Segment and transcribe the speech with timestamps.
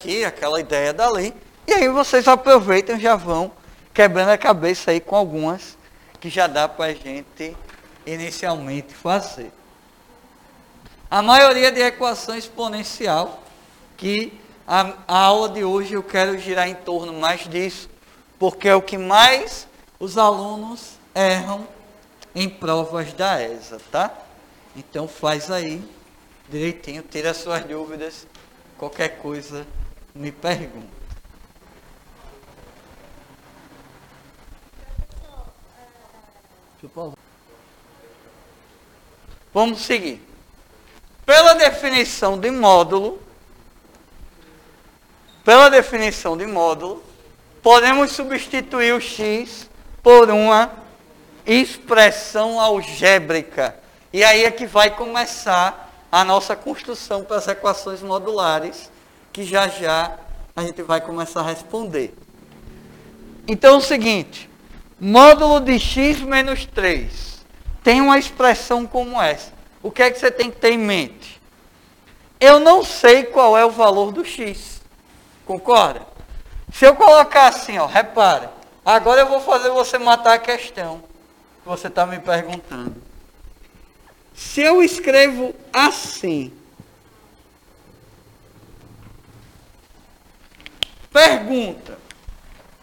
[0.00, 1.34] aqui, aquela ideia dali,
[1.66, 3.50] e aí vocês aproveitam e já vão
[3.92, 5.76] quebrando a cabeça aí com algumas
[6.20, 7.56] que já dá para a gente
[8.06, 9.50] inicialmente fazer.
[11.10, 13.42] A maioria de equação exponencial,
[13.96, 14.32] que
[14.64, 17.90] a, a aula de hoje eu quero girar em torno mais disso,
[18.38, 19.66] porque é o que mais
[19.98, 21.66] os alunos erram
[22.36, 24.16] em provas da ESA, tá?
[24.76, 25.82] Então faz aí
[26.48, 28.28] direitinho, tira as suas dúvidas,
[28.78, 29.66] qualquer coisa
[30.14, 30.98] me pergunta.
[39.52, 40.22] Vamos seguir.
[41.26, 43.20] Pela definição de módulo,
[45.44, 47.02] pela definição de módulo,
[47.62, 49.68] podemos substituir o x
[50.02, 50.70] por uma
[51.44, 53.74] expressão algébrica.
[54.12, 58.90] E aí é que vai começar a nossa construção para as equações modulares
[59.38, 60.18] que já já
[60.56, 62.12] a gente vai começar a responder.
[63.46, 64.50] Então é o seguinte,
[64.98, 67.46] módulo de x menos 3
[67.84, 69.52] tem uma expressão como essa.
[69.80, 71.40] O que é que você tem que ter em mente?
[72.40, 74.82] Eu não sei qual é o valor do x.
[75.46, 76.04] Concorda?
[76.72, 78.48] Se eu colocar assim, ó, repare.
[78.84, 81.00] Agora eu vou fazer você matar a questão
[81.62, 83.00] que você está me perguntando.
[84.34, 86.52] Se eu escrevo assim,
[91.18, 91.98] Pergunta: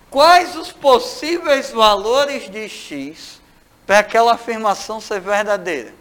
[0.09, 3.39] quais os possíveis valores de x
[3.87, 5.93] para aquela afirmação ser verdadeira?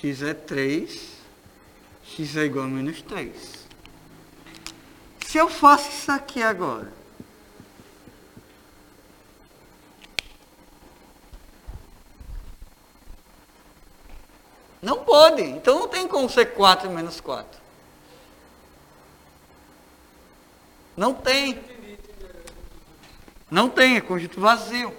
[0.00, 1.02] x é 3,
[2.04, 3.66] x é igual a menos 3.
[5.26, 6.92] Se eu faço isso aqui agora,
[14.86, 15.42] Não pode.
[15.42, 17.60] Então não tem como ser 4 menos 4.
[20.96, 21.60] Não tem.
[23.50, 24.96] Não tem, é conjunto vazio.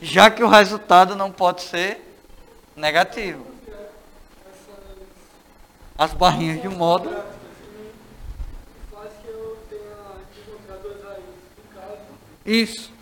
[0.00, 2.00] Já que o resultado não pode ser
[2.76, 3.44] negativo.
[5.98, 7.10] As barrinhas de modo.
[12.44, 12.92] Isso.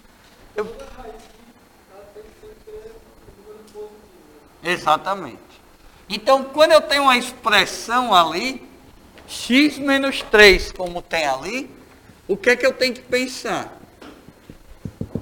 [0.56, 0.64] Eu,
[4.64, 5.38] Exatamente.
[6.08, 8.66] Então, quando eu tenho uma expressão ali,
[9.26, 11.70] x menos 3, como tem ali,
[12.26, 13.78] o que é que eu tenho que pensar?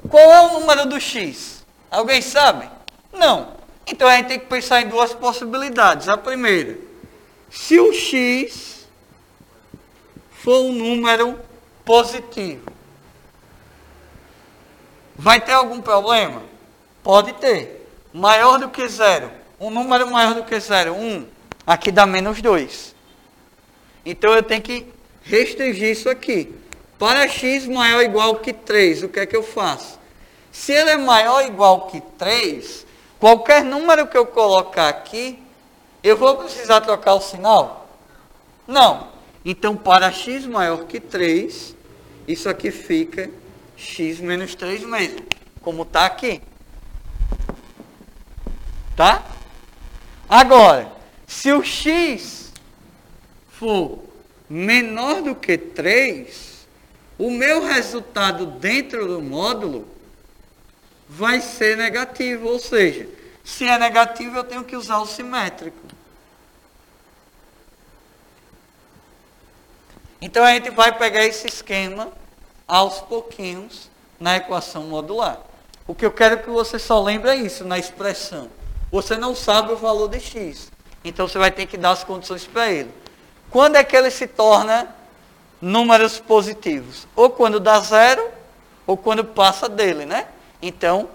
[0.09, 1.65] Qual é o número do x?
[1.91, 2.69] Alguém sabe?
[3.13, 3.57] Não.
[3.87, 6.09] Então a gente tem que pensar em duas possibilidades.
[6.09, 6.79] A primeira,
[7.51, 8.87] se o x
[10.31, 11.39] for um número
[11.85, 12.71] positivo,
[15.17, 16.43] vai ter algum problema?
[17.03, 17.82] Pode ter
[18.13, 19.31] maior do que zero.
[19.59, 20.97] Um número maior do que zero, 1.
[20.99, 21.27] Um,
[21.67, 22.95] aqui dá menos 2.
[24.05, 24.87] Então eu tenho que
[25.23, 26.53] restringir isso aqui.
[26.99, 29.99] Para x maior ou igual que 3, o que é que eu faço?
[30.51, 32.87] Se ele é maior ou igual que 3,
[33.19, 35.43] qualquer número que eu colocar aqui,
[36.03, 37.89] eu vou precisar trocar o sinal?
[38.67, 39.09] Não.
[39.45, 41.75] Então, para x maior que 3,
[42.29, 43.31] isso aqui fica
[43.77, 45.21] x menos 3 mesmo,
[45.61, 46.41] como está aqui.
[48.97, 49.25] Tá?
[50.29, 50.91] Agora,
[51.27, 52.53] se o x
[53.51, 54.05] for
[54.49, 56.67] menor do que 3,
[57.19, 59.89] o meu resultado dentro do módulo
[61.09, 62.49] vai ser negativo.
[62.49, 63.09] Ou seja,
[63.45, 65.79] se é negativo, eu tenho que usar o simétrico.
[70.21, 72.13] Então a gente vai pegar esse esquema
[72.67, 75.41] aos pouquinhos na equação modular.
[75.87, 78.49] O que eu quero que você só lembre é isso, na expressão.
[78.93, 80.71] Você não sabe o valor de x.
[81.03, 82.93] Então você vai ter que dar as condições para ele.
[83.51, 84.95] Quando é que ele se torna
[85.61, 87.09] números positivos?
[87.17, 88.23] Ou quando dá zero,
[88.87, 90.29] ou quando passa dele, né?
[90.61, 91.09] Então,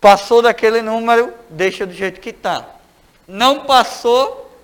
[0.00, 2.66] passou daquele número, deixa do jeito que está.
[3.26, 4.56] Não passou,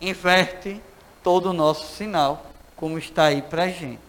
[0.00, 0.80] inverte
[1.22, 2.46] todo o nosso sinal,
[2.76, 4.00] como está aí para a gente.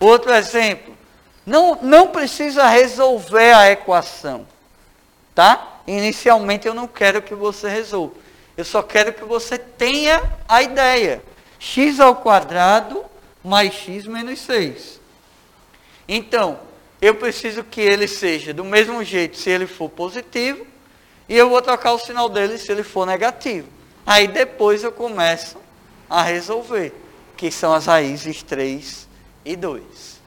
[0.00, 0.96] Outro exemplo,
[1.44, 4.46] não, não precisa resolver a equação,
[5.34, 5.75] tá?
[5.86, 8.14] Inicialmente eu não quero que você resolva.
[8.56, 11.22] Eu só quero que você tenha a ideia.
[11.58, 13.04] x ao quadrado
[13.42, 15.00] mais x menos 6.
[16.08, 16.58] Então,
[17.00, 20.66] eu preciso que ele seja do mesmo jeito se ele for positivo,
[21.28, 23.68] e eu vou trocar o sinal dele se ele for negativo.
[24.04, 25.58] Aí depois eu começo
[26.08, 26.92] a resolver,
[27.36, 29.08] que são as raízes 3
[29.44, 30.20] e 2.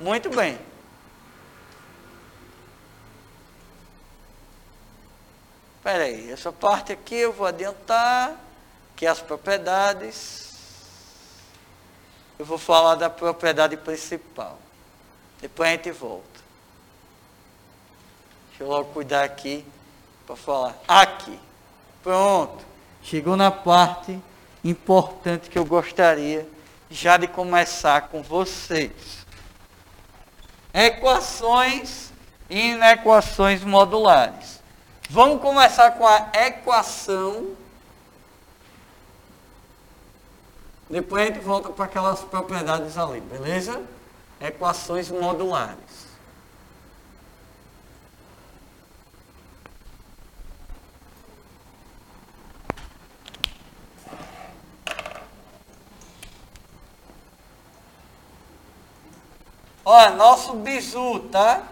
[0.00, 0.58] Muito bem.
[5.82, 8.36] Espera aí, essa parte aqui eu vou adiantar,
[8.94, 10.48] que é as propriedades.
[12.38, 14.60] Eu vou falar da propriedade principal.
[15.40, 16.40] Depois a gente volta.
[18.50, 19.66] Deixa eu logo cuidar aqui
[20.24, 20.78] para falar.
[20.86, 21.36] Aqui.
[22.00, 22.64] Pronto.
[23.02, 24.16] Chegou na parte
[24.62, 26.48] importante que eu gostaria
[26.88, 29.26] já de começar com vocês.
[30.72, 32.12] Equações
[32.48, 34.51] e inequações modulares.
[35.12, 37.54] Vamos começar com a equação.
[40.88, 43.82] Depois a gente volta para aquelas propriedades ali, beleza?
[44.40, 45.76] Equações modulares.
[59.84, 61.64] Olha, nosso bizu, tá?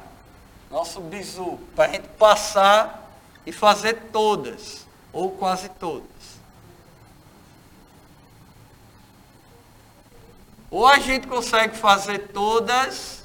[0.70, 2.99] Nosso bizu, para a gente passar
[3.46, 6.08] e fazer todas, ou quase todas.
[10.70, 13.24] Ou a gente consegue fazer todas,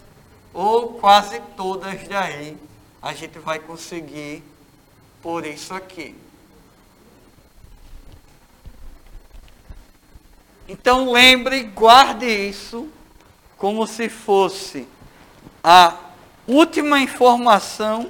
[0.54, 2.58] ou quase todas daí
[3.02, 4.44] a gente vai conseguir
[5.22, 6.16] por isso aqui.
[10.68, 12.90] Então lembre, guarde isso
[13.58, 14.88] como se fosse
[15.64, 15.96] a
[16.48, 18.10] última informação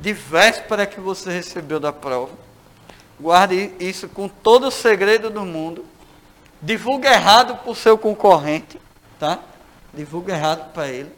[0.00, 2.32] de véspera que você recebeu da prova.
[3.18, 5.84] Guarde isso com todo o segredo do mundo.
[6.60, 8.80] Divulgue errado para o seu concorrente,
[9.18, 9.40] tá?
[9.94, 11.12] Divulgue errado para ele.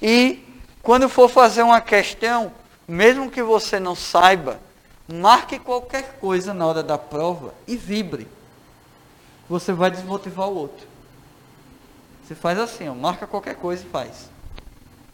[0.00, 0.44] E
[0.82, 2.52] quando for fazer uma questão,
[2.86, 4.60] mesmo que você não saiba,
[5.08, 8.28] marque qualquer coisa na hora da prova e vibre.
[9.48, 10.86] Você vai desmotivar o outro.
[12.22, 14.30] Você faz assim, ó, marca qualquer coisa e faz.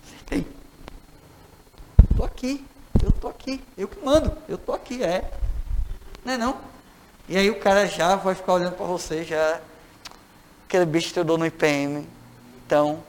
[0.06, 0.46] Acertei.
[2.32, 2.64] Aqui,
[3.05, 5.31] eu tô aqui, eu que mando, eu tô aqui, é.
[6.25, 6.58] Não é não?
[7.29, 9.61] E aí o cara já vai ficar olhando para você, já.
[10.67, 12.08] Aquele bicho que eu dou no IPM.
[12.64, 13.05] Então,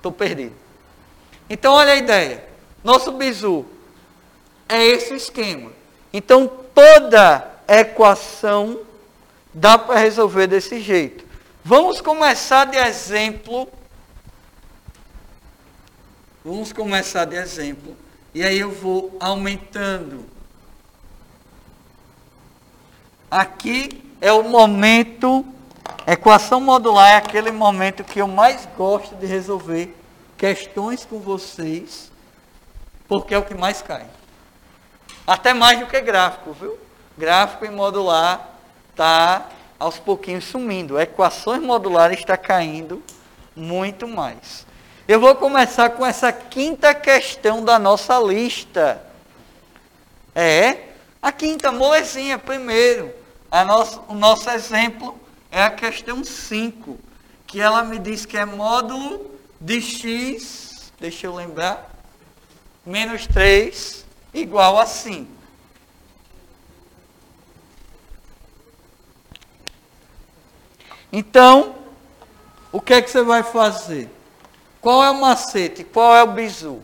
[0.00, 0.54] tô perdido.
[1.48, 2.42] Então olha a ideia.
[2.82, 3.66] Nosso bizu
[4.66, 5.70] é esse esquema.
[6.12, 8.80] Então toda equação
[9.52, 11.24] dá para resolver desse jeito.
[11.62, 13.68] Vamos começar de exemplo.
[16.42, 18.05] Vamos começar de exemplo.
[18.36, 20.26] E aí eu vou aumentando.
[23.30, 25.42] Aqui é o momento.
[26.06, 29.96] Equação modular é aquele momento que eu mais gosto de resolver
[30.36, 32.12] questões com vocês,
[33.08, 34.04] porque é o que mais cai.
[35.26, 36.78] Até mais do que gráfico, viu?
[37.16, 38.50] Gráfico e modular
[38.94, 39.48] tá
[39.78, 41.00] aos pouquinhos sumindo.
[41.00, 43.02] Equações modulares está caindo
[43.56, 44.65] muito mais.
[45.08, 49.00] Eu vou começar com essa quinta questão da nossa lista.
[50.34, 50.88] É
[51.22, 53.14] a quinta molezinha primeiro.
[53.52, 55.16] Nosso, o nosso exemplo
[55.48, 56.98] é a questão 5,
[57.46, 59.30] que ela me diz que é módulo
[59.60, 61.88] de x, deixa eu lembrar,
[62.84, 64.04] menos 3
[64.34, 65.30] igual a 5.
[71.12, 71.76] Então,
[72.72, 74.15] o que é que você vai fazer?
[74.86, 75.82] Qual é o macete?
[75.82, 76.80] Qual é o bizu?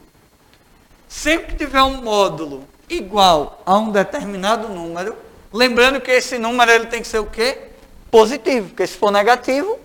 [1.08, 5.16] Sempre que tiver um módulo igual a um determinado número,
[5.52, 7.68] lembrando que esse número ele tem que ser o quê?
[8.10, 9.78] Positivo, porque se for negativo,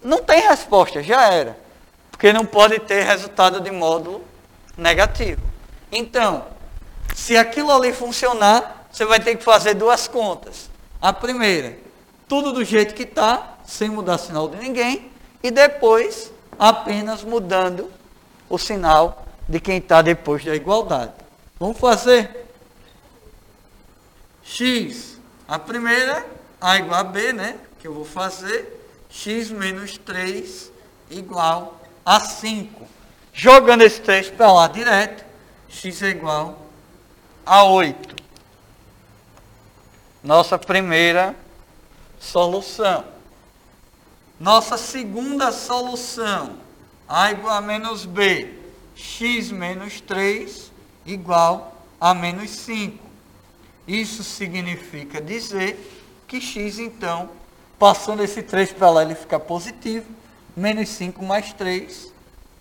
[0.00, 1.58] não tem resposta, já era.
[2.08, 4.24] Porque não pode ter resultado de módulo
[4.78, 5.42] negativo.
[5.90, 6.46] Então,
[7.16, 10.70] se aquilo ali funcionar, você vai ter que fazer duas contas.
[11.02, 11.76] A primeira,
[12.28, 15.10] tudo do jeito que está, sem mudar sinal de ninguém,
[15.42, 17.90] e depois apenas mudando
[18.48, 21.12] o sinal de quem está depois da igualdade.
[21.58, 22.46] Vamos fazer?
[24.42, 26.24] X, a primeira,
[26.60, 27.58] A igual a B, né?
[27.78, 28.72] Que eu vou fazer.
[29.08, 30.70] X menos 3
[31.10, 32.86] igual a 5.
[33.32, 35.24] Jogando esse 3 para lá direto,
[35.68, 36.58] X é igual
[37.44, 38.16] a 8.
[40.22, 41.34] Nossa primeira
[42.18, 43.15] solução.
[44.38, 46.58] Nossa segunda solução,
[47.08, 48.52] A igual a menos B,
[48.94, 50.70] x menos 3
[51.04, 53.04] igual a menos 5.
[53.86, 55.78] Isso significa dizer
[56.26, 57.30] que x, então,
[57.78, 60.06] passando esse 3 para lá, ele fica positivo.
[60.56, 62.12] Menos 5 mais 3,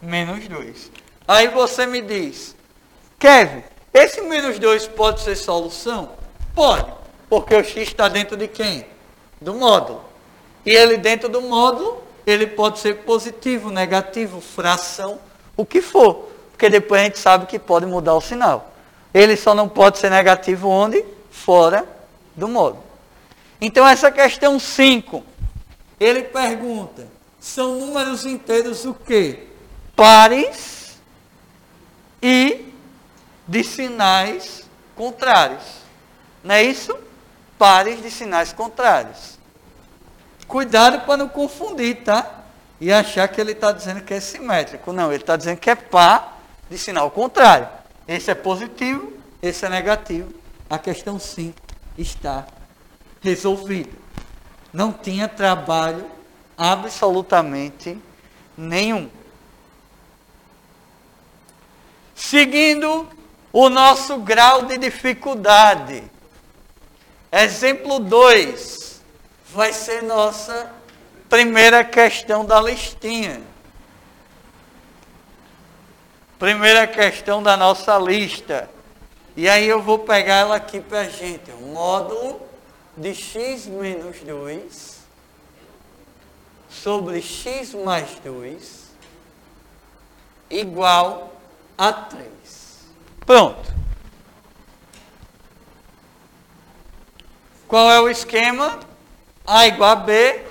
[0.01, 0.91] menos 2.
[1.27, 2.55] Aí você me diz,
[3.17, 3.63] Kevin,
[3.93, 6.11] esse menos 2 pode ser solução?
[6.53, 6.91] Pode,
[7.29, 8.85] porque o x está dentro de quem?
[9.41, 10.03] do módulo.
[10.65, 15.19] E ele dentro do módulo, ele pode ser positivo, negativo, fração,
[15.55, 16.29] o que for.
[16.51, 18.73] Porque depois a gente sabe que pode mudar o sinal.
[19.13, 21.05] Ele só não pode ser negativo onde?
[21.29, 21.87] Fora
[22.35, 22.83] do módulo.
[23.61, 25.23] Então, essa questão 5,
[25.99, 27.07] ele pergunta:
[27.39, 29.47] são números inteiros o quê?
[29.95, 30.97] Pares
[32.21, 32.73] e
[33.47, 34.63] de sinais
[34.95, 35.63] contrários.
[36.43, 36.97] Não é isso?
[37.57, 39.34] Pares de sinais contrários.
[40.47, 42.43] Cuidado para não confundir, tá?
[42.79, 44.93] E achar que ele está dizendo que é simétrico.
[44.93, 47.67] Não, ele está dizendo que é par de sinal contrário.
[48.07, 50.31] Esse é positivo, esse é negativo.
[50.69, 51.55] A questão 5
[51.97, 52.45] está
[53.21, 53.91] resolvida.
[54.71, 56.05] Não tinha trabalho
[56.57, 57.97] absolutamente
[58.57, 59.09] nenhum.
[62.13, 63.07] Seguindo
[63.51, 66.03] o nosso grau de dificuldade.
[67.31, 68.84] Exemplo 2
[69.55, 70.69] vai ser nossa
[71.29, 73.41] primeira questão da listinha.
[76.37, 78.69] Primeira questão da nossa lista.
[79.33, 81.51] E aí eu vou pegar ela aqui para a gente.
[81.51, 82.41] O módulo
[82.97, 84.99] de x menos 2
[86.69, 88.91] sobre x mais 2
[90.49, 91.33] igual
[91.77, 92.25] a 3.
[93.25, 93.73] Pronto.
[97.69, 98.94] Qual é o esquema?
[99.47, 100.41] A igual a B,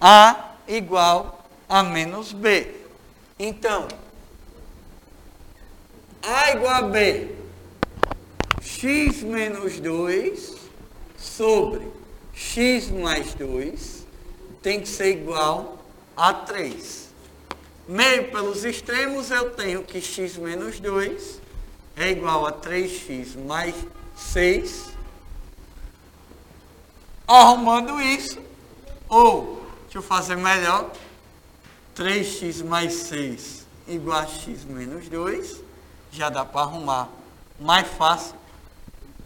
[0.00, 2.68] A igual a menos B.
[3.38, 3.86] Então,
[6.22, 7.30] A igual a B,
[8.60, 10.54] x menos 2
[11.16, 11.86] sobre
[12.34, 14.04] x mais 2
[14.62, 15.78] tem que ser igual
[16.16, 17.04] a 3.
[17.86, 21.40] Meio pelos extremos, eu tenho que x menos 2
[21.96, 23.74] é igual a 3x mais
[24.16, 24.93] 6.
[27.26, 28.38] Arrumando isso,
[29.08, 30.90] ou, deixa eu fazer melhor,
[31.96, 35.62] 3x mais 6 igual a x menos 2,
[36.10, 37.08] já dá para arrumar
[37.58, 38.36] mais fácil.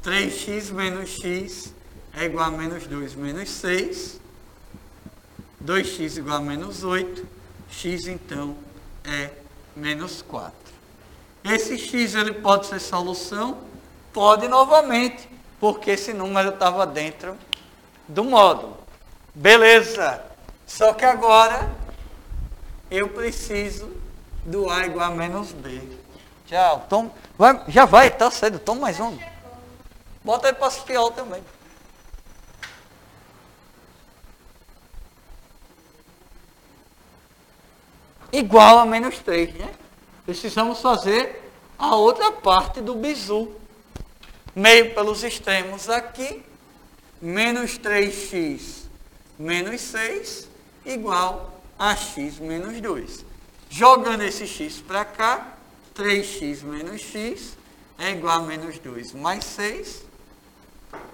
[0.03, 1.75] 3x menos x
[2.15, 4.21] é igual a menos 2 menos 6.
[5.65, 7.27] 2x igual a menos 8.
[7.71, 8.57] x então
[9.05, 9.31] é
[9.75, 10.53] menos 4.
[11.45, 13.59] Esse x ele pode ser solução?
[14.13, 15.29] Pode novamente,
[15.61, 17.37] porque esse número estava dentro
[18.09, 18.77] do módulo.
[19.35, 20.25] Beleza.
[20.67, 21.71] Só que agora
[22.91, 23.91] eu preciso
[24.45, 25.81] do A igual a menos B.
[26.47, 26.87] Tchau.
[26.89, 28.59] Tom, vai, já vai, tá cedo.
[28.59, 29.17] Toma mais um.
[30.25, 31.43] Bota aí para espiar também.
[38.33, 39.75] Igual a menos 3, né?
[40.29, 43.51] precisamos fazer a outra parte do bizu.
[44.55, 46.45] Meio pelos extremos aqui,
[47.21, 48.89] menos 3x
[49.39, 50.49] menos 6,
[50.85, 53.25] igual a x menos 2.
[53.71, 55.57] Jogando esse x para cá,
[55.95, 57.57] 3x menos x
[57.99, 60.03] é igual a menos 2 mais 6.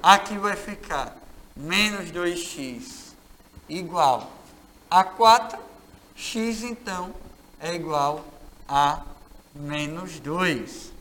[0.02, 1.16] Aqui vai ficar
[1.54, 3.14] menos 2x
[3.68, 4.32] igual
[4.90, 5.58] a 4.
[6.16, 7.12] x, então,
[7.60, 8.24] é igual
[8.68, 9.02] a
[9.54, 10.92] menos 2.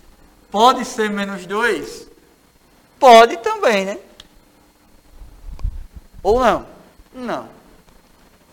[0.50, 2.08] Pode ser menos 2?
[3.00, 4.00] Pode também, né?
[6.24, 6.66] Ou não?
[7.14, 7.50] Não.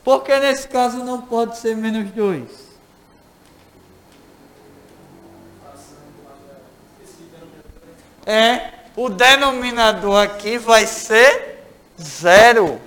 [0.02, 2.70] Porque nesse caso não pode ser menos 2?
[8.26, 11.64] É, o denominador aqui vai ser
[12.00, 12.80] zero.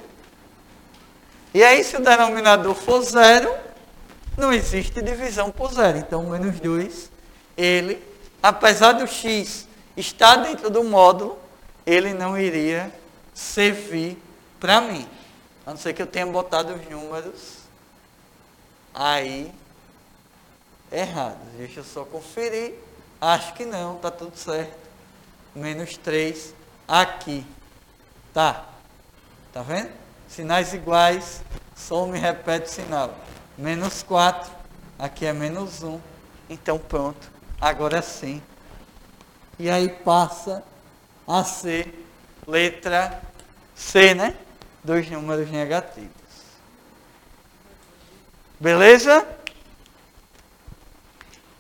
[1.53, 3.53] E aí, se o denominador for zero,
[4.37, 5.97] não existe divisão por zero.
[5.97, 7.11] Então, menos 2,
[7.55, 8.03] ele,
[8.41, 11.37] apesar do x estar dentro do módulo,
[11.85, 12.91] ele não iria
[13.33, 14.17] servir
[14.63, 15.05] para mim.
[15.65, 17.58] A não ser que eu tenha botado os números
[18.93, 19.53] aí
[20.89, 21.46] errados.
[21.58, 22.75] Deixa eu só conferir.
[23.20, 24.77] Acho que não, está tudo certo.
[25.53, 26.55] Menos 3
[26.88, 27.46] aqui.
[28.34, 28.70] Tá.
[29.51, 29.91] Tá vendo?
[30.29, 31.43] Sinais iguais,
[31.75, 33.13] soma e repete o sinal
[33.58, 34.50] menos 4,
[34.98, 36.00] aqui é menos 1.
[36.50, 37.29] Então pronto,
[37.60, 38.41] agora sim.
[39.60, 40.63] E aí passa
[41.27, 42.08] a ser
[42.48, 43.22] letra
[43.75, 44.38] C, né?
[44.83, 46.11] Dois números negativos.
[48.59, 49.25] Beleza?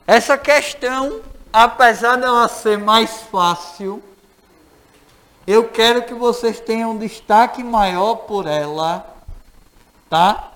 [0.05, 4.03] Essa questão, apesar dela ser mais fácil,
[5.47, 9.05] eu quero que vocês tenham um destaque maior por ela,
[10.09, 10.51] tá?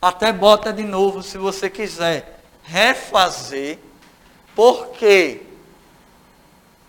[0.00, 3.78] Até bota de novo se você quiser refazer,
[4.54, 5.42] porque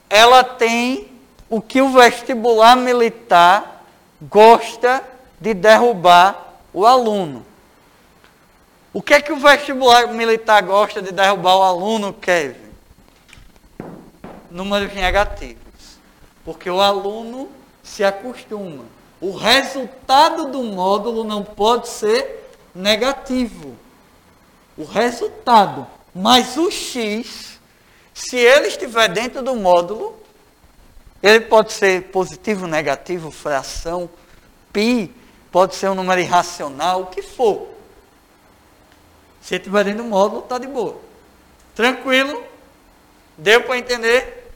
[0.09, 1.12] ela tem
[1.50, 3.76] o que o vestibular militar
[4.21, 5.03] gosta
[5.39, 7.45] de derrubar o aluno.
[8.93, 12.67] O que é que o vestibular militar gosta de derrubar o aluno, Kevin?
[14.50, 15.57] números negativos.
[16.43, 17.50] Porque o aluno
[17.83, 18.86] se acostuma.
[19.19, 23.75] O resultado do módulo não pode ser negativo.
[24.77, 25.88] O resultado.
[26.13, 27.59] Mas o x,
[28.13, 30.17] se ele estiver dentro do módulo,
[31.21, 34.09] ele pode ser positivo, negativo, fração,
[34.71, 35.13] pi,
[35.51, 37.69] pode ser um número irracional, o que for.
[39.41, 40.97] Se estiver dentro do módulo, está de boa.
[41.74, 42.43] Tranquilo?
[43.38, 44.51] Deu para entender?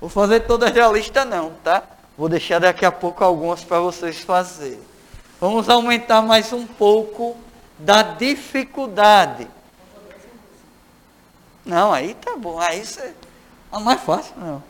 [0.00, 1.84] Vou fazer todas a lista não, tá?
[2.18, 4.80] Vou deixar daqui a pouco algumas para vocês fazerem.
[5.40, 7.36] Vamos aumentar mais um pouco
[7.78, 9.48] da dificuldade.
[11.64, 12.58] Não, aí tá bom.
[12.58, 13.14] Aí você.
[13.72, 14.62] É mais fácil, não.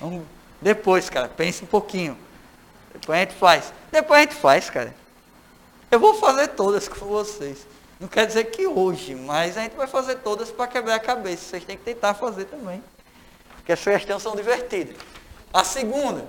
[0.00, 0.24] Vamos,
[0.60, 2.18] depois, cara, pense um pouquinho.
[2.92, 3.72] Depois a gente faz.
[3.92, 4.94] Depois a gente faz, cara.
[5.90, 7.66] Eu vou fazer todas com vocês.
[8.00, 11.44] Não quer dizer que hoje, mas a gente vai fazer todas para quebrar a cabeça.
[11.44, 12.82] Vocês têm que tentar fazer também.
[13.56, 14.96] Porque as questões são divertidas.
[15.52, 16.26] A segunda.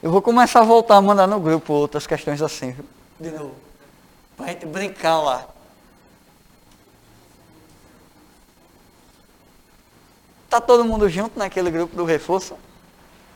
[0.00, 2.74] Eu vou começar a voltar a mandar no grupo outras questões assim,
[3.18, 3.67] de novo.
[4.38, 5.48] Para a gente brincar lá.
[10.48, 12.56] Tá todo mundo junto naquele grupo do reforço?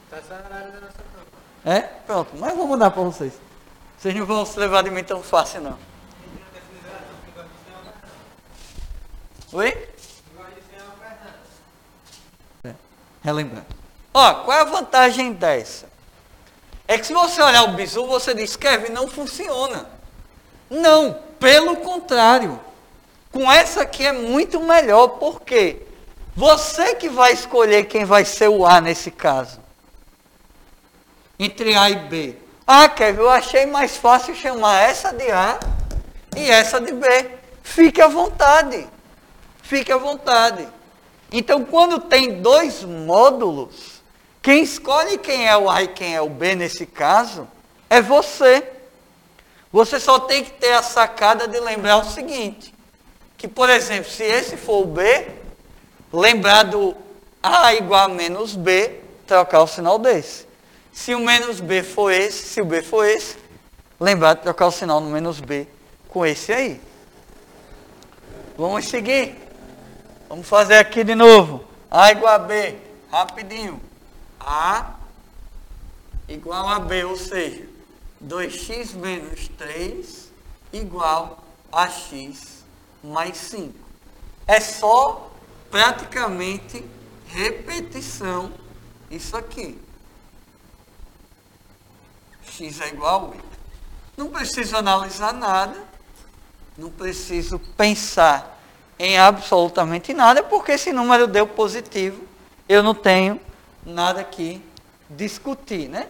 [0.09, 1.77] Tá só na área da nossa prova.
[1.77, 1.81] É?
[1.81, 3.35] Pronto, mas vou mudar para vocês.
[3.99, 5.79] Vocês não vão se levar de mim tão fácil não.
[9.53, 9.89] Oi?
[12.65, 12.75] É,
[13.23, 13.67] relembrando.
[14.15, 15.91] Ó, qual é a vantagem dessa?
[16.87, 19.92] É que se você olhar o bizu, você diz, Kevin, não funciona.
[20.73, 22.59] Não, pelo contrário.
[23.31, 25.83] Com essa aqui é muito melhor, por quê?
[26.35, 29.61] Você que vai escolher quem vai ser o A nesse caso.
[31.39, 32.37] Entre A e B.
[32.67, 35.61] Ah, Kevin, eu achei mais fácil chamar essa de A
[36.35, 37.31] e essa de B.
[37.63, 38.89] Fique à vontade.
[39.63, 40.67] Fique à vontade.
[41.31, 44.03] Então, quando tem dois módulos,
[44.41, 47.47] quem escolhe quem é o A e quem é o B nesse caso
[47.91, 48.82] é você.
[49.73, 52.75] Você só tem que ter a sacada de lembrar o seguinte:
[53.39, 55.29] que, por exemplo, se esse for o B,
[56.13, 56.95] lembrar do
[57.43, 60.47] A igual a menos B, trocar o sinal desse.
[60.93, 63.37] Se o menos B for esse, se o B for esse,
[63.99, 65.67] lembrar de trocar o sinal no menos B
[66.07, 66.81] com esse aí.
[68.59, 69.35] Vamos seguir.
[70.29, 71.65] Vamos fazer aqui de novo.
[71.91, 72.77] A igual a B,
[73.11, 73.81] rapidinho.
[74.39, 74.95] A
[76.29, 77.72] igual a B, ou seja,
[78.27, 80.31] 2x menos 3
[80.73, 82.65] igual a x
[83.03, 83.75] mais 5.
[84.47, 85.31] É só
[85.71, 86.85] praticamente
[87.27, 88.53] repetição
[89.11, 89.79] isso aqui.
[92.45, 93.45] x é igual a 8.
[94.17, 95.83] Não preciso analisar nada,
[96.77, 98.61] não preciso pensar
[98.99, 102.23] em absolutamente nada, porque esse número deu positivo,
[102.69, 103.41] eu não tenho
[103.85, 104.63] nada que
[105.11, 106.09] discutir, né?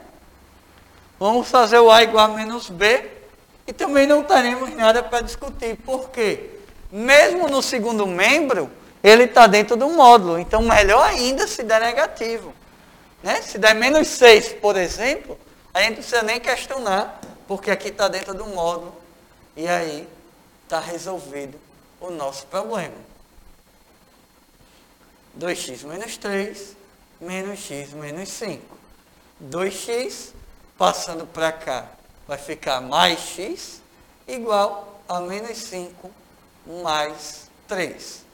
[1.23, 3.09] Vamos fazer o A igual a menos B
[3.65, 5.77] e também não teremos nada para discutir.
[5.77, 6.51] Por quê?
[6.91, 8.69] Mesmo no segundo membro,
[9.05, 10.37] ele está dentro do módulo.
[10.37, 12.53] Então, melhor ainda se der negativo.
[13.23, 13.41] Né?
[13.41, 15.39] Se der menos 6, por exemplo,
[15.73, 18.93] a gente não precisa nem questionar, porque aqui está dentro do módulo.
[19.57, 20.09] E aí
[20.65, 21.57] está resolvido
[22.01, 22.97] o nosso problema.
[25.39, 26.77] 2x menos 3
[27.21, 28.77] menos x menos 5.
[29.41, 30.42] 2x
[30.83, 31.87] passando para cá
[32.27, 33.81] vai ficar mais x
[34.27, 36.11] igual a menos 5
[36.83, 38.25] mais 3.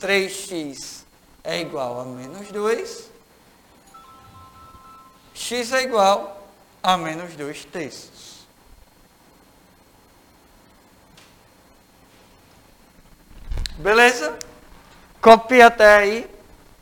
[0.00, 1.04] 3x
[1.44, 3.10] é igual a menos 2.
[5.34, 6.48] x é igual
[6.82, 8.44] a menos 2 terços.
[13.78, 14.36] Beleza?
[15.20, 16.30] Copia até aí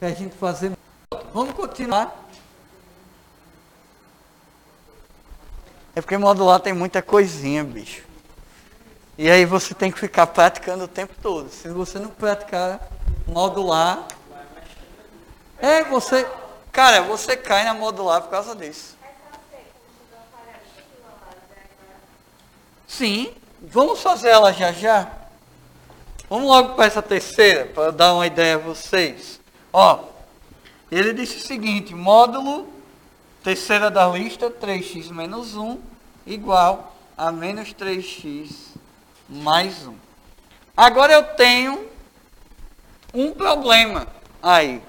[0.01, 0.73] para a gente fazer.
[1.35, 2.22] Vamos continuar.
[5.95, 8.03] É porque modular tem muita coisinha, bicho.
[9.19, 11.51] E aí você tem que ficar praticando o tempo todo.
[11.51, 12.81] Se você não praticar
[13.27, 14.07] modular.
[15.59, 16.27] É, você.
[16.73, 18.97] Cara, você cai na modular por causa disso.
[22.87, 25.11] Sim, vamos fazer ela já já.
[26.29, 29.39] Vamos logo para essa terceira, para dar uma ideia a vocês.
[29.71, 30.05] Ó,
[30.91, 32.72] ele disse o seguinte: módulo,
[33.43, 35.79] terceira da lista, 3x menos 1,
[36.27, 38.77] igual a menos 3x
[39.29, 39.95] mais 1.
[40.77, 41.89] Agora eu tenho
[43.13, 44.07] um problema
[44.43, 44.81] aí.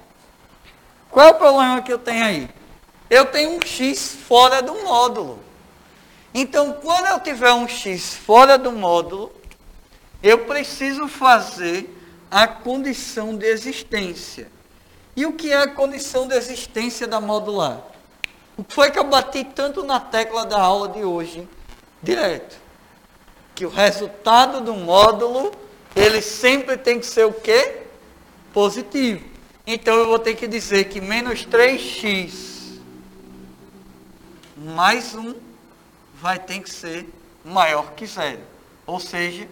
[1.09, 2.49] Qual é o problema que eu tenho aí?
[3.09, 5.39] Eu tenho um x fora do módulo.
[6.33, 9.31] Então, quando eu tiver um x fora do módulo,
[10.21, 11.89] eu preciso fazer
[12.31, 14.51] a condição de existência.
[15.15, 17.92] E o que é a condição de existência da modular?
[18.69, 21.47] Foi que eu bati tanto na tecla da aula de hoje,
[22.01, 22.57] direto?
[23.55, 25.51] Que o resultado do módulo,
[25.95, 27.83] ele sempre tem que ser o quê?
[28.53, 29.25] Positivo.
[29.65, 32.79] Então eu vou ter que dizer que menos 3x
[34.57, 35.35] mais 1
[36.15, 37.07] vai ter que ser
[37.43, 38.41] maior que zero.
[38.85, 39.47] Ou seja,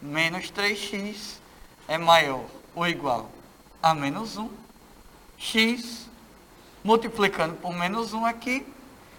[0.00, 1.36] menos 3x
[1.88, 3.30] é maior ou igual
[3.82, 4.48] a menos 1.
[5.36, 6.08] x
[6.82, 8.66] multiplicando por menos 1 aqui,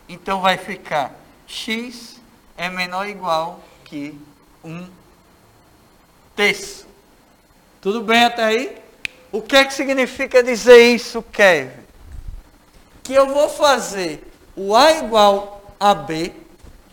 [0.07, 1.13] então vai ficar
[1.47, 2.21] x
[2.57, 4.19] é menor ou igual que
[4.63, 4.87] 1
[6.35, 6.87] terço.
[7.81, 8.77] Tudo bem até aí?
[9.31, 11.83] O que é que significa dizer isso, Kevin?
[13.03, 16.31] Que eu vou fazer o A igual a B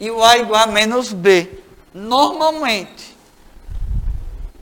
[0.00, 1.48] e o A igual a menos B.
[1.92, 3.16] Normalmente.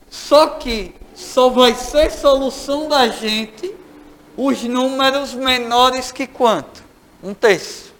[0.09, 3.75] Só que só vai ser solução da gente
[4.41, 6.81] os números menores que quanto?
[7.21, 7.93] Um terço.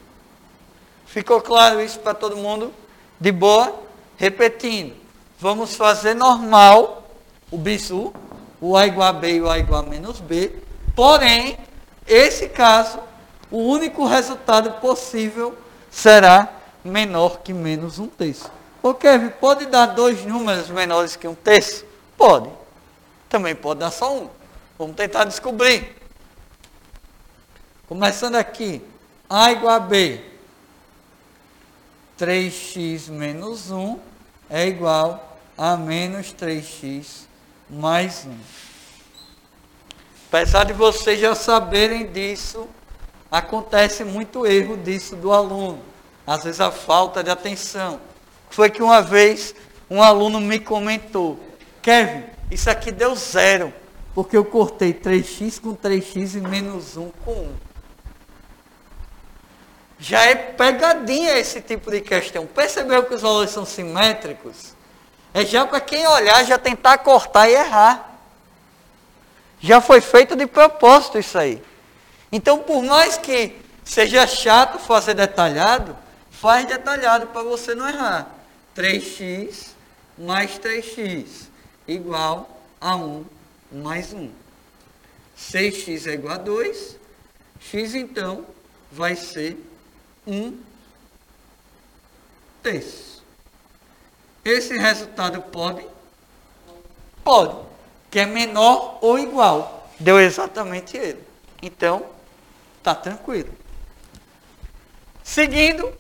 [1.06, 2.74] Ficou claro isso para todo mundo?
[3.20, 3.76] De boa?
[4.16, 4.96] Repetindo.
[5.38, 7.04] Vamos fazer normal
[7.52, 8.14] o bisu,
[8.62, 10.54] o A igual a B e o A igual a menos B.
[10.96, 11.58] Porém,
[12.08, 13.00] esse caso,
[13.52, 15.58] o único resultado possível
[15.92, 16.48] será
[16.86, 18.50] menor que menos um terço.
[18.82, 21.84] Ô Kevin, pode dar dois números menores que um terço?
[22.18, 22.50] Pode.
[23.28, 24.30] Também pode dar só um.
[24.78, 25.99] Vamos tentar descobrir.
[27.90, 28.84] Começando aqui.
[29.28, 30.22] A igual a B.
[32.20, 33.98] 3x menos 1
[34.48, 37.24] é igual a menos 3x
[37.68, 38.38] mais 1.
[40.28, 42.68] Apesar de vocês já saberem disso,
[43.32, 45.82] acontece muito erro disso do aluno.
[46.28, 48.00] Às vezes a falta de atenção.
[48.52, 49.56] Foi que uma vez
[49.90, 51.40] um aluno me comentou,
[51.82, 53.74] Kevin, isso aqui deu zero,
[54.14, 57.69] porque eu cortei 3x com 3x e menos 1 com 1.
[60.00, 62.48] Já é pegadinha esse tipo de questão.
[62.48, 64.74] Percebeu que os valores são simétricos?
[65.34, 68.18] É já para quem olhar, já tentar cortar e errar.
[69.60, 71.62] Já foi feito de propósito isso aí.
[72.32, 75.98] Então, por mais que seja chato fazer detalhado,
[76.32, 78.28] faz detalhado para você não errar.
[78.76, 79.72] 3x
[80.18, 81.48] mais 3x
[81.86, 83.26] igual a 1
[83.72, 84.32] mais 1.
[85.38, 86.98] 6x é igual a 2.
[87.60, 88.46] x, então,
[88.92, 89.58] vai ser
[90.30, 90.58] um
[92.62, 93.24] terço.
[94.46, 95.86] Esse resultado pode?
[97.24, 97.56] Pode.
[98.10, 99.90] Que é menor ou igual.
[100.00, 101.24] Deu exatamente ele.
[101.62, 102.06] Então,
[102.78, 103.54] está tranquilo.
[105.24, 105.94] Seguindo.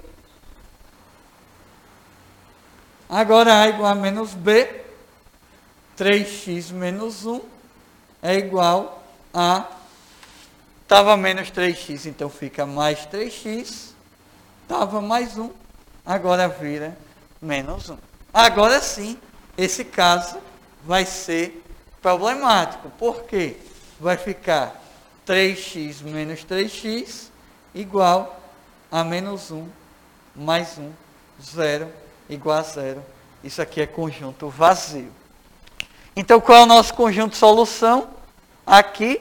[3.07, 4.83] Agora A igual a menos B.
[5.97, 7.41] 3x menos 1
[8.21, 9.67] é igual a.
[10.83, 13.88] Estava menos 3x, então fica mais 3x
[14.69, 15.49] estava mais um,
[16.05, 16.95] agora vira
[17.41, 17.97] menos um.
[18.31, 19.17] Agora sim,
[19.57, 20.37] esse caso
[20.85, 21.65] vai ser
[21.99, 22.87] problemático.
[22.91, 23.57] Por quê?
[23.99, 24.79] Vai ficar
[25.25, 27.29] 3x menos 3x
[27.73, 28.39] igual
[28.91, 29.67] a menos 1
[30.35, 30.91] mais 1,
[31.41, 31.91] 0
[32.29, 33.03] igual a 0.
[33.43, 35.11] Isso aqui é conjunto vazio.
[36.15, 38.07] Então, qual é o nosso conjunto de solução?
[38.67, 39.19] Aqui,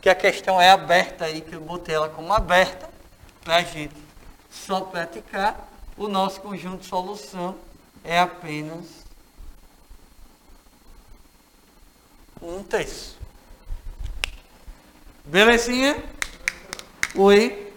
[0.00, 2.90] que a questão é aberta aí, que eu botei ela como aberta,
[3.44, 4.08] para a gente
[4.50, 7.54] só praticar, o nosso conjunto de solução
[8.04, 8.84] é apenas
[12.40, 13.16] um terço.
[15.24, 16.02] Belezinha?
[17.14, 17.72] Oi?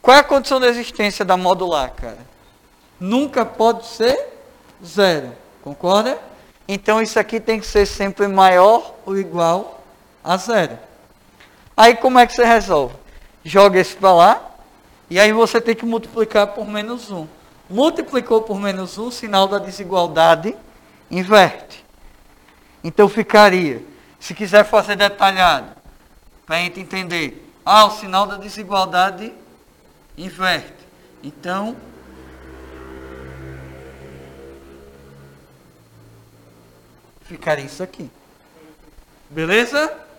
[0.00, 2.18] Qual é a condição de existência da modular, cara?
[2.98, 4.28] Nunca pode ser
[4.84, 5.32] zero.
[5.62, 6.18] Concorda?
[6.66, 9.82] Então isso aqui tem que ser sempre maior ou igual
[10.22, 10.78] a zero.
[11.80, 12.94] Aí como é que você resolve?
[13.42, 14.50] Joga esse para lá,
[15.08, 17.26] e aí você tem que multiplicar por menos 1.
[17.70, 20.54] Multiplicou por menos 1, sinal da desigualdade
[21.10, 21.82] inverte.
[22.84, 23.82] Então ficaria,
[24.18, 25.74] se quiser fazer detalhado,
[26.44, 29.32] para a gente entender, ah, o sinal da desigualdade
[30.18, 30.86] inverte.
[31.22, 31.74] Então,
[37.22, 38.10] ficaria isso aqui.
[39.30, 40.09] Beleza?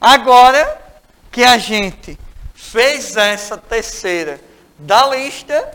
[0.00, 0.82] Agora
[1.30, 2.18] que a gente
[2.54, 4.40] fez essa terceira
[4.78, 5.70] da lista,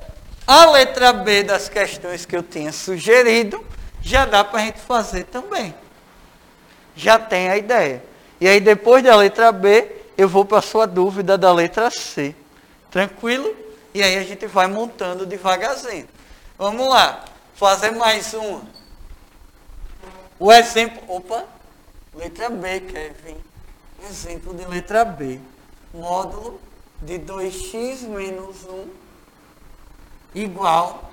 [0.46, 3.66] a letra B das questões que eu tinha sugerido,
[4.02, 5.74] já dá para a gente fazer também.
[6.96, 8.04] Já tem a ideia.
[8.40, 12.36] E aí, depois da letra B, eu vou para a sua dúvida da letra C.
[12.90, 13.56] Tranquilo?
[13.94, 16.08] E aí a gente vai montando devagarzinho.
[16.58, 17.26] Vamos lá.
[17.56, 18.64] Fazer mais uma.
[20.40, 21.04] O exemplo.
[21.08, 21.46] Opa!
[22.16, 23.38] Letra B, Kevin.
[24.10, 25.40] Exemplo de letra B.
[25.94, 26.60] Módulo
[27.02, 28.86] de 2x menos 1
[30.34, 31.12] igual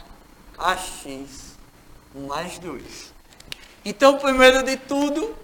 [0.57, 1.57] a x
[2.15, 3.13] mais 2.
[3.85, 5.35] Então, primeiro de tudo,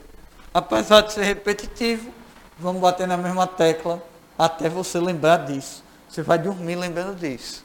[0.52, 2.12] apesar de ser repetitivo,
[2.58, 4.02] vamos bater na mesma tecla
[4.38, 5.84] até você lembrar disso.
[6.08, 7.64] Você vai dormir lembrando disso.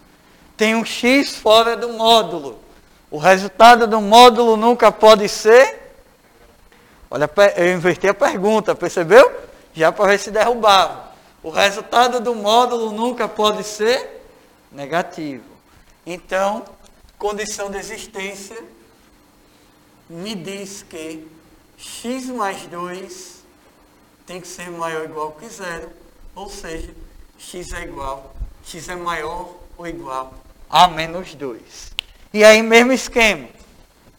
[0.57, 2.59] Tem um x fora do módulo.
[3.09, 5.93] O resultado do módulo nunca pode ser.
[7.09, 9.48] Olha, eu inverti a pergunta, percebeu?
[9.79, 11.13] Já para ver se derrubava.
[11.41, 14.21] O resultado do módulo nunca pode ser
[14.69, 15.45] negativo.
[16.05, 16.65] Então,
[17.17, 18.61] condição de existência
[20.09, 21.25] me diz que
[21.77, 23.41] x mais 2
[24.25, 25.89] tem que ser maior ou igual que zero,
[26.35, 26.93] ou seja,
[27.37, 30.33] x é igual, x é maior ou igual
[30.69, 31.93] a menos 2.
[32.33, 33.47] E aí, mesmo esquema.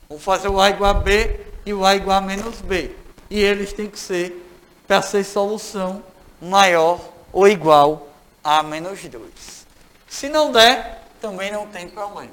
[0.09, 2.96] Vamos fazer o a igual a b e o a igual a menos b.
[3.29, 4.50] E eles têm que ser,
[4.90, 6.03] para ser solução,
[6.42, 7.00] maior
[7.33, 8.09] ou igual
[8.42, 9.64] a menos 2.
[10.09, 12.33] Se não der, também não tem problema.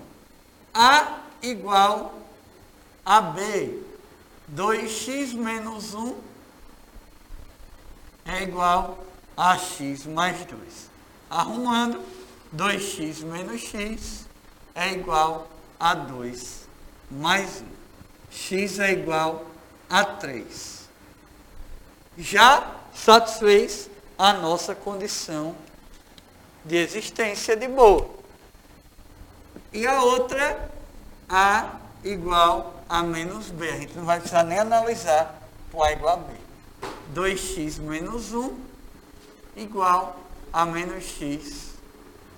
[0.73, 2.15] A igual
[3.05, 3.83] a B.
[4.51, 6.15] 2x menos 1
[8.25, 9.05] é igual
[9.37, 10.89] a x mais 2.
[11.29, 12.01] Arrumando,
[12.55, 14.25] 2x menos x
[14.73, 15.47] é igual
[15.79, 16.67] a 2
[17.11, 17.65] mais 1.
[18.31, 19.45] x é igual
[19.87, 20.76] a 3.
[22.17, 25.56] Já satisfez a nossa condição
[26.65, 28.10] de existência de boa.
[29.71, 30.71] E a outra,
[31.30, 33.69] A igual a menos B.
[33.69, 36.34] A gente não vai precisar nem analisar o A igual a B.
[37.13, 38.58] 2x menos 1
[39.56, 40.19] igual
[40.51, 41.73] a menos x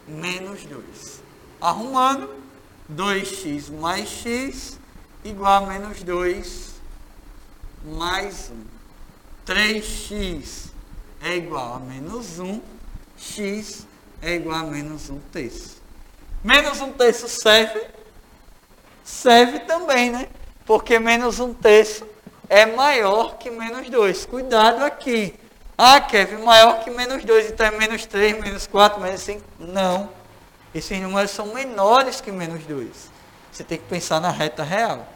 [0.08, 1.22] menos 2.
[1.62, 2.30] Arrumando,
[2.92, 4.80] 2x mais x
[5.24, 6.74] igual a menos 2
[7.86, 8.79] mais 1.
[9.50, 10.70] 3x
[11.24, 12.62] é igual a menos 1,
[13.18, 13.88] x
[14.22, 15.82] é igual a menos 1 terço.
[16.44, 17.82] Menos 1 terço serve?
[19.04, 20.30] Serve também, né?
[20.70, 22.06] porque menos um terço
[22.48, 24.28] é maior que menos 2.
[24.28, 25.34] Cuidado aqui.
[25.76, 29.42] Ah, Kevin, maior que menos 2, então é menos 3, menos 4, menos 5.
[29.58, 30.12] Não.
[30.72, 32.88] Esses números são menores que menos 2.
[33.52, 35.08] Você tem que pensar na reta real.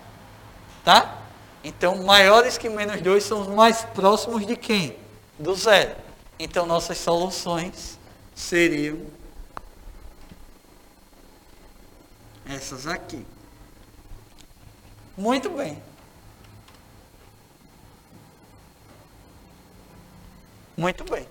[0.83, 1.19] Tá?
[1.63, 4.97] Então, maiores que menos 2 são os mais próximos de quem?
[5.39, 5.95] Do zero.
[6.37, 7.97] Então, nossas soluções
[8.35, 8.99] seriam
[12.45, 13.25] essas aqui.
[15.15, 15.81] Muito bem.
[20.75, 21.27] Muito bem.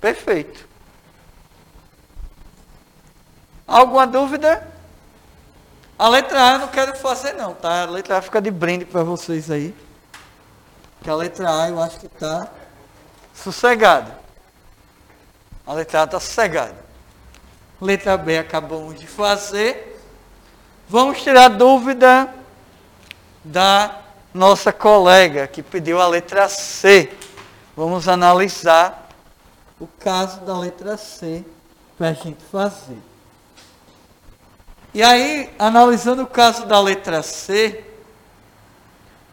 [0.00, 0.68] Perfeito.
[3.66, 4.75] Alguma dúvida?
[5.98, 7.84] A letra A eu não quero fazer não, tá?
[7.84, 9.74] A letra A fica de brinde para vocês aí.
[11.02, 12.48] Que a letra A eu acho que está
[13.34, 14.18] sossegada.
[15.66, 16.76] A letra A está sossegada.
[17.80, 19.98] Letra B acabamos de fazer.
[20.88, 22.32] Vamos tirar dúvida
[23.42, 24.02] da
[24.34, 27.10] nossa colega que pediu a letra C.
[27.74, 29.08] Vamos analisar
[29.80, 31.44] o caso da letra C
[31.96, 32.98] para a gente fazer.
[34.96, 37.84] E aí, analisando o caso da letra C,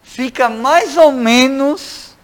[0.03, 2.17] fica mais ou menos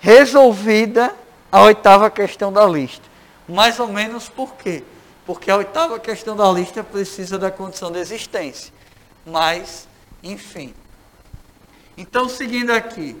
[0.00, 1.14] resolvida
[1.52, 3.04] a oitava questão da lista.
[3.46, 4.82] Mais ou menos por quê?
[5.26, 8.72] porque a oitava questão da lista precisa da condição de existência.
[9.26, 9.86] Mas,
[10.22, 10.72] enfim.
[11.94, 13.20] Então, seguindo aqui.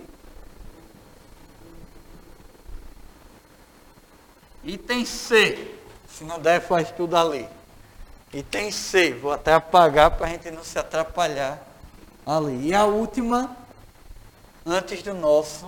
[4.64, 5.76] Item C.
[6.08, 7.55] Se não der, faz tudo ali.
[8.32, 9.14] Item C.
[9.14, 11.64] Vou até apagar para a gente não se atrapalhar
[12.24, 12.68] ali.
[12.68, 13.56] E a última,
[14.64, 15.66] antes do nosso,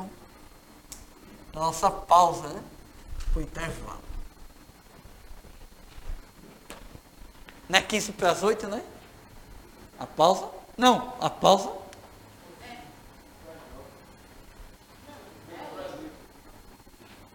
[1.52, 2.62] da nossa pausa, né?
[3.34, 4.02] O intervalo.
[7.68, 8.82] Não é 15 para as 8, né?
[9.98, 10.48] A pausa?
[10.76, 11.70] Não, a pausa.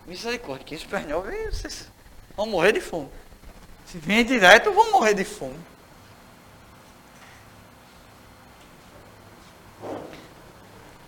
[0.06, 1.88] Misericórdia, 15 para as 9, vocês
[2.36, 3.10] vão morrer de fome.
[3.94, 5.60] Se vem direto, vão morrer de fome.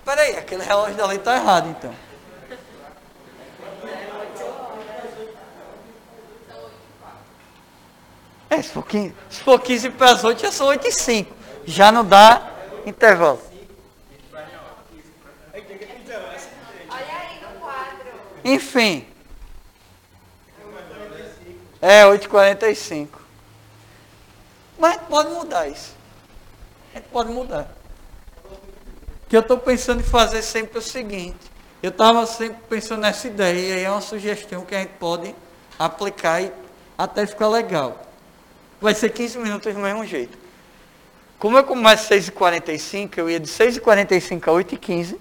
[0.05, 1.95] Peraí, aquele relógio da lei está errado então.
[8.51, 11.35] É, se for 15, se for 15 para as 8, já são 8 e 5.
[11.65, 12.51] Já não dá
[12.85, 13.41] intervalo.
[16.87, 19.14] Olha aí no Enfim.
[21.81, 23.07] É, 8h45.
[24.77, 25.93] Mas a gente pode mudar isso.
[26.93, 27.69] A gente pode mudar.
[29.29, 31.51] Que eu estou pensando em fazer sempre o seguinte.
[31.81, 35.35] Eu estava sempre pensando nessa ideia, e é uma sugestão que a gente pode
[35.77, 36.51] aplicar e
[36.97, 38.01] até ficar legal.
[38.81, 40.37] Vai ser 15 minutos do mesmo jeito.
[41.37, 45.17] Como eu começo 6h45, eu ia de 6h45 a 8h15,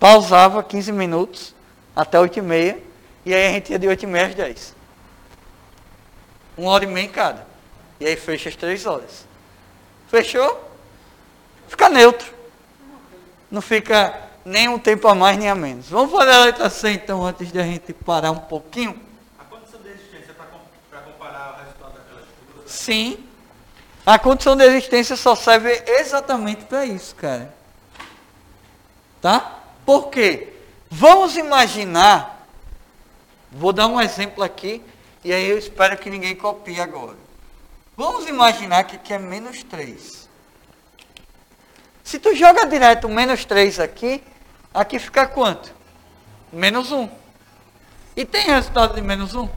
[0.00, 1.54] pausava 15 minutos
[1.94, 2.78] até 8h30,
[3.24, 4.76] e aí a gente ia de 8h30 às 10
[6.56, 7.46] Uma hora e meia em cada.
[7.98, 9.26] E aí fecha as 3 horas.
[10.08, 10.70] Fechou?
[11.68, 12.32] Fica neutro.
[13.50, 15.88] Não fica nem um tempo a mais nem a menos.
[15.88, 19.00] Vamos fazer a letra C então, antes de a gente parar um pouquinho.
[19.38, 22.70] A condição de existência é para comparar o resultado daquelas figuras?
[22.70, 23.24] Sim.
[24.04, 27.54] A condição de existência só serve exatamente para isso, cara.
[29.22, 29.60] Tá?
[29.86, 30.52] Por quê?
[30.90, 32.33] Vamos imaginar,
[33.54, 34.82] vou dar um exemplo aqui,
[35.22, 37.16] e aí eu espero que ninguém copie agora.
[37.96, 40.28] Vamos imaginar que aqui é menos 3.
[42.02, 44.22] Se tu joga direto menos 3 aqui,
[44.72, 45.72] aqui fica quanto?
[46.52, 47.08] Menos 1.
[48.16, 49.48] E tem resultado de menos 1?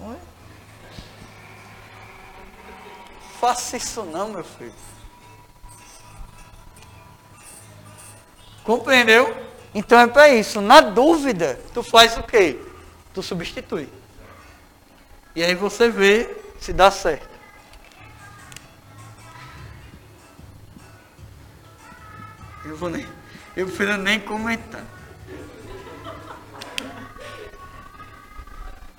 [0.00, 0.16] Oi?
[3.40, 4.74] Faça isso não, meu filho.
[8.62, 9.51] Compreendeu?
[9.74, 10.60] Então é para isso.
[10.60, 12.58] Na dúvida, tu faz o quê?
[13.14, 13.88] Tu substitui.
[15.34, 16.28] E aí você vê
[16.60, 17.32] se dá certo.
[22.64, 23.06] Eu vou nem.
[23.56, 24.84] Eu prefiro nem comentar.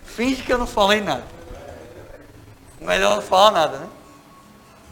[0.04, 1.24] Finge que eu não falei nada.
[2.80, 3.88] Melhor não falar nada, né?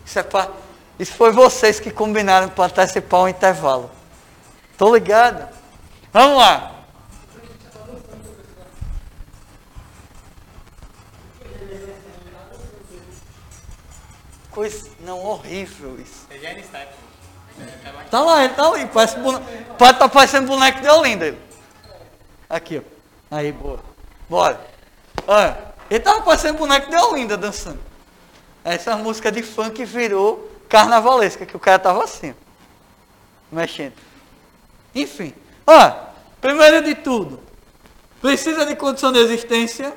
[0.05, 0.49] Isso, é pra,
[0.97, 3.91] isso foi vocês que combinaram para antecipar o intervalo.
[4.77, 5.60] Tô ligado?
[6.13, 6.71] Vamos lá.
[14.51, 14.89] Coisa.
[14.99, 16.27] Não, horrível isso.
[18.09, 18.85] Tá lá, ele tá ali.
[18.87, 19.45] Parece boneco,
[19.77, 21.37] tá parecendo boneco de Olinda.
[22.49, 23.35] Aqui, ó.
[23.35, 23.79] Aí, boa.
[24.29, 24.59] Bora.
[25.25, 27.79] Olha, ele tava parecendo boneco de Olinda dançando.
[28.63, 32.35] Essa música de funk virou carnavalesca, que o cara tava assim,
[33.51, 33.93] mexendo.
[34.93, 35.33] Enfim.
[35.65, 35.95] Olha,
[36.39, 37.39] primeiro de tudo,
[38.19, 39.95] precisa de condição de existência?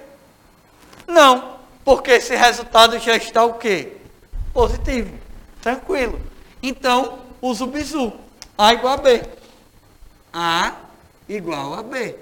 [1.07, 3.93] Não, porque esse resultado já está o quê?
[4.53, 5.19] Positivo.
[5.61, 6.21] Tranquilo.
[6.63, 8.13] Então, usa o bizu.
[8.57, 9.23] A igual a B.
[10.33, 10.77] A
[11.29, 12.17] igual a B.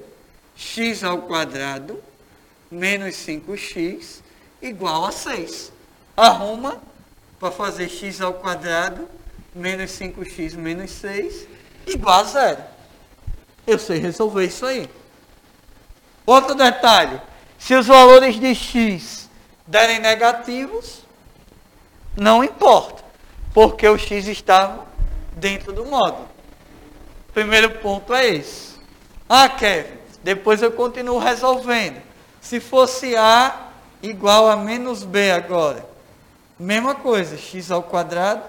[0.56, 2.02] x ao quadrado
[2.70, 4.20] menos 5x
[4.60, 5.72] igual a 6.
[6.16, 6.80] Arruma
[7.38, 9.08] para fazer x ao quadrado
[9.54, 11.46] menos 5x menos 6
[11.86, 12.71] igual a zero.
[13.66, 14.88] Eu sei resolver isso aí.
[16.26, 17.20] Outro detalhe.
[17.58, 19.28] Se os valores de x
[19.66, 21.02] derem negativos,
[22.16, 23.02] não importa.
[23.54, 24.86] Porque o x estava
[25.36, 26.28] dentro do módulo.
[27.32, 28.72] Primeiro ponto é esse.
[29.28, 32.02] Ah, Kevin, depois eu continuo resolvendo.
[32.40, 33.68] Se fosse A
[34.02, 35.86] igual a menos B agora.
[36.58, 38.42] Mesma coisa, x ao quadrado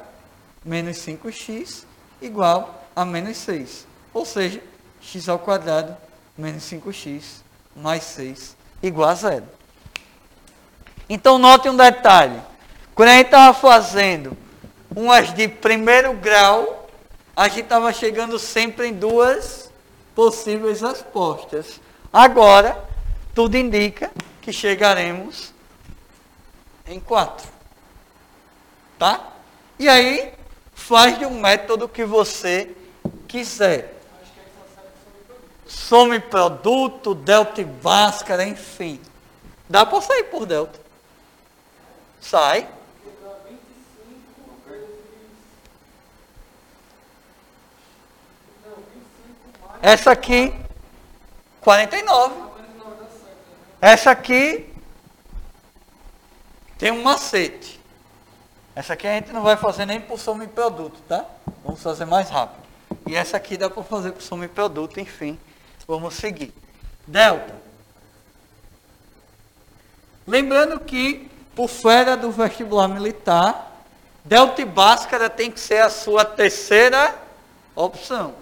[0.63, 1.85] menos 5x
[2.21, 3.85] igual a menos 6.
[4.13, 4.61] Ou seja,
[5.03, 5.95] x ao quadrado
[6.37, 7.43] menos 5x
[7.75, 9.45] mais 6 igual a zero.
[11.09, 12.41] Então, note um detalhe.
[12.95, 14.37] Quando a gente estava fazendo
[14.95, 16.87] umas de primeiro grau,
[17.35, 19.71] a gente estava chegando sempre em duas
[20.15, 21.79] possíveis respostas.
[22.11, 22.83] Agora,
[23.33, 24.11] tudo indica
[24.41, 25.53] que chegaremos
[26.87, 27.47] em quatro.
[28.99, 29.33] Tá?
[29.79, 30.33] E aí,
[30.73, 32.75] faz de um método que você
[33.27, 33.92] quiser.
[35.65, 38.99] Some produto, delta e enfim.
[39.69, 40.79] Dá para sair por delta.
[42.21, 42.67] Sai.
[49.81, 50.53] Essa aqui,
[51.59, 52.35] 49.
[53.81, 54.73] Essa aqui
[56.77, 57.81] tem um macete.
[58.75, 61.25] Essa aqui a gente não vai fazer nem por soma em produto, tá?
[61.63, 62.63] Vamos fazer mais rápido.
[63.05, 65.37] E essa aqui dá para fazer por soma em produto, enfim.
[65.87, 66.53] Vamos seguir.
[67.05, 67.55] Delta.
[70.25, 73.83] Lembrando que, por fora do vestibular militar,
[74.23, 77.13] Delta e Bhaskara tem que ser a sua terceira
[77.75, 78.33] opção.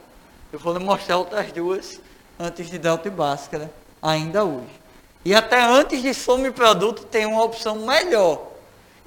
[0.53, 1.99] Eu vou lhe mostrar outras duas
[2.39, 3.71] antes de Delta e Bhaskara,
[4.01, 4.79] ainda hoje.
[5.25, 8.51] E até antes de soma e produto tem uma opção melhor,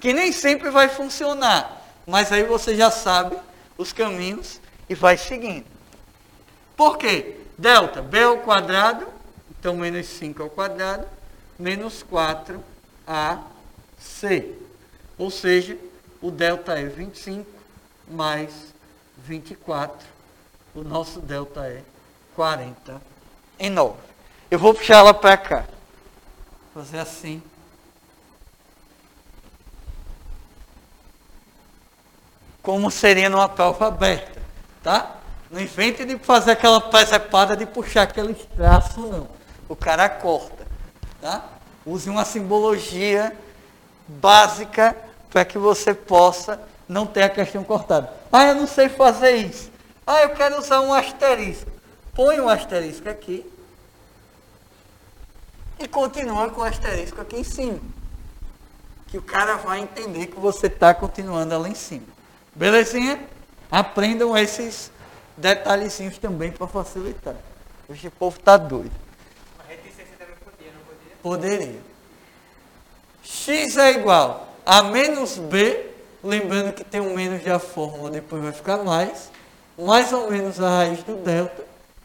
[0.01, 3.37] que nem sempre vai funcionar, mas aí você já sabe
[3.78, 5.66] os caminhos e vai seguindo.
[6.76, 7.43] Por quê?
[7.57, 9.07] Delta, B ao quadrado,
[9.59, 11.07] então menos 5 ao quadrado,
[11.59, 12.61] menos 4AC.
[15.16, 15.78] Ou seja,
[16.20, 17.48] o delta é 25
[18.09, 18.74] mais
[19.18, 20.07] 24.
[20.74, 21.82] O nosso delta é
[22.34, 23.94] 49.
[24.50, 25.64] Eu vou puxar ela para cá.
[26.72, 27.42] Fazer assim.
[32.62, 34.42] Como seria numa prova aberta,
[34.82, 35.18] tá?
[35.55, 39.28] Não invente de fazer aquela presepada de puxar aquele traço, não.
[39.68, 40.66] O cara corta,
[41.20, 41.44] tá?
[41.86, 43.32] Use uma simbologia
[44.09, 44.96] básica
[45.30, 48.12] para que você possa não ter a questão cortada.
[48.32, 49.70] Ah, eu não sei fazer isso.
[50.05, 51.70] Ah, eu quero usar um asterisco.
[52.12, 53.48] Põe um asterisco aqui
[55.78, 57.78] e continua com o asterisco aqui em cima.
[59.07, 62.09] Que o cara vai entender que você está continuando lá em cima.
[62.57, 63.20] Belezinha?
[63.70, 64.90] Aprendam esses
[65.37, 67.37] detalhezinhos também para facilitar.
[67.89, 68.93] Hoje o povo está doido.
[69.55, 71.16] Uma reticência também podia, não podia?
[71.22, 71.80] Poderia.
[73.22, 75.91] X é igual a menos B,
[76.22, 79.30] lembrando que tem um menos da fórmula, depois vai ficar mais,
[79.78, 81.64] mais ou menos a raiz do delta,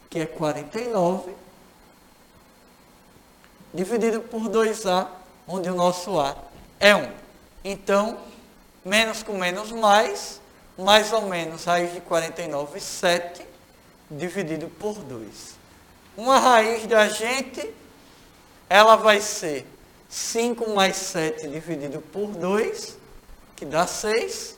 [0.10, 1.32] que é 49,
[3.74, 5.08] dividido por 2A,
[5.48, 6.36] onde o nosso A
[6.80, 7.12] é 1.
[7.64, 8.18] Então,
[8.84, 10.42] menos com menos mais,
[10.80, 13.46] mais ou menos raiz de 49, 7,
[14.10, 15.60] dividido por 2.
[16.16, 17.74] Uma raiz da gente,
[18.70, 19.66] ela vai ser
[20.08, 22.98] 5 mais 7 dividido por 2,
[23.58, 24.58] que dá 6.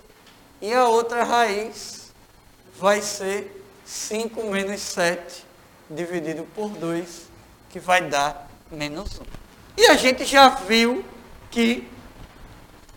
[0.61, 2.13] E a outra raiz
[2.77, 5.43] vai ser 5 menos 7
[5.89, 7.23] dividido por 2,
[7.71, 9.23] que vai dar menos 1.
[9.77, 11.03] E a gente já viu
[11.49, 11.87] que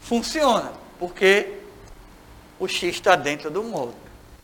[0.01, 1.64] funciona, porque
[2.65, 3.95] o x está dentro do módulo.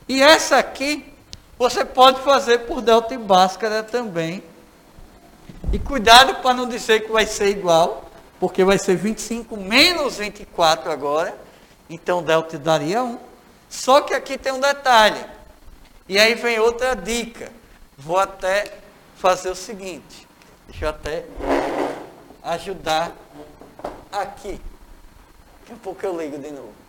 [0.08, 1.12] E essa aqui,
[1.58, 4.42] você pode fazer por delta e báscara também.
[5.72, 10.90] E cuidado para não dizer que vai ser igual, porque vai ser 25 menos 24
[10.90, 11.36] agora.
[11.88, 13.18] Então delta daria 1.
[13.68, 15.24] Só que aqui tem um detalhe.
[16.08, 17.52] E aí vem outra dica.
[17.96, 18.78] Vou até
[19.16, 20.26] fazer o seguinte.
[20.66, 21.24] Deixa eu até
[22.42, 23.12] ajudar
[24.10, 24.60] aqui.
[25.60, 26.80] Daqui a pouco eu ligo de novo.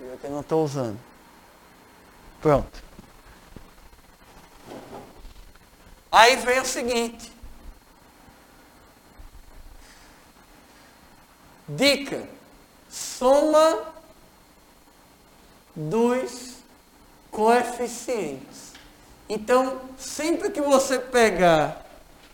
[0.00, 0.98] Eu que não estou usando.
[2.40, 2.82] Pronto.
[6.10, 7.32] Aí vem o seguinte.
[11.68, 12.28] Dica:
[12.88, 13.82] soma
[15.74, 16.54] dos
[17.30, 18.72] coeficientes.
[19.28, 21.84] Então, sempre que você pegar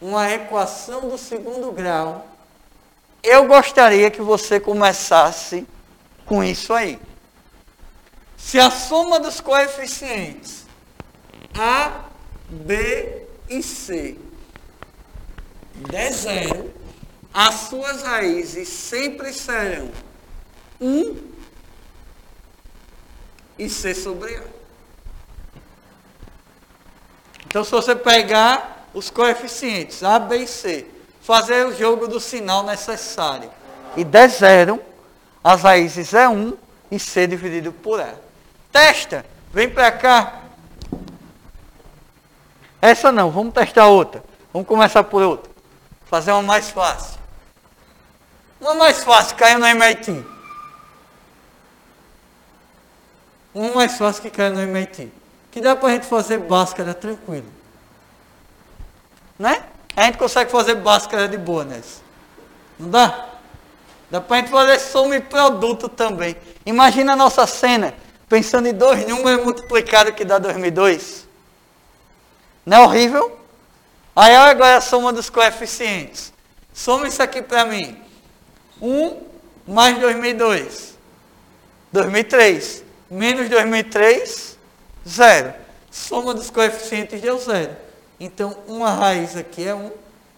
[0.01, 2.27] uma equação do segundo grau,
[3.23, 5.67] eu gostaria que você começasse
[6.25, 7.01] com isso aí.
[8.45, 10.67] Se a soma dos coeficientes
[11.59, 12.05] A,
[12.49, 14.19] B e C
[15.75, 16.73] der zero,
[17.33, 19.91] as suas raízes sempre serão
[20.79, 21.17] 1
[23.59, 24.43] e C sobre A.
[27.47, 30.87] Então, se você pegar os coeficientes A, B e C,
[31.23, 33.51] fazer o jogo do sinal necessário
[33.97, 34.81] e der zero,
[35.43, 36.57] as raízes é 1
[36.91, 38.24] e C dividido por A.
[38.75, 40.41] Testa, vem para cá.
[42.83, 44.25] Essa não, vamos testar outra.
[44.53, 45.49] Vamos começar por outra.
[46.07, 47.21] Fazer uma mais fácil.
[48.61, 50.27] Uma mais fácil, caiu no MIT.
[53.55, 55.09] Uma mais fácil que caiu no MIT.
[55.53, 57.47] Que dá para a gente fazer báscara tranquilo.
[59.39, 59.63] Né?
[59.95, 62.01] A gente consegue fazer báscara de boa nessa.
[62.77, 63.29] Não dá?
[64.11, 66.37] Dá para a gente fazer soma e produto também.
[66.67, 67.95] Imagina a nossa cena,
[68.29, 71.27] pensando em dois números multiplicados que dá 2002.
[72.65, 73.39] Não é horrível?
[74.17, 76.33] Aí agora a soma dos coeficientes.
[76.73, 77.97] Soma isso aqui para mim.
[78.81, 79.21] 1
[79.67, 80.95] mais 2002.
[81.93, 82.85] 2003.
[83.11, 84.59] Menos 2003,
[85.07, 85.55] zero.
[85.91, 87.77] Soma dos coeficientes deu zero.
[88.19, 89.93] Então, uma raiz aqui é 1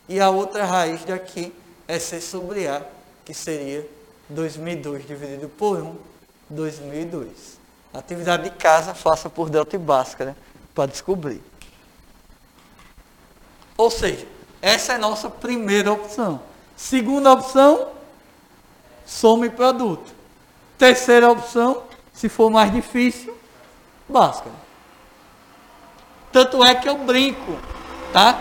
[0.09, 1.53] e a outra raiz daqui
[1.87, 2.83] é C sobre A,
[3.25, 3.87] que seria
[4.29, 5.97] 2002 dividido por 1,
[6.51, 7.56] 2002.
[7.99, 10.37] Atividade de casa, faça por delta e báscara
[10.75, 11.43] para descobrir.
[13.77, 14.27] Ou seja,
[14.61, 16.41] essa é a nossa primeira opção.
[16.77, 17.89] Segunda opção,
[19.05, 20.15] soma e produto.
[20.77, 21.83] Terceira opção,
[22.13, 23.37] se for mais difícil,
[24.09, 24.55] báscara.
[26.31, 27.59] Tanto é que eu brinco,
[28.13, 28.39] tá?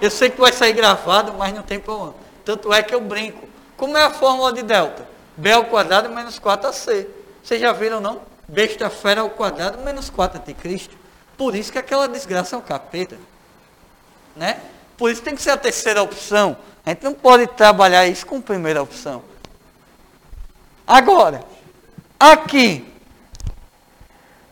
[0.00, 2.14] Eu sei que vai sair gravado, mas não tem problema.
[2.44, 3.48] Tanto é que eu brinco.
[3.76, 5.06] Como é a fórmula de delta?
[5.36, 7.06] B ao quadrado menos 4AC.
[7.42, 8.27] Vocês já viram, não?
[8.48, 10.96] Besta fera ao quadrado menos 4 anticristo.
[11.36, 13.18] Por isso que aquela desgraça é um capeta.
[14.34, 14.58] Né?
[14.96, 16.56] Por isso tem que ser a terceira opção.
[16.84, 19.22] A gente não pode trabalhar isso com a primeira opção.
[20.86, 21.44] Agora,
[22.18, 22.90] aqui.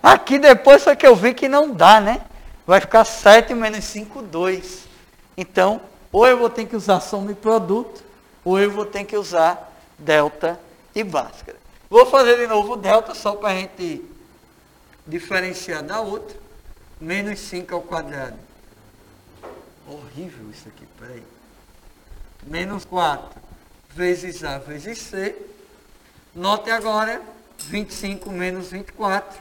[0.03, 2.21] Aqui depois foi que eu vi que não dá, né?
[2.67, 4.87] Vai ficar 7 menos 5, 2.
[5.37, 5.81] Então,
[6.13, 8.05] ou eu vou ter que usar soma e produto,
[8.45, 10.61] ou eu vou ter que usar delta
[10.95, 11.66] e báscara.
[11.89, 14.05] Vou fazer de novo o delta só para a gente
[15.07, 16.37] diferenciar da outra.
[17.01, 18.39] Menos 5 ao quadrado.
[19.87, 21.23] Horrível isso aqui, peraí.
[22.45, 23.41] Menos 4
[23.91, 25.37] vezes A vezes C.
[26.35, 27.23] Note agora
[27.59, 29.41] 25 menos 24.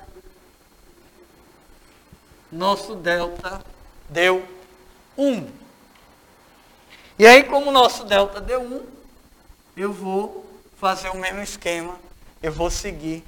[2.52, 3.62] Nosso delta
[4.10, 4.46] deu
[5.18, 5.50] 1.
[7.18, 8.86] E aí, como o nosso delta deu 1,
[9.76, 10.46] eu vou
[10.78, 12.05] fazer o mesmo esquema.
[12.46, 13.26] Eu vou seguir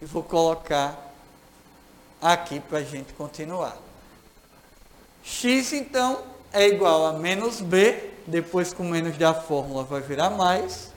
[0.00, 1.12] e vou colocar
[2.22, 3.76] aqui para a gente continuar.
[5.22, 10.90] x, então, é igual a menos b, depois com menos da fórmula vai virar mais.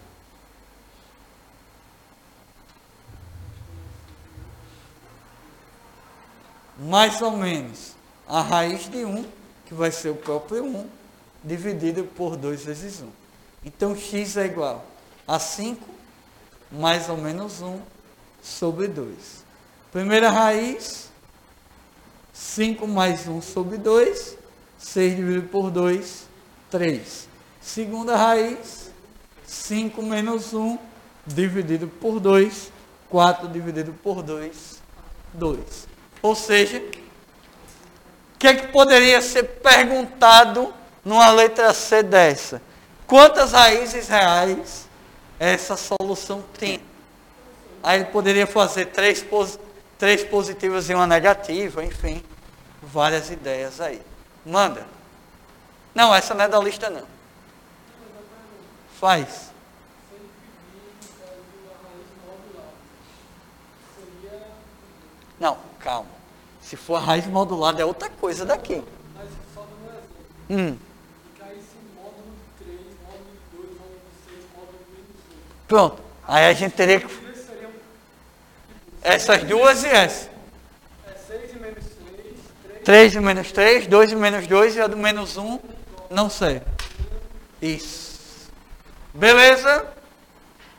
[6.78, 7.94] Mais ou menos
[8.26, 9.30] a raiz de 1,
[9.66, 10.90] que vai ser o próprio 1,
[11.44, 13.10] dividido por 2 vezes 1.
[13.66, 14.86] Então, x é igual
[15.28, 15.99] a 5
[16.72, 17.80] mais ou menos 1
[18.42, 19.44] sobre 2.
[19.92, 21.10] Primeira raiz,
[22.34, 24.38] 5 mais 1 sobre 2,
[24.78, 26.28] 6 dividido por 2,
[26.70, 27.28] 3.
[27.60, 28.92] Segunda raiz,
[29.46, 30.78] 5 menos 1
[31.26, 32.72] dividido por 2,
[33.10, 34.82] 4 dividido por 2,
[35.34, 35.88] 2.
[36.22, 42.62] Ou seja, o que, é que poderia ser perguntado numa letra C dessa?
[43.06, 44.89] Quantas raízes reais
[45.40, 46.82] essa solução tem?
[47.82, 49.26] Aí ele poderia fazer três,
[49.98, 52.24] três positivas e uma negativa, enfim,
[52.84, 54.02] várias ideias aí.
[54.46, 54.86] Manda.
[55.96, 57.08] Não, essa não é da lista não.
[59.00, 59.50] Faz.
[65.40, 66.10] Não, calma.
[66.62, 68.84] Se for a raiz modulada é outra coisa daqui.
[70.50, 70.78] Hum.
[75.70, 76.02] Pronto.
[76.28, 77.30] Aí a gente teria que.
[79.02, 80.30] Essas duas e essa.
[82.84, 85.60] 3 e menos 3, 2 e menos 2 e a do menos 1,
[86.10, 86.60] não sei.
[87.62, 88.50] Isso.
[89.14, 89.86] Beleza?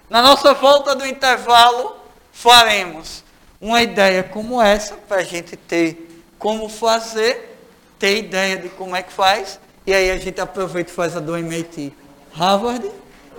[0.09, 1.97] Na nossa volta do intervalo,
[2.33, 3.23] faremos
[3.61, 7.57] uma ideia como essa, para a gente ter como fazer,
[7.97, 11.21] ter ideia de como é que faz, e aí a gente aproveita e faz a
[11.21, 11.95] do MIT
[12.33, 12.91] Harvard,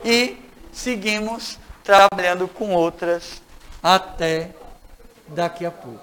[0.06, 0.41] e
[0.72, 3.42] seguimos trabalhando com outras
[3.82, 4.52] até
[5.28, 6.00] daqui a pouco.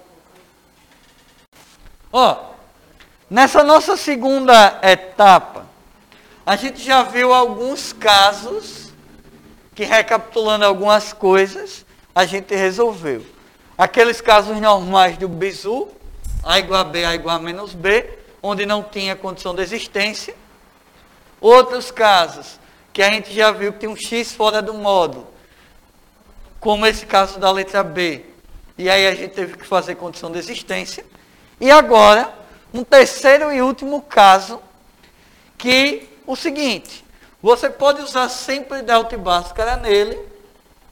[2.13, 2.53] Ó,
[3.29, 5.67] nessa nossa segunda etapa,
[6.45, 8.93] a gente já viu alguns casos
[9.75, 13.25] que, recapitulando algumas coisas, a gente resolveu.
[13.77, 15.89] Aqueles casos normais do bizu,
[16.43, 20.35] A igual a B, A igual a menos B, onde não tinha condição de existência.
[21.41, 22.59] Outros casos
[22.99, 25.29] que a gente já viu que tem um X fora do módulo,
[26.59, 28.25] como esse caso da letra B.
[28.77, 31.07] E aí a gente teve que fazer condição de existência.
[31.61, 32.35] E agora,
[32.75, 34.61] um terceiro e último caso,
[35.57, 37.05] que o seguinte,
[37.41, 40.19] você pode usar sempre delta e báscara nele,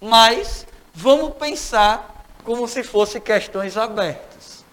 [0.01, 4.65] mas vamos pensar como se fossem questões abertas.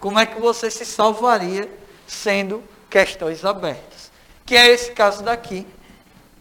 [0.00, 1.68] Como é que você se salvaria
[2.06, 4.10] sendo questões abertas?
[4.46, 5.66] Que é esse caso daqui,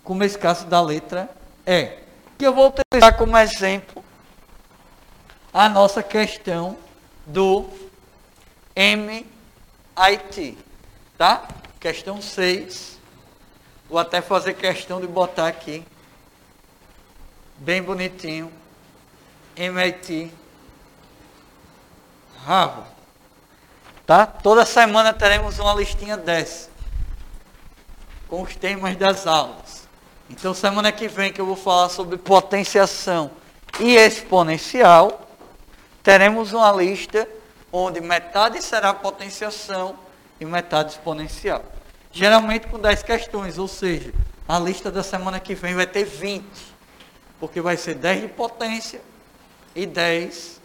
[0.08, 1.30] como esse caso da letra
[1.66, 1.92] E.
[2.38, 4.02] Que eu vou utilizar como exemplo
[5.54, 6.78] a nossa questão
[7.26, 7.70] do
[8.74, 10.58] MIT.
[11.18, 11.46] Tá?
[11.78, 12.98] Questão 6.
[13.90, 15.86] Vou até fazer questão de botar aqui.
[17.58, 18.50] Bem bonitinho.
[19.58, 20.32] MIT.
[22.46, 22.90] Harvard.
[24.06, 24.26] Tá?
[24.26, 26.70] Toda semana teremos uma listinha dessa.
[28.30, 29.87] Com os temas das aulas.
[30.30, 33.32] Então, semana que vem que eu vou falar sobre potenciação
[33.80, 35.28] e exponencial,
[36.04, 37.28] teremos uma lista
[37.72, 39.98] onde metade será potenciação
[40.40, 41.64] e metade exponencial.
[42.12, 44.14] Geralmente com 10 questões, ou seja,
[44.48, 46.46] a lista da semana que vem vai ter 20,
[47.40, 49.02] porque vai ser 10 de potência
[49.76, 50.60] e 10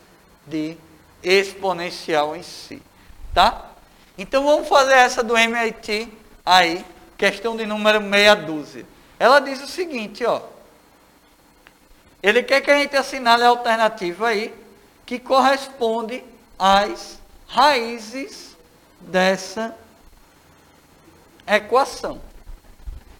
[0.46, 0.76] de
[1.22, 2.82] exponencial em si,
[3.34, 3.70] tá?
[4.16, 6.12] Então vamos fazer essa do MIT
[6.44, 6.84] aí,
[7.16, 8.86] questão de número meia dúzia.
[9.22, 10.42] Ela diz o seguinte, ó.
[12.20, 14.52] Ele quer que a gente assinale a alternativa aí,
[15.06, 16.24] que corresponde
[16.58, 18.56] às raízes
[18.98, 19.76] dessa
[21.46, 22.20] equação.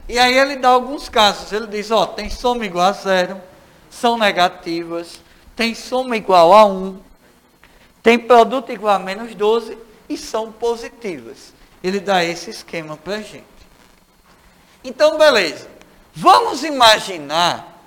[0.08, 1.52] E aí ele dá alguns casos.
[1.52, 3.40] Ele diz, ó, tem soma igual a zero,
[3.88, 5.20] são negativas,
[5.54, 7.00] tem soma igual a 1,
[8.02, 9.78] tem produto igual a menos 12
[10.08, 11.54] e são positivas.
[11.80, 13.44] Ele dá esse esquema para a gente.
[14.82, 15.70] Então, beleza.
[16.14, 17.80] Vamos imaginar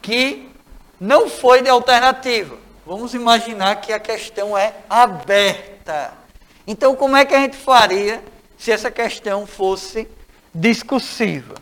[0.00, 0.50] que
[1.00, 2.56] não foi de alternativa.
[2.86, 6.14] Vamos imaginar que a questão é aberta.
[6.66, 8.22] Então, como é que a gente faria
[8.56, 10.08] se essa questão fosse
[10.54, 11.54] discursiva?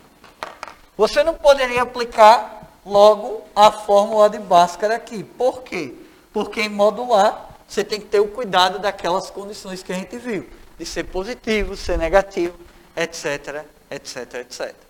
[0.97, 5.23] Você não poderia aplicar logo a fórmula de Bhaskara aqui.
[5.23, 5.93] Por quê?
[6.31, 10.47] Porque em modular você tem que ter o cuidado daquelas condições que a gente viu,
[10.77, 12.57] de ser positivo, ser negativo,
[12.95, 14.84] etc, etc, etc.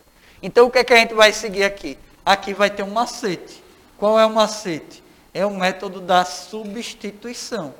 [0.45, 1.97] Então o que, é que a gente vai seguir aqui?
[2.23, 3.63] Aqui vai ter um macete.
[3.97, 5.03] Qual é o macete?
[5.33, 7.73] É o método da substituição.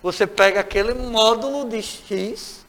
[0.00, 2.64] Você pega aquele módulo de x,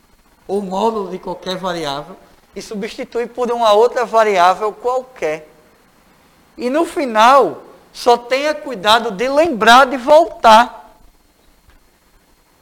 [0.47, 2.15] ou módulo de qualquer variável,
[2.55, 5.49] e substitui por uma outra variável qualquer.
[6.57, 7.61] E no final,
[7.93, 10.97] só tenha cuidado de lembrar de voltar.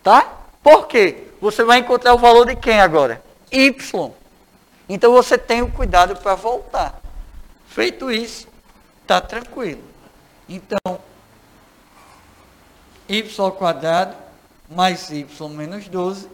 [0.04, 0.30] Tá?
[0.62, 1.24] Por quê?
[1.40, 3.24] Você vai encontrar o valor de quem agora?
[3.50, 4.12] Y.
[4.88, 7.02] Então você tem o cuidado para voltar.
[7.68, 8.48] Feito isso,
[9.02, 9.84] está tranquilo.
[10.48, 11.00] Então,
[13.08, 14.16] y ao quadrado
[14.70, 16.30] mais y menos 12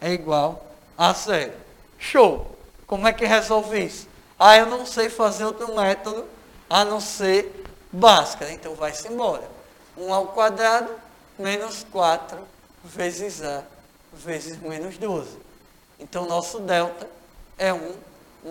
[0.00, 0.64] é igual
[0.96, 1.52] a zero.
[1.98, 2.56] Show!
[2.86, 4.08] Como é que resolve isso?
[4.38, 6.26] Ah, eu não sei fazer outro método
[6.68, 8.52] a não ser Bhaskara.
[8.52, 9.48] Então vai-se embora.
[9.96, 10.90] 1 ao quadrado
[11.38, 12.38] menos 4
[12.84, 13.62] vezes A
[14.12, 15.38] vezes menos 12.
[15.98, 17.08] Então nosso delta
[17.58, 17.96] é 1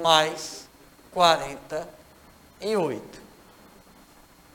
[0.01, 0.67] mais
[1.11, 3.21] 48.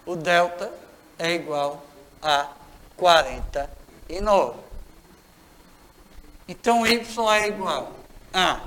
[0.04, 0.72] O delta
[1.18, 1.84] é igual
[2.22, 2.50] a
[2.96, 4.58] 49.
[6.48, 7.92] Então y é igual
[8.32, 8.60] a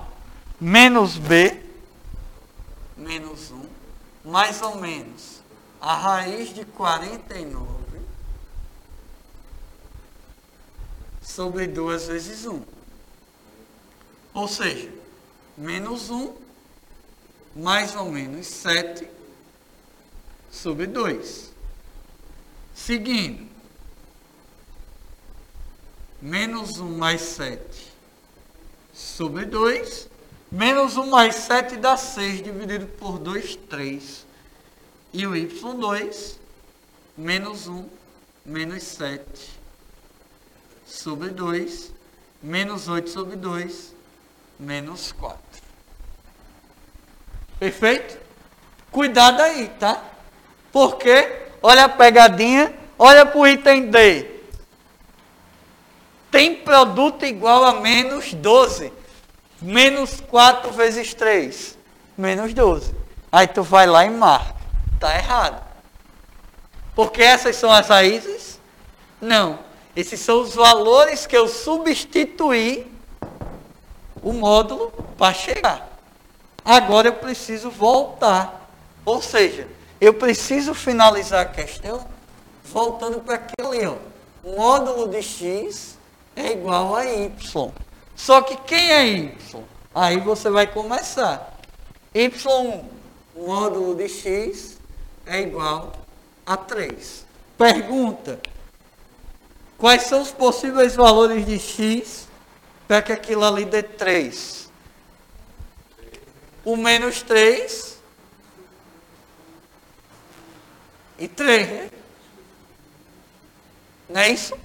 [0.60, 1.64] menos b
[2.98, 3.66] menos 1
[4.26, 5.40] mais ou menos
[5.80, 7.80] a raiz de 49
[11.22, 12.62] sobre 2 vezes 1.
[14.34, 14.92] Ou seja,
[15.60, 16.34] menos 1
[17.56, 19.08] mais ou menos 7
[20.50, 21.54] sobre 2.
[22.74, 23.48] Seguindo,
[26.20, 27.92] menos 1 mais 7
[28.92, 30.10] sobre 2
[30.52, 34.26] Menos 1 mais 7 dá 6, dividido por 2, 3.
[35.14, 36.38] E o y2,
[37.16, 37.88] menos 1,
[38.44, 39.60] menos 7,
[40.88, 41.92] sobre 2,
[42.42, 43.94] menos 8 sobre 2,
[44.60, 45.40] menos 4.
[47.58, 48.18] Perfeito?
[48.92, 50.04] Cuidado aí, tá?
[50.72, 54.40] Porque, olha a pegadinha, olha para o item D.
[56.30, 58.94] Tem produto igual a menos 12.
[59.62, 61.78] Menos 4 vezes 3.
[62.18, 62.94] Menos 12.
[63.32, 64.56] Aí tu vai lá e marca.
[64.96, 65.64] Está errado.
[66.96, 68.60] Porque essas são as raízes?
[69.22, 69.60] Não.
[69.96, 72.99] Esses são os valores que eu substituí
[74.22, 75.90] o módulo para chegar.
[76.64, 78.70] Agora eu preciso voltar.
[79.06, 79.68] Ou seja,
[80.00, 82.06] eu preciso finalizar a questão
[82.64, 83.96] voltando para aquele ó.
[84.44, 85.98] Módulo de x
[86.36, 87.72] é igual a y.
[88.16, 89.64] Só que quem é y?
[89.94, 91.58] Aí você vai começar.
[92.14, 92.84] y1
[93.36, 94.78] módulo de x
[95.26, 95.92] é igual
[96.46, 97.26] a 3.
[97.58, 98.40] Pergunta:
[99.78, 102.29] quais são os possíveis valores de x
[102.90, 104.68] para que aquilo ali dê 3?
[106.66, 108.00] O menos 3
[111.20, 111.92] e 3, né?
[114.10, 114.58] Não é isso?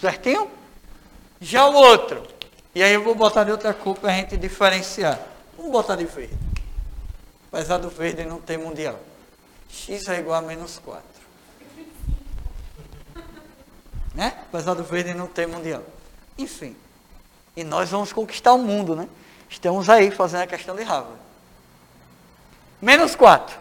[0.00, 0.48] Certinho?
[1.40, 2.24] Já o outro,
[2.72, 5.18] e aí eu vou botar de outra cor para a gente diferenciar.
[5.56, 6.38] Vamos botar de verde.
[7.50, 9.00] Apesar do verde não ter mundial.
[9.68, 11.02] X é igual a menos 4.
[14.14, 14.44] Né?
[14.48, 15.82] Apesar do verde não ter mundial.
[16.38, 16.76] Enfim.
[17.56, 19.08] E nós vamos conquistar o mundo, né?
[19.48, 21.18] Estamos aí fazendo a questão de Harvard.
[22.80, 23.56] Menos 4.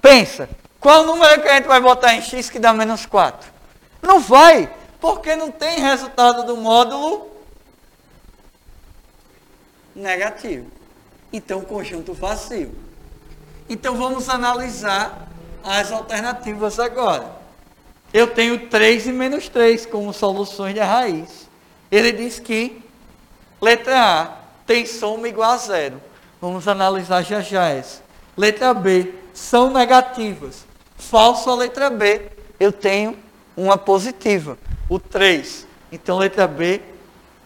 [0.00, 0.48] Pensa.
[0.80, 3.52] Qual o número que a gente vai botar em x que dá menos 4?
[4.00, 7.30] Não vai porque não tem resultado do módulo
[9.94, 10.70] negativo.
[11.32, 12.74] Então, conjunto vazio.
[13.68, 15.28] Então, vamos analisar
[15.62, 17.41] as alternativas agora.
[18.12, 21.48] Eu tenho 3 e menos 3 como soluções de raiz.
[21.90, 22.82] Ele diz que,
[23.60, 24.26] letra A,
[24.66, 26.00] tem soma igual a zero.
[26.40, 28.02] Vamos analisar já já essa.
[28.36, 30.64] Letra B, são negativas.
[30.96, 33.16] Falso a letra B, eu tenho
[33.56, 34.56] uma positiva
[34.92, 36.82] o 3 Então, letra B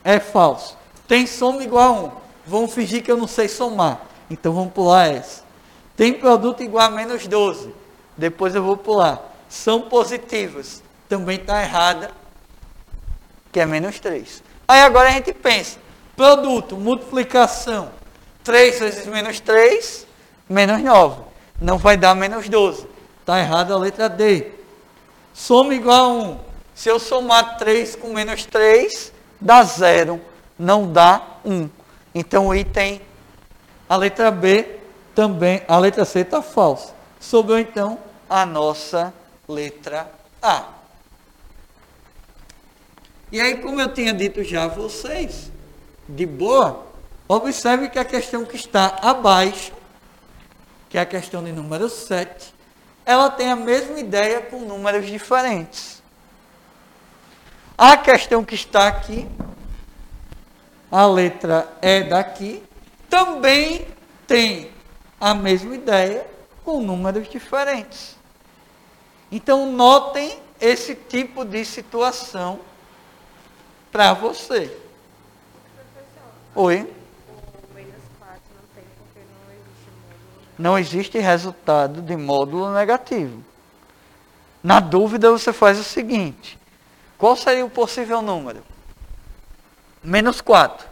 [0.03, 0.77] é falso.
[1.07, 2.11] Tem soma igual a 1.
[2.47, 4.01] Vamos fingir que eu não sei somar.
[4.31, 5.45] Então, vamos pular essa.
[5.97, 7.73] Tem produto igual a menos 12.
[8.17, 9.36] Depois eu vou pular.
[9.49, 10.83] São positivas.
[11.09, 12.11] Também está errada,
[13.53, 14.43] que é menos 3.
[14.67, 15.79] Aí agora a gente pensa.
[16.17, 17.91] Produto, multiplicação.
[18.43, 20.07] 3 vezes menos 3,
[20.49, 21.23] menos 9.
[21.61, 22.87] Não vai dar menos 12.
[23.21, 24.53] Está errada a letra D.
[25.33, 26.39] Soma igual a 1.
[26.75, 30.21] Se eu somar 3 com menos 3, dá 0.
[30.59, 31.69] Não dá 1.
[32.15, 33.01] Então o item,
[33.89, 34.79] a letra B
[35.15, 36.95] também, a letra C está falsa.
[37.21, 39.13] Sobrou então a nossa
[39.49, 40.11] letra
[40.43, 40.69] A.
[43.31, 45.51] E aí, como eu tinha dito já a vocês,
[46.09, 46.87] de boa,
[47.29, 49.73] observe que a questão que está abaixo,
[50.89, 52.55] que é a questão de número 7,
[53.05, 56.03] ela tem a mesma ideia com números diferentes.
[57.77, 59.29] A questão que está aqui,
[60.91, 62.63] a letra E daqui,
[63.09, 63.87] também
[64.27, 64.71] tem
[65.21, 66.27] a mesma ideia
[66.65, 68.16] com números diferentes.
[69.31, 72.61] Então, notem esse tipo de situação
[73.91, 74.77] para você.
[76.55, 76.93] Oi?
[80.59, 83.45] Não existe resultado de módulo negativo.
[84.63, 86.59] Na dúvida, você faz o seguinte:
[87.19, 88.63] qual seria o possível número?
[90.03, 90.87] Menos 4.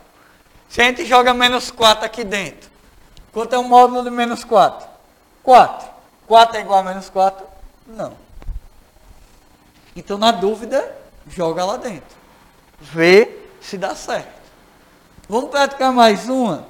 [0.69, 2.69] Se a gente joga menos 4 aqui dentro,
[3.33, 4.87] quanto é o módulo de menos 4?
[5.43, 5.89] 4.
[6.27, 7.47] 4 é igual a menos 4?
[7.87, 8.24] Não.
[9.97, 10.97] Então, na dúvida,
[11.29, 12.17] joga lá dentro.
[12.81, 14.45] Vê se dá certo.
[15.29, 16.67] Vamos praticar mais uma?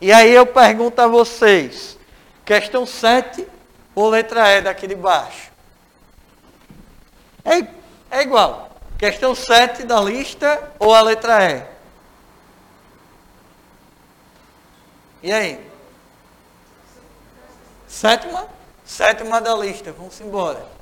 [0.00, 1.98] E aí eu pergunto a vocês:
[2.44, 3.46] questão 7
[3.94, 5.50] ou letra E daqui de baixo?
[7.44, 8.70] É, é igual.
[8.98, 11.64] Questão 7 da lista ou a letra E?
[15.22, 15.70] E aí?
[17.88, 18.46] Sétima?
[18.84, 19.92] Sétima da lista.
[19.92, 20.79] Vamos embora.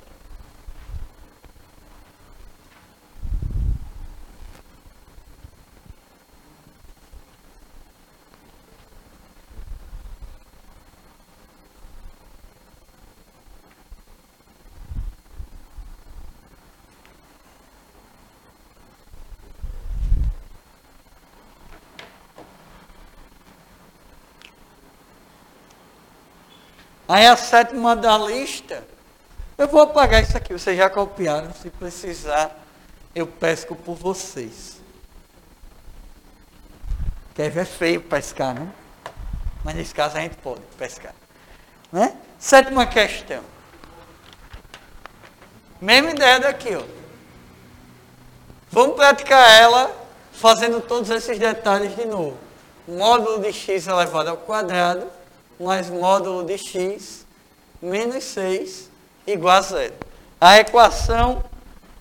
[27.09, 28.83] Aí a sétima da lista,
[29.57, 32.55] eu vou apagar isso aqui, vocês já copiaram, se precisar,
[33.15, 34.79] eu pesco por vocês.
[37.33, 38.71] Quer ver feio pescar, né?
[39.63, 41.15] Mas nesse caso a gente pode pescar.
[41.91, 42.15] Né?
[42.37, 43.41] Sétima questão.
[45.81, 46.83] Mesma ideia daqui, ó.
[48.69, 49.91] Vamos praticar ela
[50.31, 52.37] fazendo todos esses detalhes de novo.
[52.87, 55.17] Módulo de x elevado ao quadrado
[55.59, 57.25] mais módulo de x
[57.81, 58.89] menos 6
[59.27, 59.93] igual a zero.
[60.39, 61.43] A equação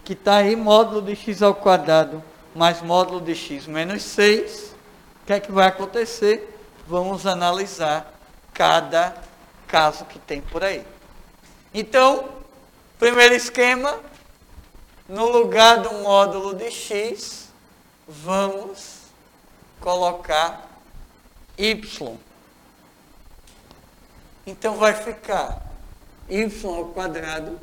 [0.04, 2.22] que está aí, módulo de x ao quadrado
[2.54, 4.74] mais módulo de x menos 6,
[5.22, 6.58] o que é que vai acontecer?
[6.86, 8.12] Vamos analisar
[8.54, 9.14] cada
[9.66, 10.84] caso que tem por aí.
[11.72, 12.28] Então,
[12.98, 14.00] primeiro esquema,
[15.08, 17.48] no lugar do módulo de x,
[18.08, 19.02] vamos
[19.80, 20.68] colocar
[21.56, 22.18] y.
[24.48, 25.62] Então vai ficar
[26.26, 27.60] y ao quadrado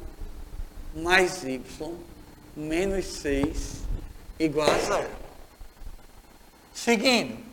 [0.95, 1.59] mais y
[2.55, 3.81] menos 6
[4.38, 5.09] igual a zero.
[6.75, 7.43] Seguindo,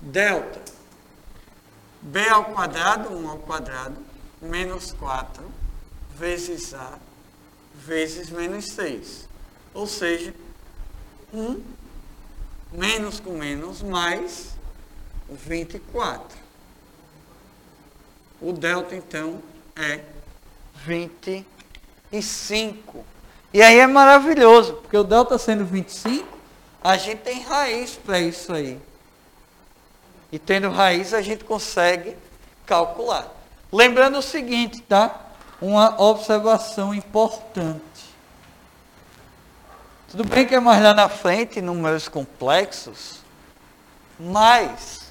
[0.00, 0.60] delta
[2.02, 3.96] b ao quadrado, 1 ao quadrado,
[4.42, 5.48] menos 4
[6.18, 6.98] vezes a
[7.72, 9.28] vezes menos 6.
[9.72, 10.34] Ou seja,
[11.32, 11.62] 1
[12.72, 14.56] menos com menos mais
[15.30, 16.45] 24.
[18.40, 19.42] O delta, então,
[19.74, 20.00] é
[20.84, 23.04] 25.
[23.52, 26.36] E aí é maravilhoso, porque o delta sendo 25,
[26.82, 28.80] a gente tem raiz para isso aí.
[30.30, 32.16] E tendo raiz, a gente consegue
[32.66, 33.32] calcular.
[33.72, 35.20] Lembrando o seguinte, tá?
[35.60, 37.80] Uma observação importante.
[40.10, 43.20] Tudo bem que é mais lá na frente, números complexos,
[44.18, 45.05] mas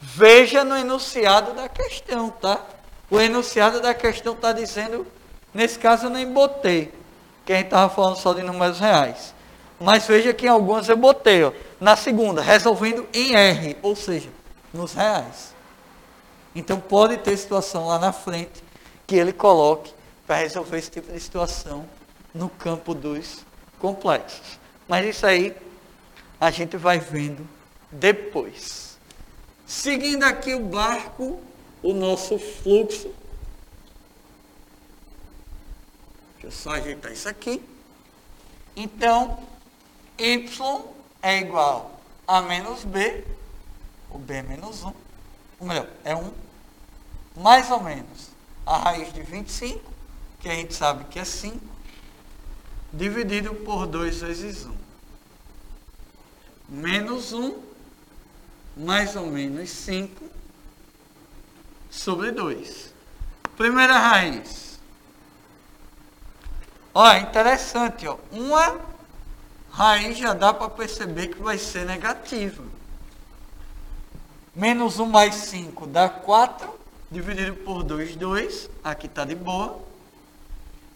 [0.00, 2.64] Veja no enunciado da questão, tá?
[3.10, 5.06] O enunciado da questão está dizendo,
[5.52, 6.92] nesse caso eu nem botei,
[7.44, 9.34] que a gente estava falando só de números reais.
[9.78, 14.30] Mas veja que em algumas eu botei, ó, na segunda, resolvendo em R, ou seja,
[14.72, 15.54] nos reais.
[16.54, 18.62] Então pode ter situação lá na frente
[19.06, 19.92] que ele coloque
[20.26, 21.86] para resolver esse tipo de situação
[22.34, 23.44] no campo dos
[23.78, 24.58] complexos.
[24.88, 25.56] Mas isso aí
[26.40, 27.46] a gente vai vendo
[27.90, 28.89] depois.
[29.70, 31.40] Seguindo aqui o barco,
[31.80, 33.14] o nosso fluxo.
[36.32, 37.62] Deixa eu só ajeitar isso aqui.
[38.74, 39.38] Então,
[40.18, 40.44] y
[41.22, 43.24] é igual a menos b,
[44.10, 44.92] o b é menos 1,
[45.60, 46.32] ou melhor, é 1,
[47.36, 48.30] mais ou menos
[48.66, 49.80] a raiz de 25,
[50.40, 51.56] que a gente sabe que é 5,
[52.92, 54.74] dividido por 2 vezes 1.
[56.68, 57.69] Menos 1,
[58.76, 60.24] mais ou menos 5,
[61.90, 62.94] sobre 2.
[63.56, 64.78] Primeira raiz.
[66.94, 68.16] Olha, interessante, ó.
[68.32, 68.80] Uma
[69.70, 72.62] raiz já dá para perceber que vai ser negativa.
[74.54, 76.68] Menos 1 mais 5 dá 4,
[77.10, 78.70] dividido por 2, 2.
[78.82, 79.80] Aqui está de boa.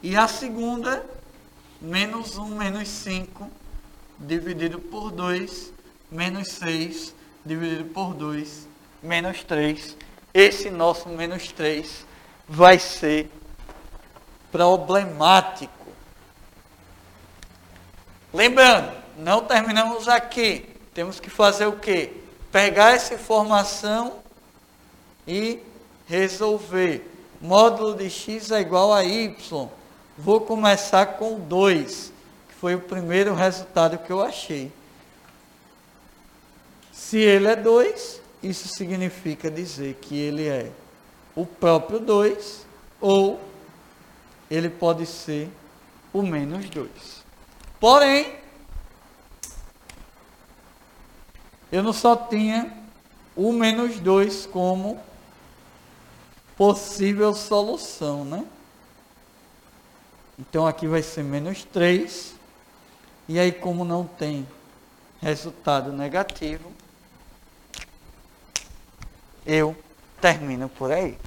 [0.03, 1.05] E a segunda,
[1.81, 3.51] menos 1 menos 5,
[4.18, 5.72] dividido por 2,
[6.11, 7.14] menos 6,
[7.45, 8.69] dividido por 2,
[9.03, 9.97] menos 3.
[10.33, 12.07] Esse nosso menos 3
[12.49, 13.31] vai ser
[14.51, 15.73] problemático.
[18.33, 20.69] Lembrando, não terminamos aqui.
[20.93, 22.13] Temos que fazer o quê?
[22.51, 24.19] Pegar essa informação
[25.27, 25.61] e
[26.07, 27.11] resolver.
[27.41, 29.69] Módulo de x é igual a y.
[30.17, 32.13] Vou começar com 2,
[32.49, 34.73] que foi o primeiro resultado que eu achei.
[37.05, 40.73] Se ele é 2, isso significa dizer que ele é
[41.37, 42.65] o próprio 2
[42.99, 43.39] ou
[44.51, 45.51] ele pode ser
[46.15, 46.89] o menos 2.
[47.79, 48.37] Porém,
[51.71, 52.73] eu não só tinha
[53.37, 54.99] o menos 2 como
[56.57, 58.47] possível solução, né?
[60.39, 62.35] Então aqui vai ser menos 3.
[63.29, 64.49] E aí, como não tem
[65.21, 66.74] resultado negativo,
[69.47, 69.77] eu
[70.21, 71.19] termino por aí.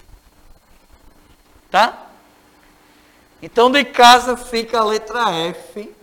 [1.70, 2.08] Tá?
[3.42, 5.94] Então de casa fica a letra F.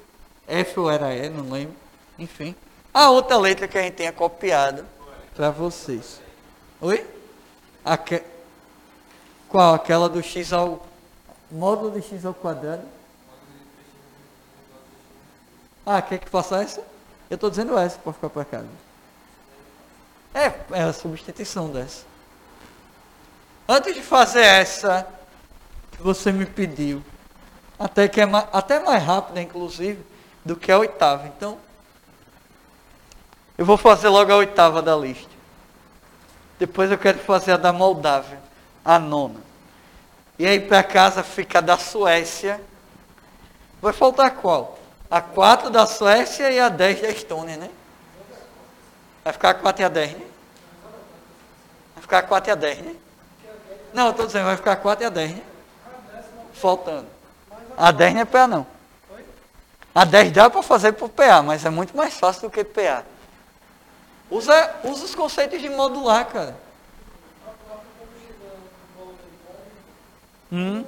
[0.46, 1.74] F ou era E, não lembro.
[2.18, 2.54] Enfim.
[2.92, 4.86] A outra letra que a gente tenha copiado
[5.34, 6.20] para vocês.
[6.80, 7.04] Oi?
[7.84, 8.22] Aque...
[9.48, 9.74] Qual?
[9.74, 10.86] Aquela do x ao.
[11.50, 12.82] Módulo de x ao quadrado?
[15.86, 16.80] Ah, quer que faça essa?
[17.30, 18.83] Eu estou dizendo essa para ficar para casa.
[20.34, 22.04] É, é a substituição dessa.
[23.68, 25.06] Antes de fazer essa
[25.92, 27.02] que você me pediu,
[27.78, 30.04] até que é mais, até mais rápida, inclusive,
[30.44, 31.26] do que a oitava.
[31.28, 31.56] Então,
[33.56, 35.30] eu vou fazer logo a oitava da lista.
[36.58, 38.40] Depois eu quero fazer a da Moldávia,
[38.84, 39.40] a nona.
[40.38, 42.60] E aí para casa fica a da Suécia.
[43.80, 44.78] Vai faltar qual?
[45.10, 47.70] A 4 da Suécia e a 10 da Estônia, né?
[49.24, 50.26] Vai ficar a 4 e a 10, né?
[51.94, 52.96] Vai ficar a 4 e a 10, né?
[53.94, 55.42] Não, eu estou dizendo, vai ficar a 4 e a 10, né?
[56.52, 57.06] Faltando.
[57.76, 58.66] A 10 não é PA, não.
[59.94, 63.04] A 10 dá para fazer por PA, mas é muito mais fácil do que PA.
[64.30, 66.56] Usa, usa os conceitos de modular, cara.
[70.52, 70.84] Hum.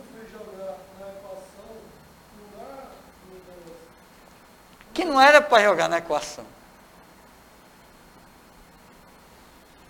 [4.93, 6.45] Que não era para jogar na equação.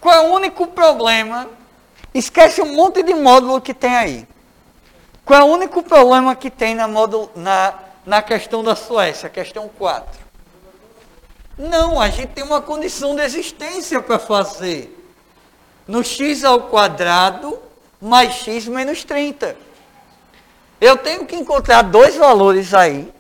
[0.07, 1.50] Qual é o único problema?
[2.14, 4.28] Esquece um monte de módulo que tem aí.
[5.24, 7.74] Qual é o único problema que tem na, módulo, na,
[8.07, 10.20] na questão da Suécia, questão 4?
[11.59, 14.96] Não, a gente tem uma condição de existência para fazer.
[15.88, 17.59] No x ao quadrado
[18.00, 19.57] mais x menos 30.
[20.80, 23.12] Eu tenho que encontrar dois valores aí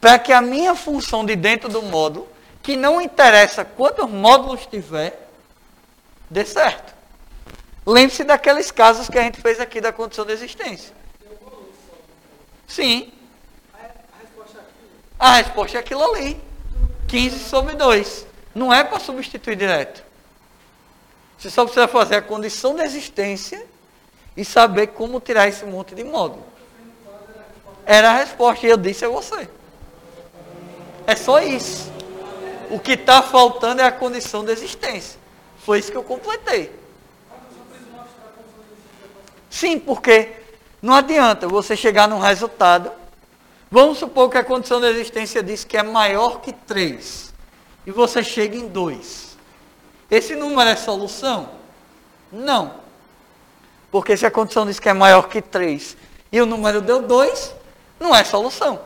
[0.00, 2.28] para que a minha função de dentro do módulo,
[2.62, 5.25] que não interessa quantos módulos tiver,
[6.30, 6.94] dê certo.
[7.86, 10.94] Lembre-se daqueles casos que a gente fez aqui da condição de existência.
[12.66, 13.12] Sim.
[15.18, 16.40] A resposta é aquilo ali.
[17.06, 18.26] 15 sobre 2.
[18.54, 20.04] Não é para substituir direto.
[21.38, 23.64] Você só precisa fazer a condição de existência
[24.36, 26.44] e saber como tirar esse monte de módulo.
[27.84, 29.48] Era a resposta e eu disse a você.
[31.06, 31.92] É só isso.
[32.68, 35.20] O que está faltando é a condição de existência.
[35.66, 36.70] Foi isso que eu completei.
[39.50, 40.30] Sim, porque
[40.80, 42.92] não adianta você chegar num resultado.
[43.68, 47.34] Vamos supor que a condição de existência diz que é maior que 3.
[47.84, 49.36] E você chega em 2.
[50.08, 51.48] Esse número é solução?
[52.30, 52.74] Não.
[53.90, 55.96] Porque se a condição diz que é maior que 3
[56.30, 57.54] e o número deu 2,
[57.98, 58.80] não é solução.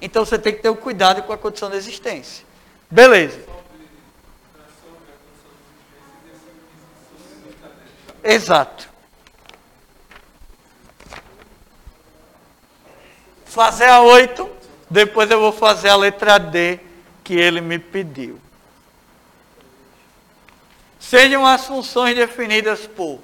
[0.00, 2.46] Então você tem que ter o cuidado com a condição de existência.
[2.88, 3.49] Beleza.
[8.22, 8.88] Exato.
[13.44, 14.48] Fazer a 8,
[14.88, 16.78] depois eu vou fazer a letra D
[17.24, 18.40] que ele me pediu.
[20.98, 23.20] Sejam as funções definidas por.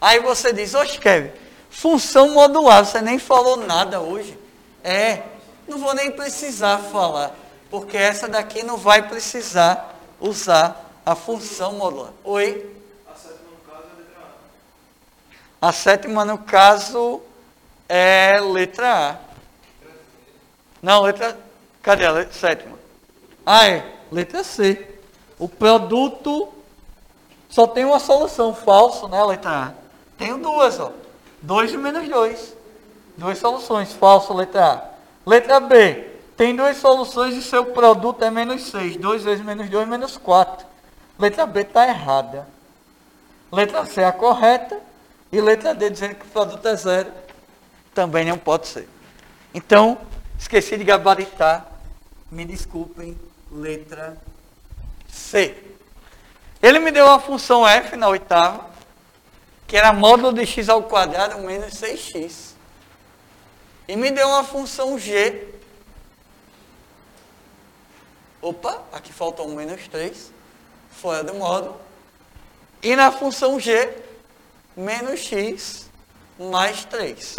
[0.00, 1.30] Aí você diz, oxe, Kevin,
[1.70, 4.38] função modular, você nem falou nada hoje.
[4.82, 5.22] É,
[5.68, 7.34] não vou nem precisar falar,
[7.70, 12.12] porque essa daqui não vai precisar usar a função modular.
[12.24, 12.69] Oi?
[15.60, 17.20] A sétima, no caso,
[17.88, 19.16] é letra A.
[20.80, 21.38] Não, letra.
[21.82, 22.32] Cadê a letra?
[22.32, 22.78] sétima?
[23.44, 23.84] Ah, é.
[24.10, 24.98] Letra C.
[25.38, 26.48] O produto
[27.48, 29.22] só tem uma solução, falso, né?
[29.24, 29.72] Letra A.
[30.16, 30.92] Tenho duas, ó.
[31.42, 32.56] 2 menos 2.
[33.16, 34.82] Duas soluções, falso, letra A.
[35.28, 36.08] Letra B.
[36.36, 38.96] Tem duas soluções e seu produto é menos 6.
[38.96, 40.66] 2 vezes menos 2, menos 4.
[41.18, 42.48] Letra B está errada.
[43.52, 44.80] Letra C é a correta.
[45.32, 47.12] E letra D dizendo que o produto é zero,
[47.94, 48.88] também não pode ser.
[49.54, 49.98] Então,
[50.38, 51.66] esqueci de gabaritar.
[52.30, 53.18] Me desculpem,
[53.50, 54.16] letra
[55.08, 55.56] C.
[56.62, 58.70] Ele me deu uma função f na oitava,
[59.66, 62.54] que era módulo de x ao quadrado menos 6x.
[63.88, 65.48] E me deu uma função g.
[68.42, 70.32] Opa, aqui faltou um menos 3,
[70.90, 71.80] fora do módulo.
[72.82, 73.92] E na função g,
[74.80, 75.90] menos x
[76.38, 77.36] mais 3.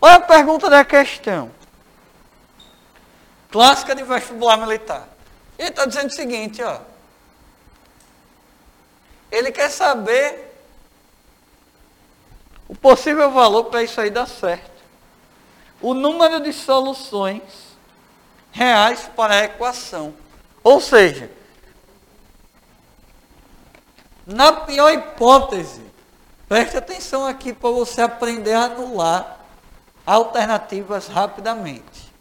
[0.00, 1.50] Olha a pergunta da questão.
[3.50, 5.08] Clássica de vestibular militar.
[5.58, 6.80] Ele está dizendo o seguinte, ó.
[9.30, 10.54] Ele quer saber
[12.68, 14.76] o possível valor para isso aí dar certo.
[15.80, 17.42] O número de soluções
[18.50, 20.14] reais para a equação.
[20.64, 21.30] Ou seja,
[24.26, 25.85] na pior hipótese,
[26.48, 29.40] Preste atenção aqui para você aprender a anular
[30.06, 32.12] alternativas rapidamente.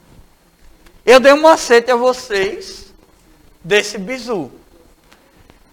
[1.06, 2.92] Eu dei um macete a vocês
[3.64, 4.52] desse bizu.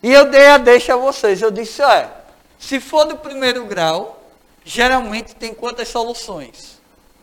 [0.03, 1.41] E eu dei a deixa a vocês.
[1.41, 2.13] Eu disse, olha,
[2.59, 4.23] se for do primeiro grau,
[4.65, 6.81] geralmente tem quantas soluções?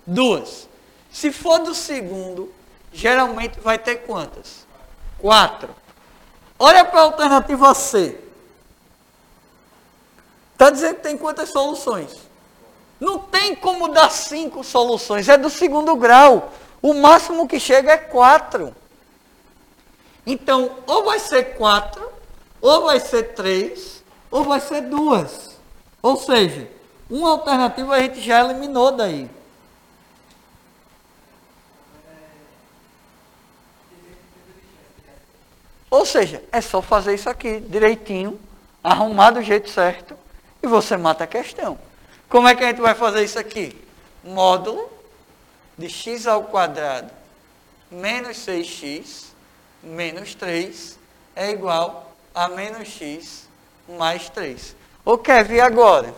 [0.08, 0.68] Duas.
[1.12, 2.52] Se for do segundo,
[2.92, 4.66] geralmente vai ter quantas?
[5.20, 5.76] Quatro.
[6.58, 8.18] Olha para a alternativa C.
[10.60, 12.18] Está dizendo que tem quantas soluções?
[13.00, 16.52] Não tem como dar cinco soluções, é do segundo grau.
[16.82, 18.76] O máximo que chega é quatro.
[20.28, 22.06] Então, ou vai ser quatro,
[22.60, 25.58] ou vai ser três, ou vai ser duas.
[26.02, 26.70] Ou seja,
[27.10, 29.32] uma alternativa a gente já eliminou daí.
[35.90, 38.38] Ou seja, é só fazer isso aqui direitinho,
[38.84, 40.20] arrumar do jeito certo
[40.62, 41.80] e você mata a questão.
[42.28, 43.76] Como é que a gente vai fazer isso aqui?
[44.24, 44.90] Módulo
[45.78, 47.10] de x ao quadrado
[47.90, 49.28] menos 6x
[49.82, 51.00] menos 3
[51.36, 53.48] é igual a menos x
[53.88, 54.76] mais 3.
[55.04, 56.14] Ô Kevin, agora?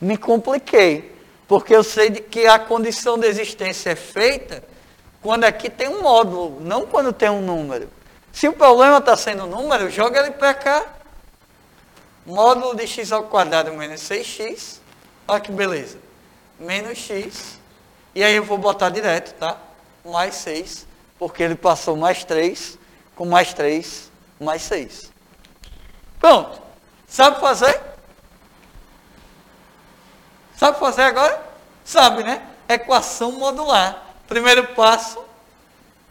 [0.00, 1.12] Me compliquei,
[1.48, 4.62] porque eu sei que a condição de existência é feita
[5.20, 7.88] quando aqui tem um módulo, não quando tem um número.
[8.30, 10.86] Se o problema está sendo número, joga ele para cá
[12.28, 14.78] módulo de x ao quadrado menos 6x.
[15.26, 15.98] Olha que beleza.
[16.60, 17.58] Menos x.
[18.14, 19.56] E aí eu vou botar direto, tá?
[20.04, 20.86] Mais 6,
[21.18, 22.78] porque ele passou mais 3,
[23.16, 25.10] com mais 3, mais 6.
[26.20, 26.60] Pronto.
[27.06, 27.80] Sabe fazer?
[30.56, 31.42] Sabe fazer agora?
[31.84, 32.46] Sabe, né?
[32.68, 34.04] Equação modular.
[34.26, 35.24] Primeiro passo,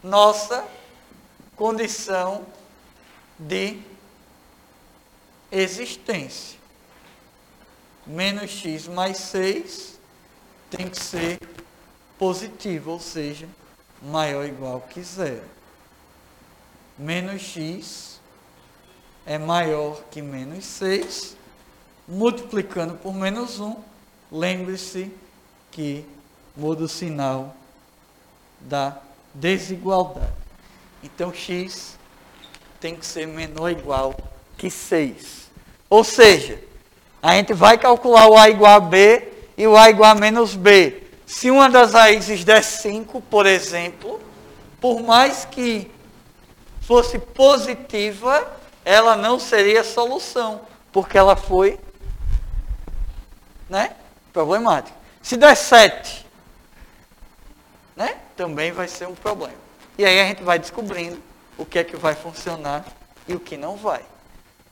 [0.02, 0.64] nossa
[1.54, 2.46] condição
[3.38, 3.80] de
[5.50, 6.58] existência.
[8.06, 9.98] Menos x mais 6
[10.70, 11.38] tem que ser
[12.18, 13.48] positivo, ou seja,
[14.02, 15.44] maior ou igual que zero.
[16.98, 18.20] Menos x
[19.24, 21.36] é maior que menos 6.
[22.06, 23.76] Multiplicando por menos 1,
[24.32, 25.12] lembre-se
[25.70, 26.04] que
[26.56, 27.54] muda o sinal
[28.58, 29.00] da
[29.34, 30.32] desigualdade.
[31.02, 31.98] Então, x
[32.80, 34.16] tem que ser menor ou igual
[34.58, 35.50] que 6.
[35.88, 36.60] Ou seja,
[37.22, 40.54] a gente vai calcular o A igual a B e o A igual a menos
[40.54, 41.04] B.
[41.24, 44.20] Se uma das raízes der 5, por exemplo,
[44.80, 45.90] por mais que
[46.80, 48.50] fosse positiva,
[48.84, 51.78] ela não seria solução, porque ela foi
[53.68, 53.94] né,
[54.32, 54.96] problemática.
[55.22, 56.26] Se der 7,
[57.94, 59.68] né, também vai ser um problema.
[59.98, 61.20] E aí a gente vai descobrindo
[61.58, 62.84] o que é que vai funcionar
[63.26, 64.02] e o que não vai.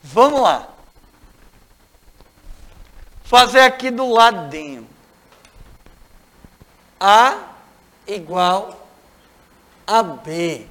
[0.09, 0.69] Vamos lá.
[3.25, 4.87] Fazer aqui do ladinho.
[6.97, 7.49] A
[8.07, 8.87] igual
[9.85, 10.65] a B.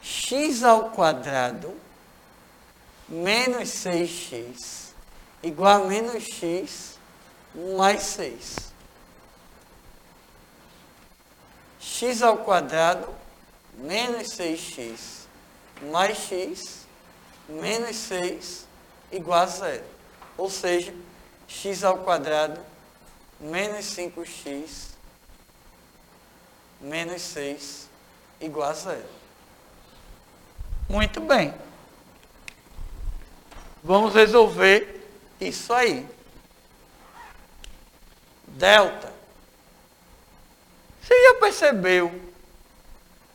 [0.00, 1.74] x ao quadrado
[3.08, 4.92] menos 6x
[5.42, 6.98] igual a menos x
[7.76, 8.72] mais 6.
[11.80, 13.12] x ao quadrado
[13.74, 15.26] menos 6x
[15.90, 16.77] mais x
[17.48, 18.66] menos 6
[19.10, 19.84] igual a zero.
[20.36, 20.94] Ou seja,
[21.46, 22.60] x ao quadrado
[23.40, 24.88] menos 5x
[26.80, 27.88] menos 6
[28.40, 29.08] igual a zero.
[30.88, 31.54] Muito bem.
[33.82, 35.06] Vamos resolver
[35.40, 36.06] isso aí.
[38.46, 39.12] Delta.
[41.02, 42.28] Você já percebeu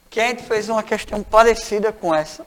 [0.10, 2.46] que a gente fez uma questão parecida com essa?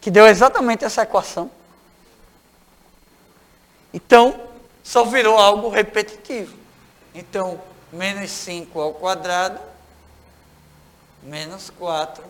[0.00, 1.50] Que deu exatamente essa equação?
[3.92, 4.48] Então,
[4.82, 6.56] só virou algo repetitivo.
[7.14, 7.60] Então,
[7.92, 9.60] menos 5 ao quadrado,
[11.22, 12.24] menos 4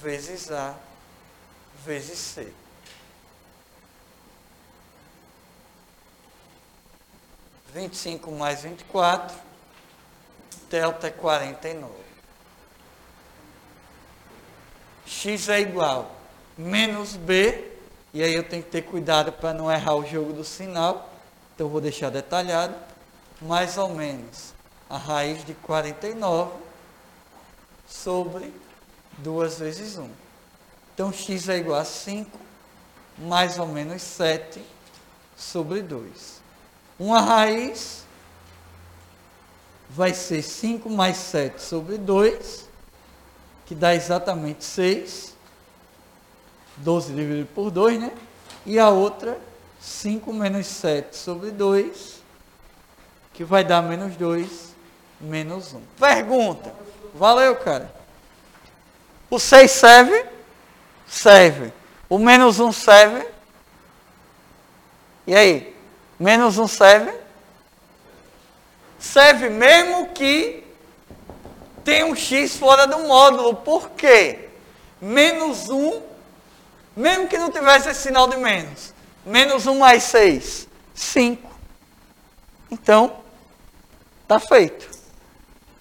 [0.00, 0.74] vezes A
[1.84, 2.52] vezes C.
[7.72, 9.36] Vinte e cinco mais vinte e quatro,
[10.70, 11.92] delta é quarenta e nove.
[15.06, 16.17] X é igual
[16.58, 17.70] menos B,
[18.12, 21.10] e aí eu tenho que ter cuidado para não errar o jogo do sinal,
[21.54, 22.74] então vou deixar detalhado,
[23.40, 24.52] mais ou menos
[24.90, 26.52] a raiz de 49
[27.86, 28.52] sobre
[29.18, 30.08] 2 vezes 1.
[30.94, 32.38] Então, x é igual a 5,
[33.18, 34.60] mais ou menos 7
[35.36, 36.40] sobre 2.
[36.98, 38.04] Uma raiz
[39.88, 42.68] vai ser 5 mais 7 sobre 2,
[43.66, 45.27] que dá exatamente 6.
[46.78, 48.12] 12 dividido por 2, né?
[48.64, 49.38] E a outra,
[49.80, 52.22] 5 menos 7 sobre 2,
[53.32, 54.74] que vai dar menos 2
[55.20, 55.80] menos 1.
[55.98, 56.74] Pergunta.
[57.14, 57.92] Valeu, cara.
[59.30, 60.26] O 6 serve?
[61.06, 61.72] Serve.
[62.08, 63.26] O menos 1 serve?
[65.26, 65.76] E aí?
[66.18, 67.12] Menos 1 serve?
[68.98, 70.64] Serve mesmo que
[71.84, 73.54] tem um x fora do módulo.
[73.56, 74.48] Por quê?
[75.00, 76.02] Menos 1,
[76.98, 78.92] mesmo que não tivesse esse sinal de menos.
[79.24, 81.50] Menos 1 mais 6, 5.
[82.70, 83.16] Então,
[84.22, 84.98] está feito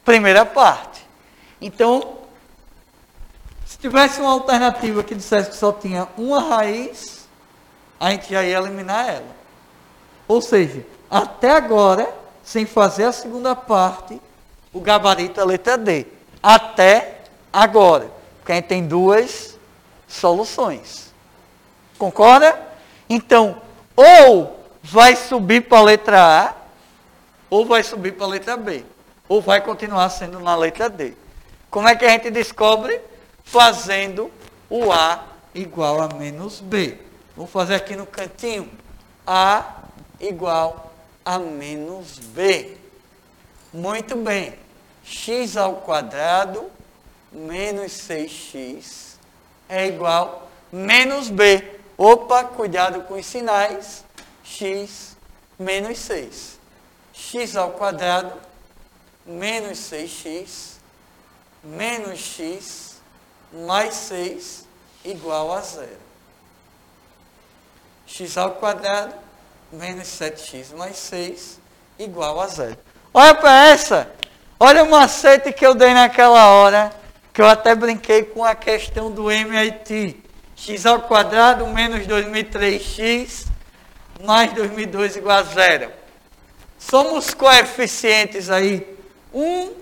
[0.05, 1.05] primeira parte.
[1.59, 2.19] Então,
[3.65, 7.27] se tivesse uma alternativa que dissesse que só tinha uma raiz,
[7.99, 9.35] a gente já ia eliminar ela.
[10.25, 12.09] Ou seja, até agora,
[12.41, 14.21] sem fazer a segunda parte,
[14.71, 16.05] o gabarito é a letra D.
[16.41, 18.09] Até agora.
[18.37, 19.57] Porque a gente tem duas
[20.07, 21.06] soluções.
[21.97, 22.57] Concorda?
[23.09, 23.61] Então,
[23.95, 26.55] ou vai subir para a letra A,
[27.49, 28.83] ou vai subir para a letra B
[29.27, 31.13] ou vai continuar sendo na letra D.
[31.69, 32.99] Como é que a gente descobre?
[33.43, 34.31] Fazendo
[34.69, 35.23] o A
[35.53, 36.97] igual a menos B.
[37.35, 38.69] Vou fazer aqui no cantinho.
[39.25, 39.83] A
[40.19, 40.93] igual
[41.25, 42.77] a menos B.
[43.73, 44.53] Muito bem.
[45.03, 46.65] x ao quadrado
[47.31, 49.15] menos 6x
[49.67, 51.76] é igual a menos B.
[51.97, 54.05] Opa, cuidado com os sinais.
[54.43, 55.17] x
[55.57, 56.59] menos 6.
[57.11, 58.33] x ao quadrado
[59.25, 60.77] menos 6x
[61.63, 63.01] menos x
[63.51, 64.65] mais 6
[65.03, 65.97] igual a zero.
[68.05, 69.15] x ao quadrado
[69.71, 71.59] menos 7x mais 6
[71.97, 72.77] igual a zero.
[73.11, 74.11] Olha para essa.
[74.59, 76.91] Olha o macete que eu dei naquela hora,
[77.33, 80.26] que eu até brinquei com a questão do MIT.
[80.57, 83.45] X ao quadrado menos 2003x
[84.23, 85.91] mais 2002 igual a zero.
[86.79, 88.97] Somos coeficientes aí
[89.33, 89.73] 1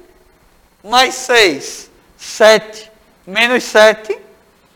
[0.83, 2.91] mais 6, 7.
[3.25, 4.19] Menos 7,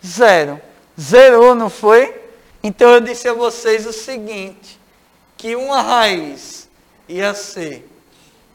[0.04, 0.60] 0.
[1.00, 2.20] Zerou, não foi?
[2.64, 4.80] Então eu disse a vocês o seguinte:
[5.38, 6.68] que uma raiz
[7.08, 7.88] ia ser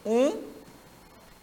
[0.04, 0.36] 1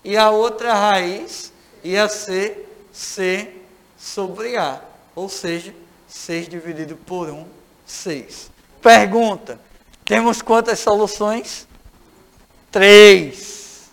[0.04, 1.54] e a outra raiz
[1.84, 3.56] ia ser C
[3.98, 4.82] sobre A.
[5.16, 5.74] Ou seja,
[6.12, 7.46] 6 dividido por 1,
[7.86, 8.52] 6.
[8.82, 9.58] Pergunta:
[10.04, 11.66] temos quantas soluções?
[12.70, 13.90] Três.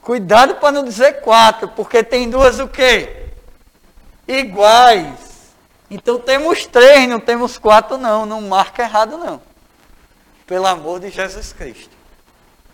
[0.00, 3.28] Cuidado para não dizer quatro, porque tem duas o quê?
[4.26, 5.52] Iguais.
[5.90, 8.24] Então temos três, não temos quatro não.
[8.24, 9.42] Não marca errado não.
[10.46, 11.94] Pelo amor de Jesus Cristo.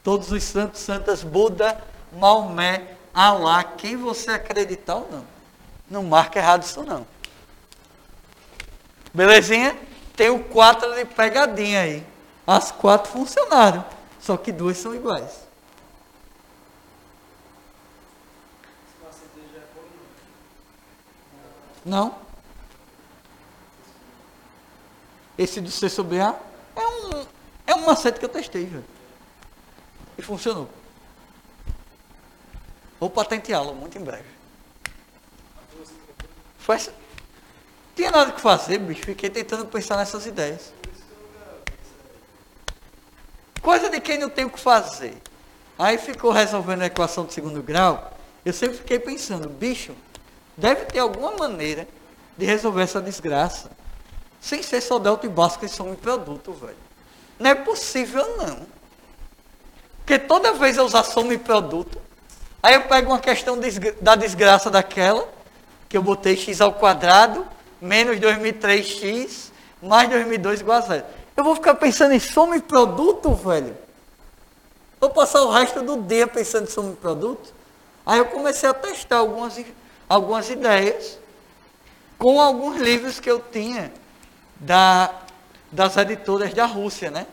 [0.05, 1.77] Todos os santos, santas, Buda,
[2.13, 5.25] Maomé, Alá, quem você acreditar ou não.
[5.91, 7.07] Não marca errado isso não.
[9.17, 9.75] Belezinha?
[10.15, 12.07] Tem o 4 de pegadinha aí.
[12.47, 13.83] As quatro funcionaram.
[14.21, 15.47] Só que duas são iguais.
[21.83, 22.15] Não.
[25.39, 26.39] Esse do C sobre A
[26.75, 27.27] é um,
[27.69, 28.85] é um macete que eu testei, velho.
[30.19, 30.69] E funcionou.
[33.01, 34.29] Vou patenteá-lo muito em breve.
[36.59, 36.93] Foi essa.
[37.97, 39.03] Tinha nada que fazer, bicho.
[39.05, 40.71] Fiquei tentando pensar nessas ideias.
[43.63, 45.17] Coisa de quem não tem o que fazer.
[45.79, 48.13] Aí ficou resolvendo a equação de segundo grau.
[48.45, 49.93] Eu sempre fiquei pensando, bicho,
[50.57, 51.89] deve ter alguma maneira
[52.37, 53.71] de resolver essa desgraça.
[54.41, 56.77] Sem ser só delta e básico que são um produto, velho.
[57.39, 58.67] Não é possível, não.
[59.99, 62.01] Porque toda vez eu usar soma e produto,
[62.63, 63.59] aí eu pego uma questão
[64.01, 65.29] da desgraça daquela,
[65.89, 67.47] que eu botei x ao quadrado,
[67.81, 69.51] menos 2003x,
[69.83, 71.05] mais 2002 igual a zero.
[71.37, 73.77] Eu vou ficar pensando em soma e produto, velho.
[75.01, 77.53] Vou passar o resto do dia pensando em soma e produto.
[78.05, 79.63] Aí eu comecei a testar algumas,
[80.09, 81.19] algumas ideias
[82.19, 83.93] com alguns livros que eu tinha
[84.57, 85.13] da,
[85.71, 87.27] das editoras da Rússia, né?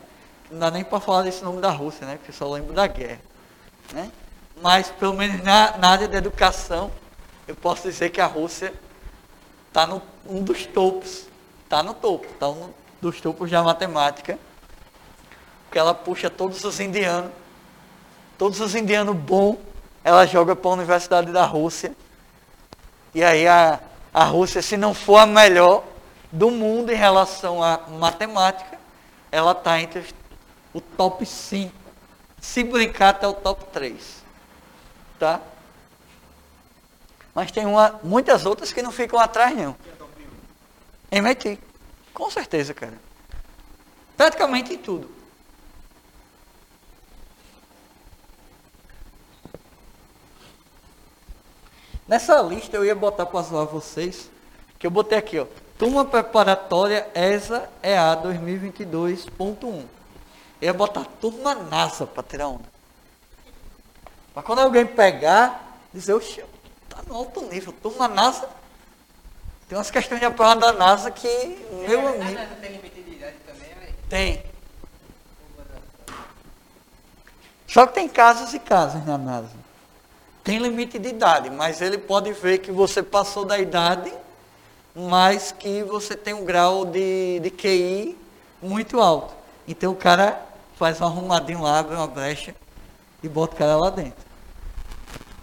[0.50, 2.16] Não dá nem para falar desse nome da Rússia, né?
[2.16, 3.20] Porque eu só lembro da guerra.
[3.92, 4.10] Né?
[4.60, 6.90] Mas, pelo menos na, na área da educação,
[7.48, 8.72] eu posso dizer que a Rússia
[9.74, 11.26] está no um dos topos.
[11.64, 12.70] Está no topo, está um
[13.02, 14.38] dos topos da matemática.
[15.64, 17.32] Porque ela puxa todos os indianos,
[18.38, 19.58] todos os indianos bons,
[20.04, 21.92] ela joga para a Universidade da Rússia.
[23.12, 23.80] E aí a,
[24.12, 25.82] a Rússia, se não for a melhor,
[26.30, 28.78] do mundo em relação à matemática,
[29.32, 30.04] ela está entre
[30.72, 31.74] o top 5.
[32.40, 34.22] Se brincar, até o top 3.
[35.18, 35.40] Tá?
[37.34, 39.76] Mas tem uma, muitas outras que não ficam atrás, não.
[41.10, 41.58] MIT.
[42.12, 42.98] Com certeza, cara.
[44.16, 45.10] Praticamente em tudo.
[52.06, 54.30] Nessa lista eu ia botar para zoar vocês,
[54.78, 55.46] que eu botei aqui, ó.
[55.78, 59.64] Turma preparatória ESA EA 2022.1.
[59.64, 59.86] Eu
[60.60, 62.72] ia botar turma NASA para tirar onda.
[64.34, 66.44] Mas quando alguém pegar, dizer, oxe,
[66.96, 68.48] tá no alto nível, turma NASA.
[69.68, 71.28] Tem umas questões de prova da NASA que,
[71.88, 72.22] meu amigo.
[72.22, 73.94] A NASA tem limite de idade também, velho?
[74.08, 74.42] Tem.
[77.66, 79.64] Só que tem casos e casos na NASA.
[80.42, 84.12] Tem limite de idade, mas ele pode ver que você passou da idade
[84.94, 88.16] mas que você tem um grau de, de QI
[88.62, 89.34] muito alto.
[89.66, 90.40] Então o cara
[90.76, 92.54] faz um arrumadinho lá, abre uma brecha
[93.22, 94.24] e bota o cara lá dentro.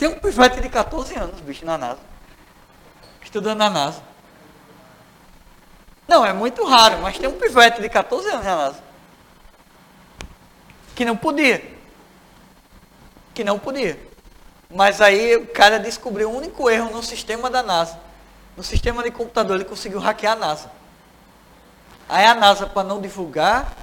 [0.02, 2.00] Tem um pivete de 14 anos, bicho, na NASA.
[3.22, 4.02] Estudando na NASA.
[6.08, 8.84] Não, é muito raro, mas tem um pivete de 14 anos na NASA.
[10.96, 11.64] Que não podia.
[13.36, 14.00] Que não podia.
[14.72, 18.00] Mas aí o cara descobriu o um único erro no sistema da NASA
[18.58, 20.72] no sistema de computador ele conseguiu hackear a NASA.
[22.10, 23.78] Aí a NASA, para não divulgar,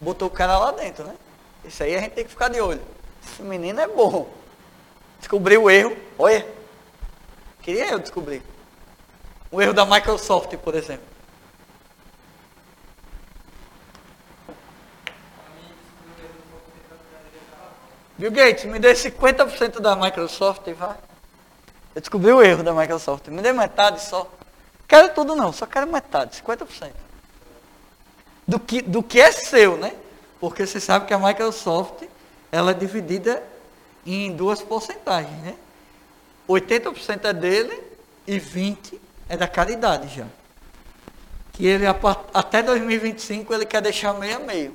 [0.00, 1.14] botou o cara lá dentro, né?
[1.62, 2.80] Isso aí a gente tem que ficar de olho.
[3.22, 4.37] Esse menino é bom.
[5.18, 5.96] Descobriu o erro.
[6.18, 6.46] Olha.
[7.60, 8.42] Queria eu descobrir.
[9.50, 11.06] O erro da Microsoft, por exemplo.
[18.18, 20.96] Bill Gates, me dê 50% da Microsoft e vai.
[21.94, 23.28] Eu descobri o erro da Microsoft.
[23.28, 24.28] Me dê metade só.
[24.88, 26.90] Quero tudo não, só quero metade, 50%.
[28.46, 29.94] Do que, do que é seu, né?
[30.40, 32.04] Porque você sabe que a Microsoft
[32.50, 33.42] ela é dividida
[34.04, 35.54] em duas porcentagens, né?
[36.48, 37.82] 80% é dele
[38.26, 38.98] e 20%
[39.28, 40.26] é da caridade já.
[41.52, 41.84] Que ele
[42.32, 44.74] até 2025 ele quer deixar meio a meio.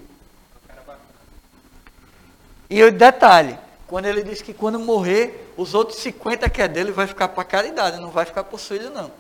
[2.70, 6.91] E o detalhe, quando ele diz que quando morrer, os outros 50 que é dele
[6.91, 9.12] vai ficar para caridade, não vai ficar para os filhos, não.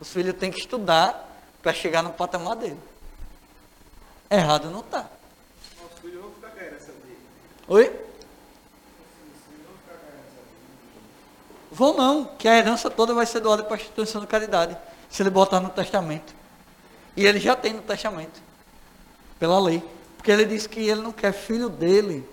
[0.00, 1.26] Os filhos têm que estudar
[1.62, 2.78] para chegar no patamar dele.
[4.30, 5.06] Errado não está.
[5.92, 7.18] Os filhos vão ficar com dele.
[7.68, 8.07] Oi?
[11.78, 14.76] Vão não, que a herança toda vai ser doada para a instituição de caridade,
[15.08, 16.34] se ele botar no testamento.
[17.16, 18.42] E ele já tem no testamento,
[19.38, 19.80] pela lei.
[20.16, 22.28] Porque ele diz que ele não quer filho dele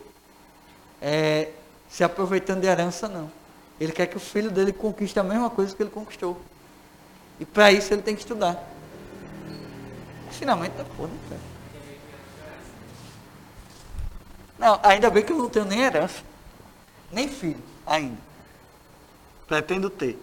[0.99, 1.51] é,
[1.87, 3.31] se aproveitando de herança, não.
[3.79, 6.41] Ele quer que o filho dele conquiste a mesma coisa que ele conquistou.
[7.39, 8.67] E para isso ele tem que estudar.
[10.31, 11.39] Finalmente, tá porra, né,
[14.57, 16.23] Não, ainda bem que eu não tenho nem herança.
[17.11, 18.25] Nem filho, ainda.
[19.47, 20.19] Pretendo ter.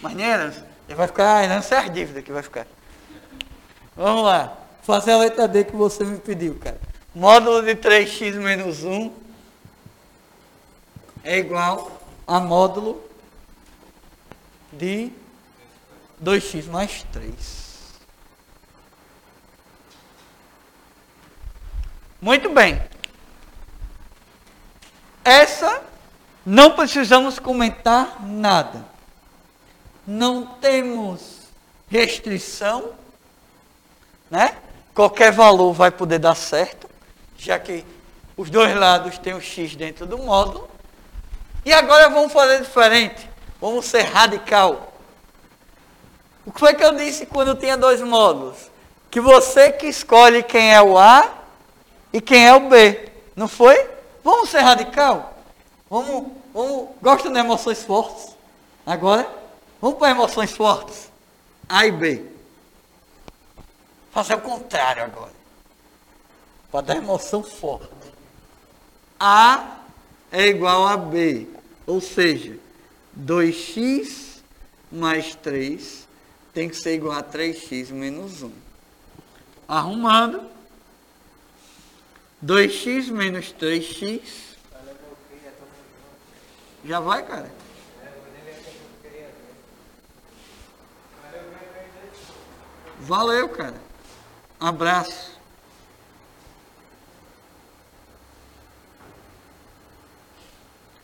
[0.00, 0.66] Mas nem herança.
[0.88, 2.66] Vai ficar, a herança é as dívidas que vai ficar.
[3.96, 4.56] Vamos lá.
[4.82, 6.80] Fazer a letra D que você me pediu, cara.
[7.14, 9.12] Módulo de 3x menos 1
[11.24, 13.02] é igual a módulo
[14.72, 15.10] de
[16.22, 17.66] 2x mais 3.
[22.20, 22.80] Muito bem.
[25.24, 25.82] Essa
[26.46, 28.84] não precisamos comentar nada.
[30.06, 31.40] Não temos
[31.88, 32.90] restrição,
[34.30, 34.56] né?
[34.94, 36.88] Qualquer valor vai poder dar certo,
[37.36, 37.84] já que
[38.36, 40.70] os dois lados têm o x dentro do módulo.
[41.64, 43.28] E agora vamos fazer diferente.
[43.60, 44.92] Vamos ser radical.
[46.46, 48.70] O que foi que eu disse quando tinha dois módulos?
[49.10, 51.28] Que você que escolhe quem é o A
[52.12, 53.10] e quem é o B.
[53.34, 53.90] Não foi?
[54.22, 55.34] Vamos ser radical?
[55.88, 56.88] Vamos, vamos.
[57.02, 58.34] Gosta de emoções fortes?
[58.86, 59.30] Agora,
[59.80, 61.12] vamos para emoções fortes.
[61.68, 62.24] A e B.
[64.10, 65.36] Fazer o contrário agora.
[66.72, 67.90] Para dar emoção forte.
[69.20, 69.80] A
[70.32, 71.46] é igual a B.
[71.86, 72.58] Ou seja,
[73.18, 74.40] 2x
[74.90, 76.08] mais 3
[76.54, 78.50] tem que ser igual a 3x menos 1.
[79.68, 80.42] Arrumando.
[82.44, 84.45] 2x menos 3x.
[86.86, 87.50] Já vai, cara?
[93.00, 93.74] Valeu, cara.
[94.60, 95.36] Abraço.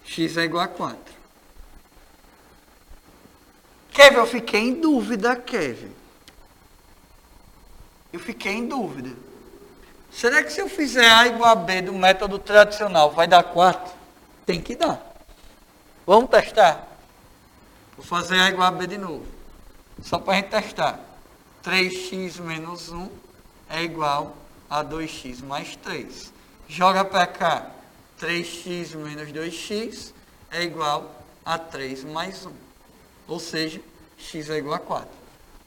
[0.04, 0.98] X é igual a 4.
[3.90, 5.92] Kevin, eu fiquei em dúvida, Kevin.
[8.12, 9.10] Eu fiquei em dúvida.
[10.12, 13.92] Será que se eu fizer A igual a B do método tradicional, vai dar 4?
[14.46, 15.11] Tem que dar.
[16.12, 16.86] Vamos testar?
[17.96, 19.24] Vou fazer A igual a B de novo.
[20.02, 21.00] Só para a gente testar.
[21.64, 23.08] 3x menos 1
[23.70, 24.36] é igual
[24.68, 26.30] a 2x mais 3.
[26.68, 27.70] Joga para cá.
[28.20, 30.12] 3x menos 2x
[30.50, 31.10] é igual
[31.46, 32.52] a 3 mais 1.
[33.26, 33.80] Ou seja,
[34.18, 35.08] x é igual a 4.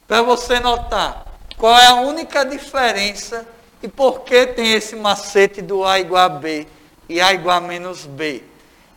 [0.07, 1.26] Para você notar
[1.57, 3.47] qual é a única diferença
[3.81, 6.67] e por que tem esse macete do A igual a B
[7.09, 8.43] e A igual a menos B.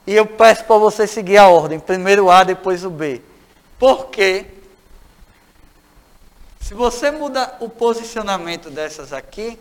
[0.09, 3.21] E eu peço para você seguir a ordem, primeiro o A, depois o B.
[3.79, 4.47] Porque
[6.63, 9.61] se você muda o posicionamento dessas aqui,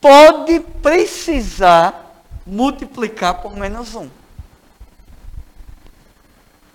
[0.00, 4.10] pode precisar multiplicar por menos 1.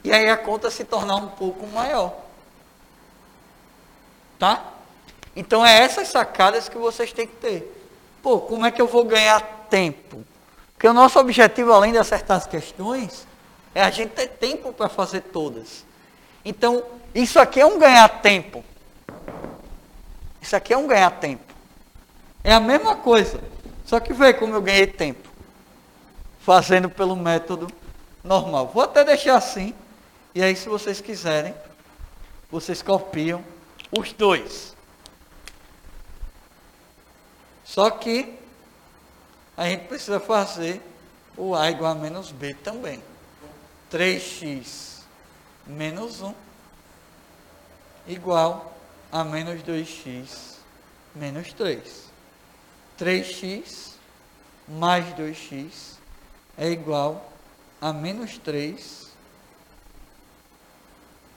[0.06, 2.16] E aí a conta se tornar um pouco maior.
[4.40, 4.72] Tá?
[5.36, 7.88] Então é essas sacadas que vocês têm que ter.
[8.22, 10.24] Pô, como é que eu vou ganhar tempo?
[10.84, 13.26] Porque o nosso objetivo, além de acertar as questões,
[13.74, 15.86] é a gente ter tempo para fazer todas.
[16.44, 16.84] Então,
[17.16, 18.66] isso aqui é um ganhar tempo.
[20.42, 21.54] Isso aqui é um ganhar tempo.
[22.44, 23.40] É a mesma coisa.
[23.86, 25.30] Só que vê como eu ganhei tempo
[26.42, 27.70] fazendo pelo método
[28.22, 28.68] normal.
[28.74, 29.74] Vou até deixar assim,
[30.36, 31.56] e aí se vocês quiserem,
[32.52, 33.42] vocês copiam
[33.90, 34.76] os dois.
[37.64, 38.43] Só que
[39.56, 40.82] a gente precisa fazer
[41.38, 43.04] o A igual a menos B também.
[43.92, 45.02] 3x
[45.68, 46.34] menos 1
[48.08, 48.76] igual
[49.12, 50.58] a menos 2x
[51.16, 52.12] menos 3.
[53.00, 53.94] 3x
[54.68, 55.98] mais 2x
[56.58, 57.32] é igual
[57.80, 59.12] a menos 3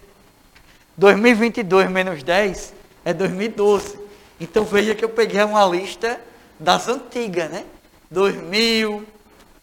[0.96, 2.74] 2022 menos 10
[3.04, 4.00] é 2012.
[4.40, 6.22] Então veja que eu peguei uma lista
[6.58, 7.66] das antigas, né?
[8.10, 9.06] 2000,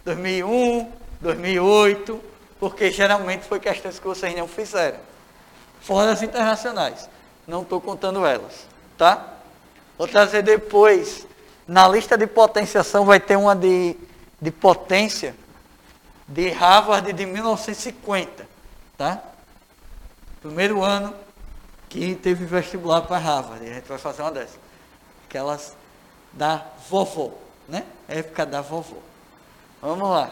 [0.05, 0.93] 2001,
[1.23, 2.21] 2008,
[2.61, 4.99] porque geralmente foi questões que vocês não fizeram.
[5.81, 7.09] Fora as internacionais.
[7.47, 8.67] Não estou contando elas,
[8.99, 9.27] tá?
[9.97, 11.27] Vou trazer depois.
[11.67, 13.97] Na lista de potenciação vai ter uma de,
[14.45, 15.35] de potência
[16.29, 18.47] de Harvard de 1950,
[18.95, 19.23] tá?
[20.43, 21.15] Primeiro ano
[21.89, 23.67] que teve vestibular para Harvard.
[23.67, 24.59] A gente vai fazer uma dessas.
[25.27, 25.75] Aquelas
[26.31, 27.33] da vovó,
[27.67, 27.87] né?
[28.07, 28.99] Época da vovó.
[29.81, 30.31] Vamos lá.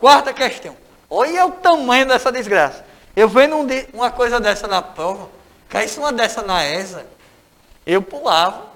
[0.00, 0.76] Quarta questão.
[1.08, 2.84] Olha o tamanho dessa desgraça.
[3.14, 5.28] Eu vendo um uma coisa dessa na prova,
[5.68, 7.06] caísse uma dessa na ESA,
[7.86, 8.66] eu pulava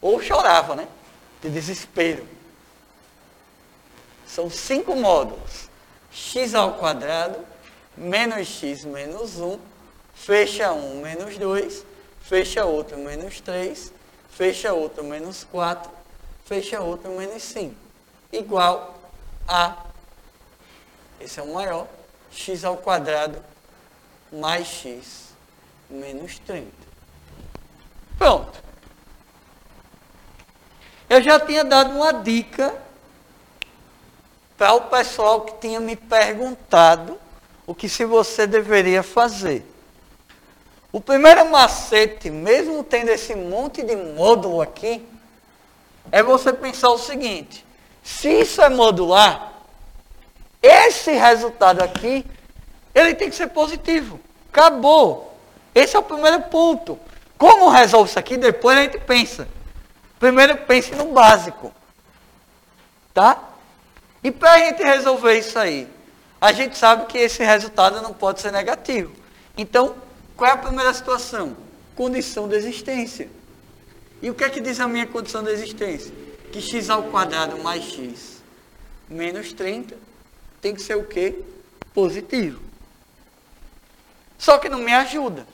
[0.00, 0.86] ou chorava, né?
[1.42, 2.36] De desespero.
[4.26, 5.68] São cinco módulos.
[6.10, 7.38] x ao quadrado
[7.96, 9.58] menos x menos 1,
[10.14, 11.84] fecha 1 menos 2,
[12.20, 13.92] fecha outro menos 3,
[14.28, 15.90] fecha outro menos 4,
[16.44, 17.74] fecha outro menos 5,
[18.32, 19.00] igual
[19.48, 19.84] a,
[21.20, 21.86] esse é o maior,
[22.30, 23.42] x ao quadrado
[24.30, 25.30] mais x
[25.88, 26.70] menos 30.
[28.18, 28.62] Pronto.
[31.08, 32.85] Eu já tinha dado uma dica
[34.56, 37.18] para o pessoal que tinha me perguntado
[37.66, 39.66] o que se você deveria fazer.
[40.92, 45.06] O primeiro macete, mesmo tendo esse monte de módulo aqui,
[46.10, 47.66] é você pensar o seguinte:
[48.02, 49.52] se isso é modular,
[50.62, 52.24] esse resultado aqui,
[52.94, 54.18] ele tem que ser positivo.
[54.50, 55.36] Acabou.
[55.74, 56.98] Esse é o primeiro ponto.
[57.36, 58.38] Como resolve isso aqui?
[58.38, 59.46] Depois a gente pensa.
[60.18, 61.70] Primeiro pense no básico.
[63.12, 63.38] Tá?
[64.22, 65.88] E para a gente resolver isso aí,
[66.40, 69.12] a gente sabe que esse resultado não pode ser negativo.
[69.56, 69.96] Então,
[70.36, 71.56] qual é a primeira situação?
[71.94, 73.28] Condição de existência.
[74.20, 76.12] E o que é que diz a minha condição de existência?
[76.52, 78.42] Que x ao quadrado mais x
[79.08, 79.96] menos 30
[80.60, 81.42] tem que ser o quê?
[81.94, 82.60] Positivo.
[84.38, 85.46] Só que não me ajuda.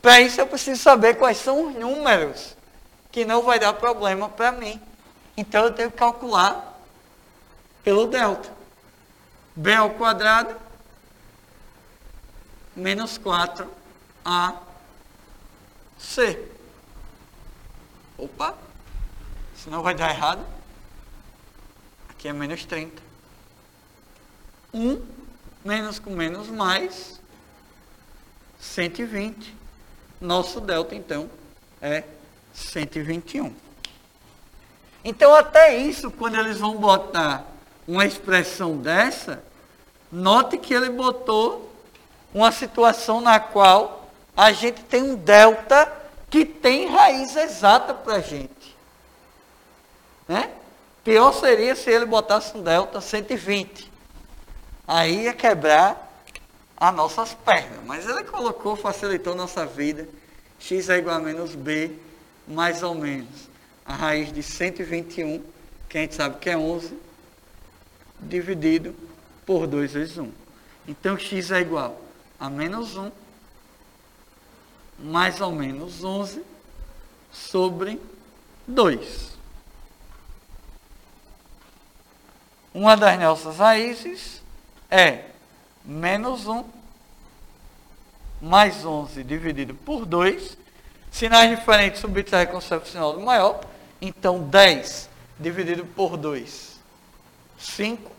[0.00, 2.56] Para isso eu preciso saber quais são os números
[3.10, 4.80] que não vai dar problema para mim.
[5.36, 6.71] Então eu tenho que calcular
[7.82, 8.52] pelo delta
[9.54, 10.56] b ao quadrado
[12.74, 13.68] menos 4ac.
[18.16, 18.56] Opa,
[19.56, 20.44] senão vai dar errado.
[22.08, 23.02] Aqui é menos 30.
[24.72, 25.04] 1
[25.64, 27.20] menos com menos mais
[28.58, 29.54] 120.
[30.20, 31.28] Nosso delta, então,
[31.80, 32.04] é
[32.54, 33.52] 121.
[35.04, 37.51] Então, até isso, quando eles vão botar
[37.86, 39.42] uma expressão dessa,
[40.10, 41.72] note que ele botou
[42.32, 45.92] uma situação na qual a gente tem um delta
[46.30, 48.76] que tem raiz exata para a gente.
[50.26, 50.50] Né?
[51.04, 53.90] Pior seria se ele botasse um delta 120.
[54.86, 56.12] Aí ia quebrar
[56.76, 57.80] as nossas pernas.
[57.84, 60.08] Mas ele colocou, facilitou nossa vida.
[60.58, 61.92] x é igual a menos b,
[62.46, 63.48] mais ou menos.
[63.84, 65.42] A raiz de 121,
[65.88, 66.96] que a gente sabe que é 11,
[68.22, 68.94] dividido
[69.44, 70.30] por 2 vezes 1.
[70.86, 72.00] Então, x é igual
[72.38, 73.10] a menos 1
[74.98, 76.42] mais ou menos 11
[77.30, 78.00] sobre
[78.66, 79.32] 2.
[82.74, 84.42] Uma das nossas raízes
[84.90, 85.26] é
[85.84, 86.64] menos 1
[88.40, 90.56] mais 11 dividido por 2.
[91.10, 93.60] Sinais diferentes subtraem com o sinal do maior.
[94.00, 95.08] Então, 10
[95.38, 96.80] dividido por 2,
[97.58, 98.11] 5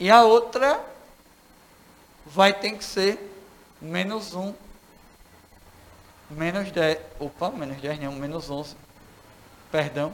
[0.00, 0.82] E a outra
[2.24, 3.18] vai ter que ser
[3.78, 4.54] menos 1,
[6.30, 8.74] menos 10, opa, menos 10 não, menos 11,
[9.70, 10.10] perdão,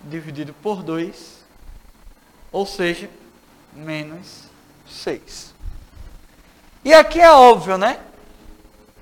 [0.00, 1.44] dividido por 2,
[2.52, 3.10] ou seja,
[3.72, 4.44] menos
[4.88, 5.52] 6.
[6.84, 7.98] E aqui é óbvio, né?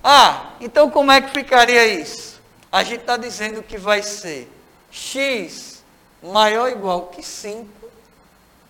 [0.02, 2.40] Ah, então como é que ficaria isso?
[2.72, 4.50] A gente está dizendo que vai ser
[4.90, 5.84] x
[6.22, 7.68] maior ou igual que 5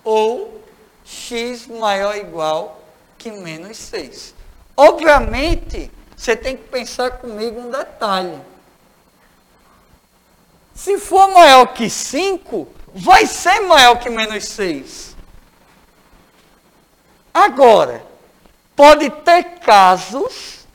[0.02, 0.64] ou
[1.04, 2.80] x maior ou igual
[3.18, 4.34] que menos 6.
[4.76, 8.40] Obviamente, você tem que pensar comigo um detalhe.
[10.74, 15.14] Se for maior que 5, vai ser maior que menos 6.
[17.32, 18.04] Agora,
[18.74, 20.66] pode ter casos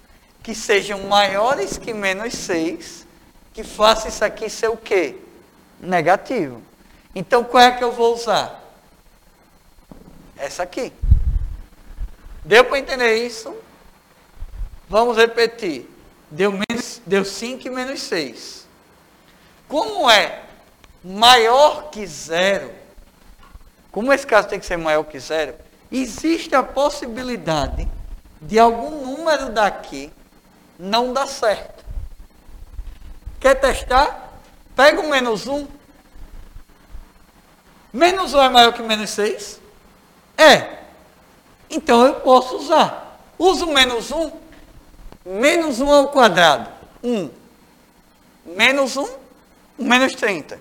[0.42, 3.06] que sejam maiores que menos 6,
[3.54, 5.18] que faça isso aqui ser o quê?
[5.80, 6.62] Negativo.
[7.14, 8.69] Então, qual é que eu vou usar?
[10.40, 10.94] Essa aqui.
[12.44, 13.56] Deu para entender isso?
[14.88, 15.88] Vamos repetir.
[16.32, 18.68] Deu, menos, deu 5 e menos 6.
[19.68, 20.44] Como é
[21.04, 22.74] maior que zero,
[23.92, 25.56] como esse caso tem que ser maior que zero,
[25.92, 27.88] existe a possibilidade
[28.42, 30.12] de algum número daqui
[30.78, 31.86] não dar certo.
[33.40, 34.34] Quer testar?
[34.76, 35.68] Pega o menos 1.
[37.92, 39.60] Menos 1 é maior que menos 6?
[40.40, 40.80] É.
[41.70, 43.20] Então eu posso usar.
[43.38, 44.32] Uso menos 1.
[45.26, 46.70] Menos 1 ao quadrado.
[47.04, 47.30] 1.
[48.46, 49.08] Menos 1.
[49.78, 50.60] Menos 30.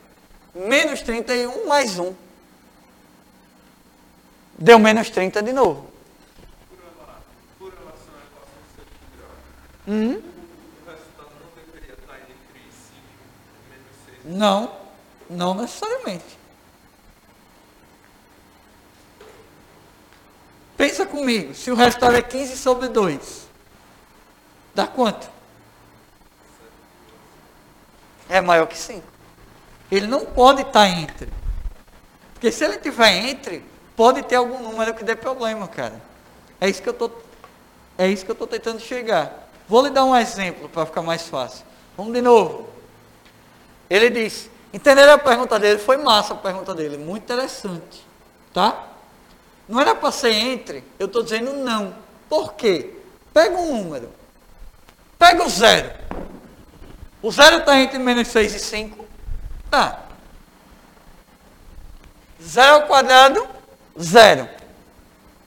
[0.53, 2.13] Menos 31 mais 1.
[4.59, 5.87] Deu menos 30 de novo.
[7.57, 8.85] Por relação à equação
[9.87, 10.21] de Hum?
[10.85, 12.97] o resultado não deveria estar entre 5
[13.55, 13.95] e menos
[14.25, 14.37] 6.
[14.37, 14.73] Não,
[15.31, 16.38] não necessariamente.
[20.79, 23.49] Pensa comigo, se o resultado é 15 sobre 2,
[24.73, 25.29] dá quanto?
[28.29, 29.05] É maior que 5.
[29.91, 31.29] Ele não pode estar entre.
[32.33, 33.65] Porque se ele tiver entre,
[33.97, 36.01] pode ter algum número que dê problema, cara.
[36.61, 37.11] É isso que eu tô,
[37.99, 39.51] é isso que eu estou tentando chegar.
[39.69, 41.67] Vou lhe dar um exemplo para ficar mais fácil.
[41.97, 42.69] Vamos de novo.
[43.91, 45.81] Ele disse, entenderam a pergunta dele?
[45.81, 48.07] Foi massa a pergunta dele, muito interessante.
[48.55, 48.88] Tá?
[49.69, 51.95] Não era para ser entre, eu estou dizendo não.
[52.29, 52.95] Por quê?
[53.35, 54.11] Pega um número.
[55.19, 55.91] Pega o zero.
[57.21, 59.05] O zero está entre menos 6 e 5?
[59.71, 60.05] Tá.
[62.43, 63.47] Zero ao quadrado,
[64.01, 64.49] zero.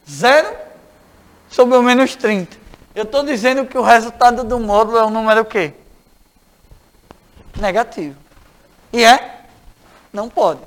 [0.10, 0.56] Zero
[1.50, 2.58] sobre o menos 30.
[2.94, 5.74] Eu estou dizendo que o resultado do módulo é um número o quê?
[7.58, 8.18] Negativo.
[8.92, 9.46] E é?
[10.12, 10.60] Não pode.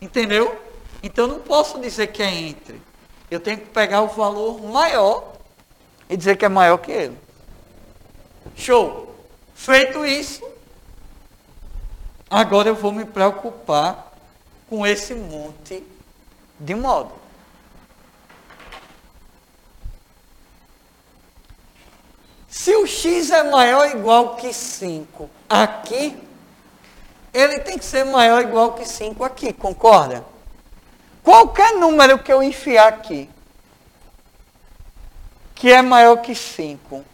[0.00, 0.56] Entendeu?
[1.02, 2.80] Então não posso dizer que é entre.
[3.30, 5.32] Eu tenho que pegar o valor maior
[6.08, 7.18] e dizer que é maior que ele.
[8.54, 9.14] Show.
[9.54, 10.42] Feito isso,
[12.28, 14.12] agora eu vou me preocupar
[14.68, 15.84] com esse monte
[16.58, 17.20] de módulo.
[22.48, 26.16] Se o x é maior ou igual que 5 aqui,
[27.32, 30.31] ele tem que ser maior ou igual que 5 aqui, concorda?
[31.22, 33.30] Qualquer número que eu enfiar aqui,
[35.54, 37.04] que é maior que 5,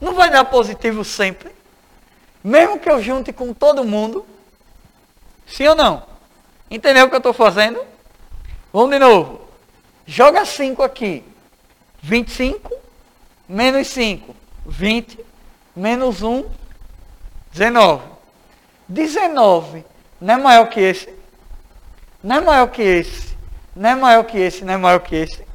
[0.00, 1.50] não vai dar positivo sempre?
[2.44, 4.26] Mesmo que eu junte com todo mundo?
[5.46, 6.02] Sim ou não?
[6.70, 7.82] Entendeu o que eu estou fazendo?
[8.72, 9.40] Vamos de novo.
[10.06, 11.24] Joga 5 aqui.
[12.02, 12.70] 25
[13.48, 14.36] menos 5.
[14.66, 15.18] 20
[15.74, 16.44] menos 1.
[17.52, 18.04] 19.
[18.88, 19.84] 19
[20.20, 21.15] não é maior que esse?
[22.26, 23.36] Não é maior que esse?
[23.76, 24.64] Não é maior que esse?
[24.64, 25.46] Não é maior que esse?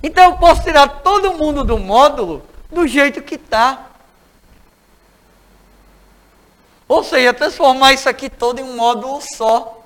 [0.00, 3.90] Então eu posso tirar todo mundo do módulo do jeito que está.
[6.86, 9.82] Ou seja, transformar isso aqui todo em um módulo só.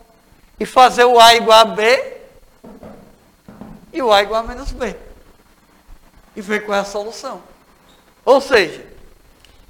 [0.61, 2.17] E fazer o A igual a B
[3.91, 4.95] e o A igual a menos B.
[6.37, 7.43] E ver qual é a solução.
[8.23, 8.85] Ou seja,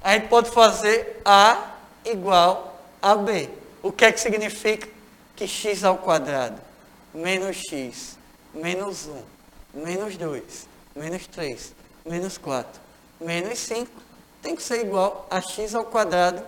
[0.03, 1.69] a gente pode fazer A
[2.03, 3.49] igual a B.
[3.81, 4.98] O que é que significa?
[5.39, 6.61] Que x ao quadrado
[7.13, 8.17] menos x
[8.53, 9.07] menos
[9.73, 11.73] 1 menos 2 menos 3
[12.05, 12.81] menos 4
[13.21, 13.89] menos 5
[14.41, 16.43] tem que ser igual a x ao quadrado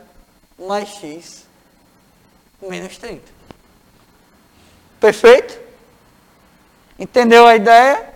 [0.59, 1.45] mais x
[2.61, 3.23] menos 30.
[4.99, 5.57] Perfeito?
[6.99, 8.13] Entendeu a ideia?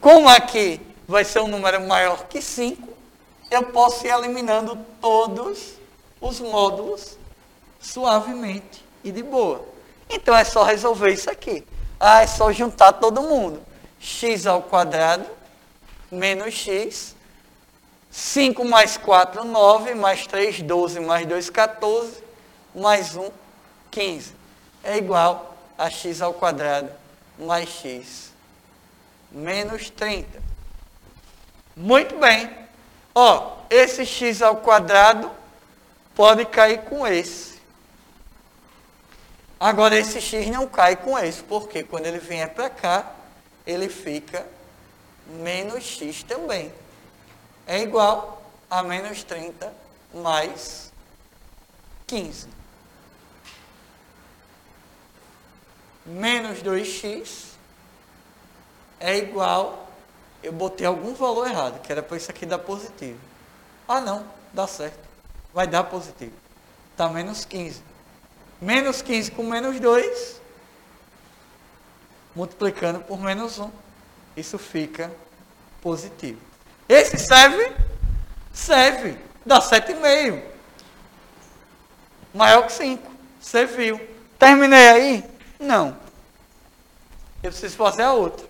[0.00, 2.88] Como aqui vai ser um número maior que 5,
[3.50, 5.74] eu posso ir eliminando todos
[6.18, 7.18] os módulos
[7.78, 9.71] suavemente e de boa.
[10.12, 11.66] Então é só resolver isso aqui.
[11.98, 13.62] Ah, é só juntar todo mundo.
[13.98, 15.24] x ao quadrado
[16.10, 17.16] menos x
[18.10, 22.22] 5 mais 4, 9, mais 3, 12, mais 2, 14,
[22.74, 23.30] mais 1,
[23.90, 24.34] 15.
[24.84, 26.90] É igual a x ao quadrado
[27.38, 28.30] mais x
[29.30, 30.42] menos 30.
[31.74, 32.50] Muito bem.
[33.14, 35.30] Ó, esse x ao quadrado
[36.14, 37.51] pode cair com esse.
[39.62, 43.14] Agora, esse x não cai com esse, porque quando ele vier para cá,
[43.64, 44.44] ele fica
[45.24, 46.72] menos x também.
[47.64, 49.72] é igual a menos 30
[50.12, 50.92] mais
[52.08, 52.48] 15.
[56.06, 57.52] Menos 2x
[58.98, 59.86] é igual,
[60.42, 63.20] eu botei algum valor errado, que era para isso aqui dar positivo.
[63.86, 65.08] Ah não, dá certo.
[65.54, 66.34] Vai dar positivo.
[66.90, 67.91] Está menos 15.
[68.62, 70.40] Menos 15 com menos 2,
[72.32, 73.68] multiplicando por menos 1,
[74.36, 75.12] isso fica
[75.80, 76.40] positivo.
[76.88, 77.74] Esse serve?
[78.52, 79.18] Serve.
[79.44, 80.44] Dá 7,5.
[82.32, 83.10] Maior que 5.
[83.40, 84.00] Você viu.
[84.38, 85.24] Terminei aí?
[85.58, 85.96] Não.
[87.42, 88.46] Eu preciso fazer a outra.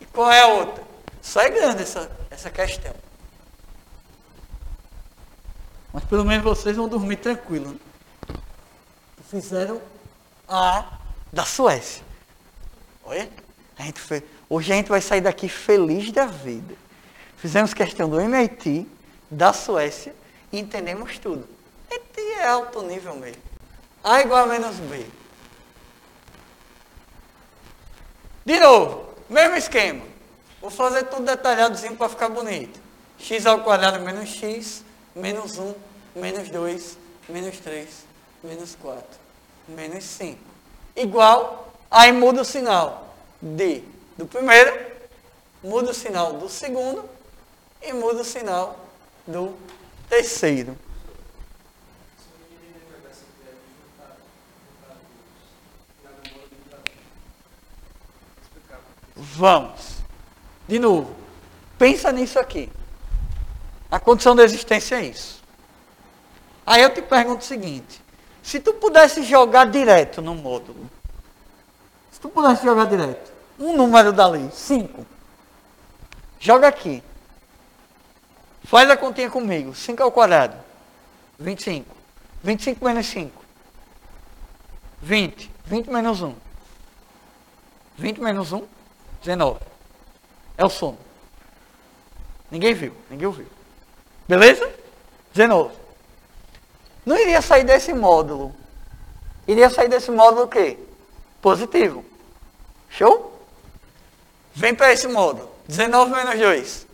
[0.00, 0.82] E qual é a outra?
[1.20, 2.94] Só é grande essa, essa questão.
[5.92, 7.72] Mas pelo menos vocês vão dormir tranquilo.
[7.72, 8.36] Né?
[9.28, 9.80] Fizeram
[10.48, 10.98] a
[11.32, 12.02] da Suécia.
[13.04, 13.28] Olha,
[13.78, 14.22] a gente fez.
[14.48, 16.74] Hoje a gente vai sair daqui feliz da vida.
[17.36, 18.86] Fizemos questão do MIT,
[19.30, 20.14] da Suécia,
[20.52, 21.48] e entendemos tudo.
[21.90, 23.42] MIT é alto nível mesmo.
[24.04, 25.06] A igual a menos B.
[28.44, 30.04] De novo, mesmo esquema.
[30.60, 32.80] Vou fazer tudo detalhadozinho para ficar bonito.
[33.18, 35.74] x ao quadrado menos x, menos 1,
[36.16, 36.98] menos 2,
[37.28, 37.88] menos 3,
[38.42, 39.04] menos 4,
[39.68, 40.38] menos 5.
[40.96, 43.82] Igual, aí muda o sinal de
[44.16, 44.72] do primeiro,
[45.62, 47.08] muda o sinal do segundo
[47.80, 48.78] e muda o sinal
[49.26, 49.56] do
[50.08, 50.76] terceiro.
[59.16, 59.96] Vamos.
[60.68, 61.14] De novo.
[61.78, 62.70] Pensa nisso aqui.
[63.92, 65.44] A condição da existência é isso.
[66.64, 68.02] Aí eu te pergunto o seguinte:
[68.42, 70.90] se tu pudesse jogar direto no módulo,
[72.10, 75.06] se tu pudesse jogar direto, um número dali, 5.
[76.40, 77.02] Joga aqui.
[78.64, 79.74] Faz a continha comigo.
[79.74, 80.56] 5 ao quadrado.
[81.38, 81.94] 25.
[82.42, 83.44] 25 menos 5.
[85.02, 85.50] 20.
[85.66, 86.34] 20 menos 1.
[87.98, 88.66] 20 menos 1.
[89.20, 89.60] 19.
[90.56, 90.98] É o sono.
[92.50, 92.96] Ninguém viu.
[93.10, 93.51] Ninguém ouviu.
[94.28, 94.70] Beleza?
[95.32, 95.74] 19.
[97.04, 98.54] Não iria sair desse módulo.
[99.46, 100.78] Iria sair desse módulo o quê?
[101.40, 102.04] Positivo.
[102.88, 103.32] Show?
[104.54, 105.48] Vem para esse modo.
[105.66, 106.86] 19 menos 2.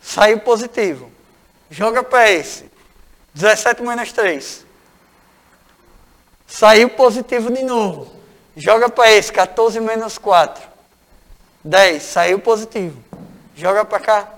[0.00, 1.10] Saiu positivo.
[1.70, 2.70] Joga para esse.
[3.34, 4.66] 17 menos 3.
[6.46, 8.10] Saiu positivo de novo.
[8.56, 9.32] Joga para esse.
[9.32, 10.66] 14 menos 4.
[11.62, 12.02] 10.
[12.02, 13.02] Saiu positivo.
[13.54, 14.37] Joga para cá.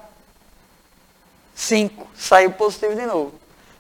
[1.61, 2.09] 5.
[2.15, 3.33] Saiu positivo de novo.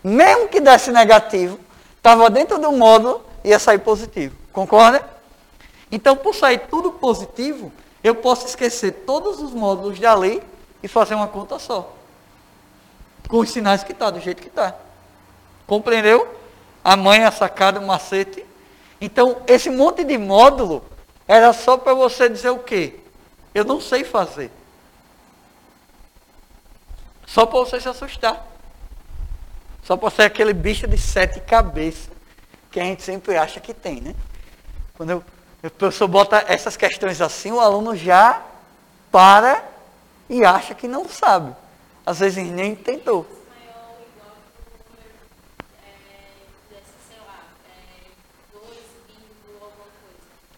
[0.05, 1.59] Mesmo que desse negativo,
[1.97, 4.37] estava dentro do módulo, ia sair positivo.
[4.53, 5.03] Concorda?
[5.91, 7.73] Então, por sair tudo positivo,
[8.05, 10.43] eu posso esquecer todos os módulos da lei
[10.83, 11.93] e fazer uma conta só.
[13.29, 14.75] Com os sinais que está, do jeito que está.
[15.67, 16.29] Compreendeu?
[16.85, 18.45] A mãe, a sacada, o macete.
[19.01, 20.85] Então, esse monte de módulo
[21.27, 23.01] era só para você dizer o quê?
[23.55, 24.51] Eu não sei fazer.
[27.31, 28.47] Só para você se assustar.
[29.85, 32.11] Só para ser aquele bicho de sete cabeças
[32.71, 34.15] que a gente sempre acha que tem, né?
[34.95, 35.25] Quando eu
[35.63, 38.43] o professor bota essas questões assim, o aluno já
[39.13, 39.63] para
[40.29, 41.55] e acha que não sabe.
[42.05, 43.27] Às vezes nem tentou.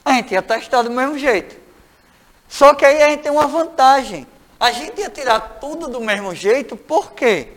[0.04, 1.56] A gente ia testar do mesmo jeito.
[2.48, 4.26] Só que aí a gente tem uma vantagem.
[4.62, 7.48] A gente ia tirar tudo do mesmo jeito, por quê?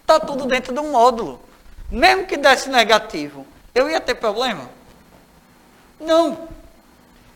[0.00, 1.38] Está tudo dentro do módulo.
[1.90, 4.70] Mesmo que desse negativo, eu ia ter problema?
[6.00, 6.48] Não.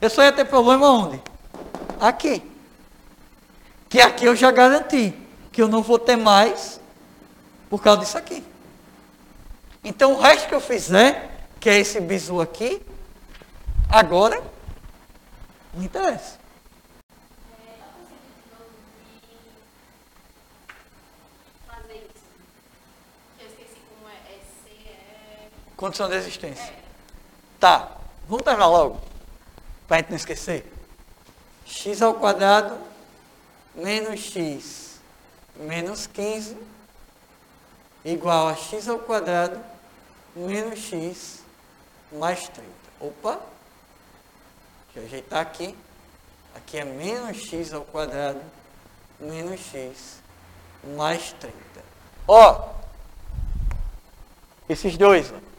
[0.01, 1.21] Eu só ia ter problema onde?
[2.01, 2.43] Aqui.
[3.91, 5.13] Que aqui eu já garanti
[5.53, 6.81] que eu não vou ter mais
[7.69, 8.43] por causa disso aqui.
[9.85, 12.81] Então o resto que eu fizer, que é esse bizu aqui,
[13.91, 14.43] agora
[15.75, 16.46] não interessa.
[25.77, 26.73] Condição de existência.
[27.61, 28.99] Tá, vamos terminar logo
[29.87, 30.73] para a gente não esquecer.
[31.67, 32.79] x ao quadrado
[33.75, 35.01] menos x
[35.57, 36.57] menos 15
[38.05, 39.61] igual a x ao quadrado
[40.35, 41.43] menos x
[42.13, 42.71] mais 30.
[43.01, 43.41] Opa!
[44.95, 45.77] Deixa eu ajeitar aqui.
[46.55, 48.41] Aqui é menos x ao quadrado
[49.21, 50.23] menos x
[50.97, 51.55] mais 30.
[52.27, 52.71] Ó,
[54.69, 55.56] esses dois, ó.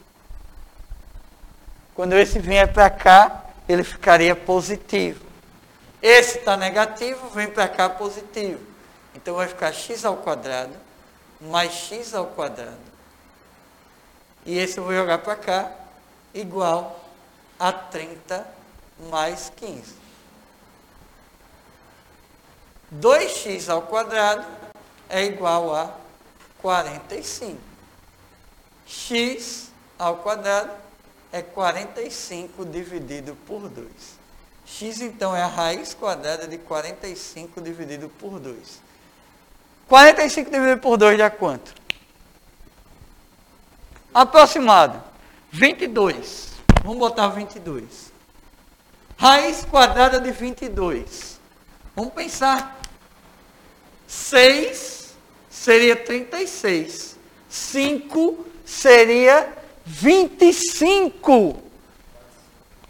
[1.98, 5.26] Quando esse vier para cá, ele ficaria positivo.
[6.02, 8.62] Esse está negativo, vem para cá positivo.
[9.14, 10.88] Então vai ficar x ao quadrado
[11.40, 12.78] mais x ao quadrado.
[14.46, 15.72] E esse eu vou jogar para cá,
[16.34, 17.00] igual
[17.60, 18.48] a 30
[19.10, 19.96] mais 15.
[22.94, 24.46] 2x ao quadrado
[25.10, 25.92] é igual a
[26.62, 27.60] 45.
[28.86, 29.70] x
[30.00, 30.87] ao quadrado
[31.32, 33.88] é 45 dividido por 2.
[34.66, 38.82] x, então, é a raiz quadrada de 45 dividido por 2.
[39.88, 41.74] 45 dividido por 2 dá quanto?
[44.14, 45.02] Aproximado.
[45.52, 46.54] 22.
[46.84, 48.12] Vamos botar 22.
[49.18, 51.40] Raiz quadrada de 22.
[51.96, 52.80] Vamos pensar.
[54.08, 55.14] 6
[55.50, 57.18] seria 36.
[57.50, 59.54] 5 seria
[59.88, 61.64] 25.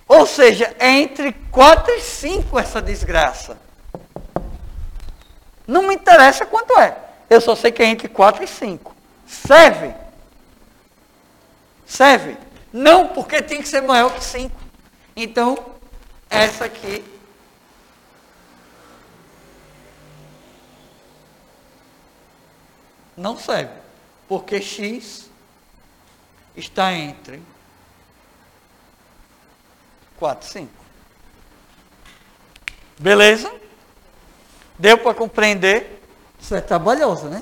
[0.07, 3.57] Ou seja, é entre 4 e 5 essa desgraça.
[5.67, 6.97] Não me interessa quanto é.
[7.29, 8.95] Eu só sei que é entre 4 e 5.
[9.27, 9.93] Serve?
[11.85, 12.35] Serve?
[12.73, 14.55] Não, porque tem que ser maior que 5.
[15.15, 15.57] Então,
[16.29, 17.03] essa aqui
[23.15, 23.73] não serve.
[24.27, 25.26] Porque x
[26.57, 27.41] está entre
[30.17, 30.73] 4 e 5.
[32.97, 33.53] Beleza?
[34.77, 36.01] Deu para compreender?
[36.39, 37.41] Isso é trabalhoso, né?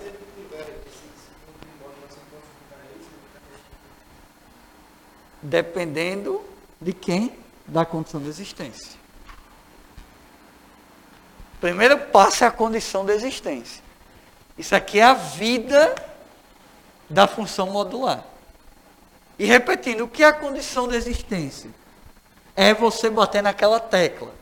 [5.42, 6.44] Dependendo
[6.82, 9.00] de quem da condição de existência.
[11.62, 13.84] Primeiro passo é a condição de existência.
[14.58, 15.96] Isso aqui é a vida
[17.10, 18.24] da função modular.
[19.38, 21.70] E repetindo, o que é a condição de existência?
[22.56, 24.34] É você bater naquela tecla.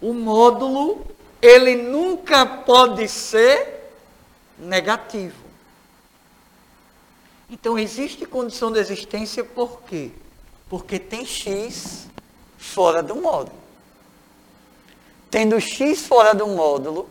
[0.00, 1.04] O módulo,
[1.42, 3.92] ele nunca pode ser
[4.58, 5.46] negativo.
[7.50, 10.10] Então existe condição de existência por quê?
[10.68, 12.08] Porque tem x
[12.58, 13.56] fora do módulo.
[15.30, 17.08] Tendo x fora do módulo,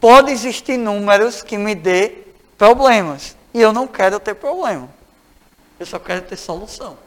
[0.00, 2.24] pode existir números que me dê
[2.56, 3.36] problemas.
[3.52, 4.95] E eu não quero ter problema.
[5.78, 6.98] Eu só quero ter solução.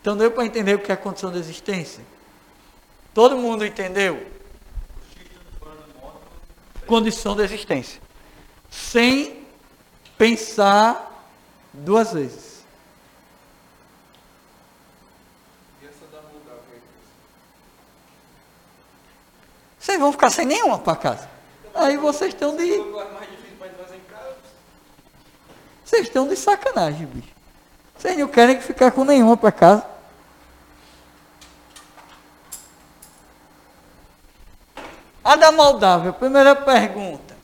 [0.00, 2.02] Então deu para entender o que é a condição de existência?
[3.12, 4.26] Todo mundo entendeu?
[6.86, 8.00] Condição de existência.
[8.70, 9.46] Sem
[10.16, 11.28] pensar
[11.72, 12.60] duas vezes.
[19.78, 21.28] Vocês vão ficar sem nenhuma para casa.
[21.74, 22.70] Aí vocês estão de.
[25.90, 27.34] Vocês estão de sacanagem, bicho.
[27.98, 29.84] Vocês não querem ficar com nenhuma para casa.
[35.24, 37.36] A da Moldávia, primeira pergunta.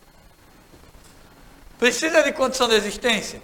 [1.77, 3.43] Precisa de condição de existência?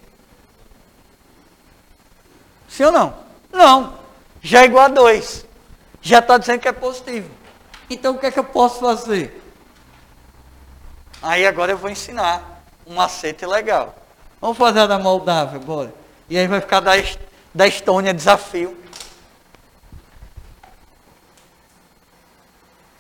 [2.69, 3.15] Sim ou não?
[3.53, 3.99] Não.
[4.41, 5.45] Já é igual a 2.
[6.01, 7.29] Já está dizendo que é positivo.
[7.91, 9.43] Então o que é que eu posso fazer?
[11.21, 13.97] Aí agora eu vou ensinar um macete legal.
[14.43, 15.95] Vamos fazer a da Moldávia, bora.
[16.29, 16.95] E aí vai ficar da,
[17.55, 18.77] da Estônia desafio.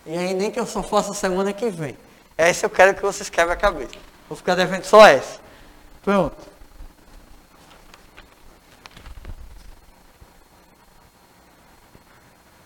[0.06, 1.98] E aí nem que eu só faça semana que vem.
[2.38, 3.90] Essa eu quero que vocês quebrem a cabeça.
[4.28, 5.40] Vou ficar devendo só essa.
[6.04, 6.36] Pronto.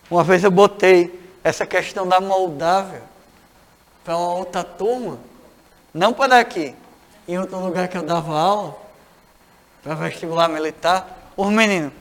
[0.07, 3.01] Uma vez eu botei essa questão da Moldávia
[4.03, 5.19] para uma outra turma,
[5.91, 6.75] não para daqui,
[7.27, 8.77] em outro lugar que eu dava aula,
[9.83, 11.91] para vestibular militar, os meninos,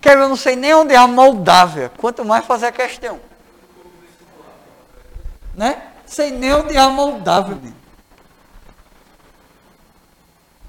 [0.00, 3.20] que eu não sei nem onde é a Moldávia, quanto mais fazer a questão.
[5.54, 5.90] Né?
[6.06, 7.76] Sei nem onde é a Moldávia, menino.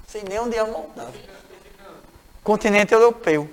[0.06, 1.20] Sei nem onde é a Moldávia.
[2.42, 3.50] Continente europeu.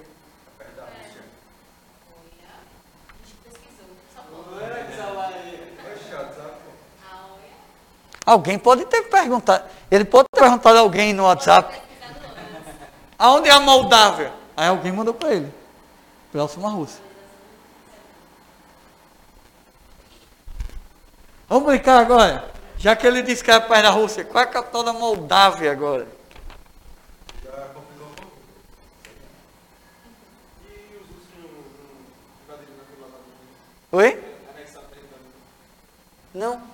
[8.26, 9.65] Alguém pode ter perguntado.
[9.91, 11.77] Ele pode ter perguntado a alguém no WhatsApp.
[13.19, 14.31] Aonde é a Moldávia?
[14.55, 15.53] Aí alguém mandou para ele.
[16.31, 17.03] Próximo à Rússia.
[21.49, 22.49] Vamos brincar agora?
[22.77, 25.73] Já que ele disse que era pai da Rússia, qual é a capital da Moldávia
[25.73, 26.07] agora?
[33.91, 34.23] Oi?
[36.34, 36.70] Não.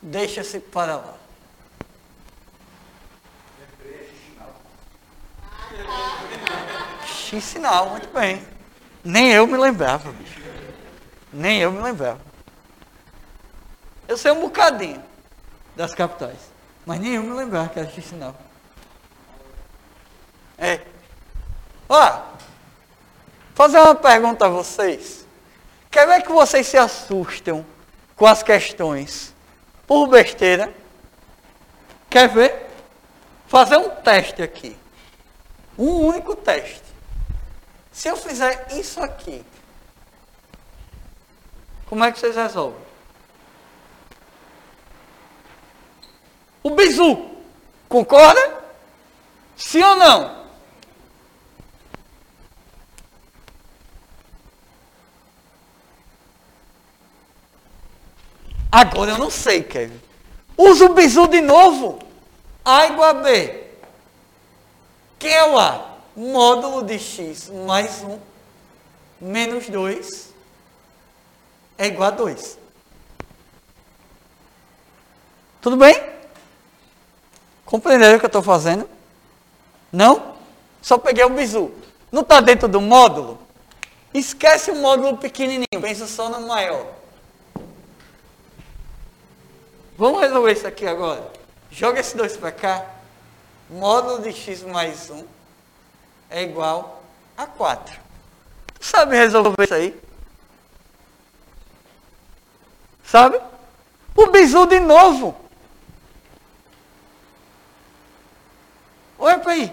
[0.00, 1.14] deixa-se para lá.
[7.06, 8.44] X sinal, muito bem.
[9.04, 10.40] Nem eu me lembrava, bicho.
[11.32, 12.20] Nem eu me lembrava.
[14.08, 15.02] Eu sei um bocadinho
[15.76, 16.38] das capitais,
[16.84, 18.34] mas nem eu me lembrava que era X sinal.
[20.58, 20.80] É.
[21.88, 22.22] Ó,
[23.54, 25.24] fazer uma pergunta a vocês.
[25.90, 27.64] Quer é que vocês se assustam
[28.14, 29.29] com as questões
[29.90, 30.72] por besteira?
[32.08, 32.70] Quer ver?
[33.48, 34.76] Fazer um teste aqui.
[35.76, 36.84] Um único teste.
[37.90, 39.44] Se eu fizer isso aqui,
[41.86, 42.80] como é que vocês resolvem?
[46.62, 47.28] O bizu,
[47.88, 48.62] concorda?
[49.56, 50.39] Sim ou não?
[58.70, 60.00] Agora eu não sei, Kevin.
[60.56, 61.98] Usa o bizu de novo.
[62.64, 63.64] A igual a B.
[65.18, 65.96] Quem é o A?
[66.14, 68.18] Módulo de x mais 1
[69.20, 70.34] menos 2
[71.78, 72.58] é igual a 2.
[75.60, 76.10] Tudo bem?
[77.64, 78.88] Compreenderam o que eu estou fazendo?
[79.92, 80.34] Não?
[80.82, 81.72] Só peguei o bizu.
[82.10, 83.38] Não está dentro do módulo?
[84.12, 86.99] Esquece o módulo pequenininho, pensa só no maior.
[90.00, 91.30] Vamos resolver isso aqui agora.
[91.70, 92.86] Joga esse 2 para cá.
[93.68, 95.26] Módulo de x mais 1
[96.30, 97.02] é igual
[97.36, 98.00] a 4.
[98.78, 100.00] Tu sabe resolver isso aí?
[103.04, 103.38] Sabe?
[104.16, 105.38] O bizu de novo.
[109.18, 109.70] Olha para aí.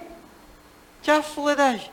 [1.04, 1.90] Que a fuleiragem.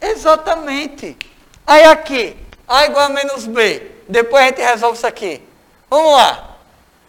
[0.00, 1.18] Exatamente.
[1.66, 2.36] Aí aqui,
[2.68, 3.90] A igual a menos B.
[4.08, 5.51] Depois a gente resolve isso aqui.
[5.92, 6.56] Vamos lá.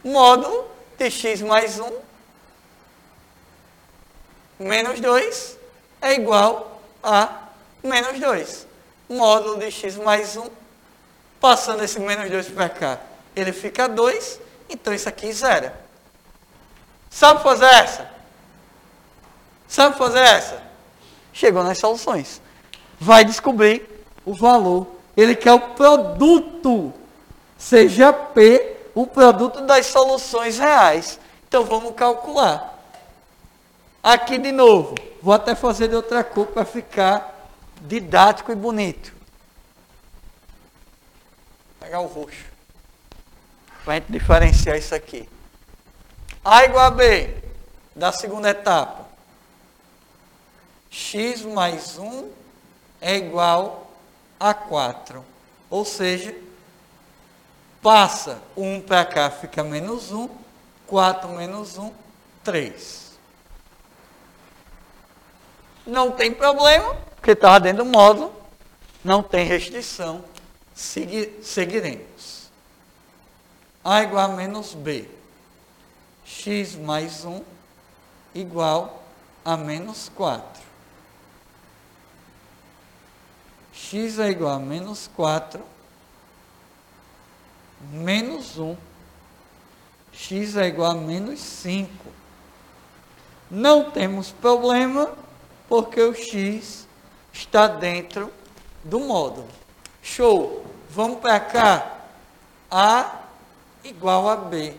[0.03, 1.89] Módulo de x mais 1
[4.59, 5.57] menos 2
[6.01, 7.29] é igual a
[7.81, 8.67] menos 2.
[9.07, 10.49] Módulo de x mais 1,
[11.39, 12.99] passando esse menos 2 para cá,
[13.33, 15.71] ele fica 2, então isso aqui zero.
[17.09, 18.11] Sabe fazer essa?
[19.65, 20.61] Sabe fazer essa?
[21.31, 22.41] Chegou nas soluções.
[22.99, 24.87] Vai descobrir o valor.
[25.15, 26.93] Ele quer o produto,
[27.57, 31.19] seja P o produto das soluções reais.
[31.47, 32.73] Então vamos calcular.
[34.01, 37.49] Aqui de novo, vou até fazer de outra cor para ficar
[37.81, 39.13] didático e bonito.
[41.79, 42.45] Vou pegar o roxo.
[43.83, 45.27] Para a gente diferenciar isso aqui.
[46.43, 47.35] A igual a B,
[47.95, 49.05] da segunda etapa.
[50.89, 52.29] x mais 1
[53.01, 53.91] é igual
[54.39, 55.23] a 4.
[55.69, 56.35] Ou seja,
[57.83, 60.29] Passa 1 para cá, fica menos 1.
[60.87, 61.91] 4 menos 1,
[62.43, 63.13] 3.
[65.85, 68.33] Não tem problema, porque estava dentro do módulo.
[69.03, 70.23] Não tem restrição.
[70.73, 72.49] Segui, seguiremos.
[73.83, 75.09] A igual a menos B.
[76.25, 77.43] x mais 1
[78.33, 79.03] igual
[79.43, 80.63] a menos 4.
[83.73, 85.72] x é igual a menos 4
[87.91, 88.75] menos 1.
[90.11, 91.89] x é igual a menos 5.
[93.49, 95.11] Não temos problema,
[95.67, 96.87] porque o x
[97.31, 98.31] está dentro
[98.83, 99.47] do módulo.
[100.01, 100.65] Show!
[100.89, 102.07] Vamos para cá.
[102.69, 103.21] A
[103.83, 104.75] igual a B.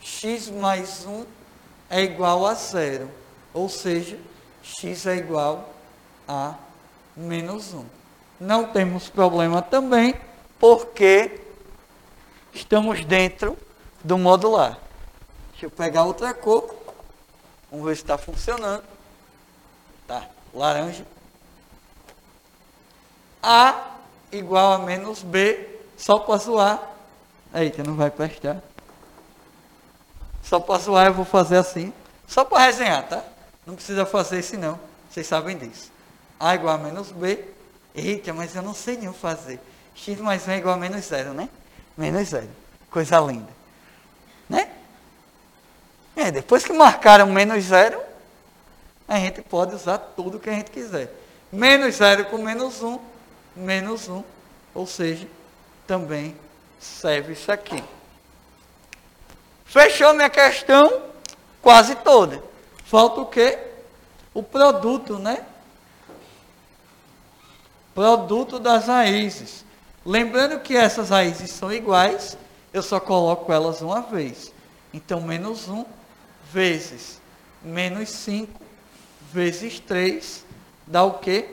[0.00, 1.24] x mais 1
[1.90, 3.10] é igual a zero.
[3.52, 4.18] Ou seja,
[4.62, 5.74] x é igual
[6.26, 6.54] a
[7.16, 7.84] menos 1.
[8.40, 10.14] Não temos problema também,
[10.58, 11.41] porque
[12.52, 13.56] estamos dentro
[14.02, 14.78] do modular.
[15.50, 16.74] Deixa eu pegar outra cor.
[17.70, 18.84] Vamos ver se está funcionando.
[20.06, 21.06] Tá, laranja.
[23.42, 23.92] A
[24.30, 26.82] igual a menos B, só para zoar.
[27.54, 28.62] Eita, não vai prestar.
[30.42, 31.92] Só para zoar eu vou fazer assim.
[32.26, 33.24] Só para resenhar, tá?
[33.66, 34.78] Não precisa fazer isso não.
[35.10, 35.90] Vocês sabem disso.
[36.40, 37.44] A igual a menos B.
[37.94, 39.60] Eita, mas eu não sei nem fazer.
[39.94, 41.48] X mais 1 é igual a menos zero, né?
[41.96, 42.48] Menos zero.
[42.90, 43.48] Coisa linda.
[44.48, 44.70] Né?
[46.16, 48.00] É, depois que marcaram menos zero,
[49.08, 51.12] a gente pode usar tudo que a gente quiser.
[51.50, 52.98] Menos zero com menos um,
[53.54, 54.22] menos um.
[54.74, 55.26] Ou seja,
[55.86, 56.36] também
[56.80, 57.82] serve isso aqui.
[59.64, 61.02] Fechou minha questão
[61.60, 62.42] quase toda.
[62.84, 63.58] Falta o quê?
[64.34, 65.44] O produto, né?
[67.94, 69.64] Produto das raízes.
[70.04, 72.36] Lembrando que essas raízes são iguais,
[72.72, 74.52] eu só coloco elas uma vez.
[74.92, 75.84] Então, menos 1
[76.52, 77.22] vezes
[77.64, 78.60] menos 5
[79.32, 80.44] vezes 3
[80.86, 81.48] dá o quê?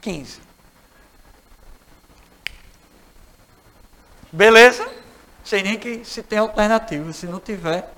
[0.00, 0.40] Quinze.
[4.32, 4.90] Beleza?
[5.44, 7.12] Sei nem que se tem alternativa.
[7.12, 7.92] Se não tiver,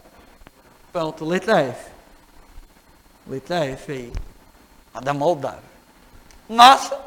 [0.92, 1.90] pronto, letra F.
[3.26, 4.12] Letra F aí.
[4.94, 5.62] A da Moldávia.
[6.48, 7.00] Massa.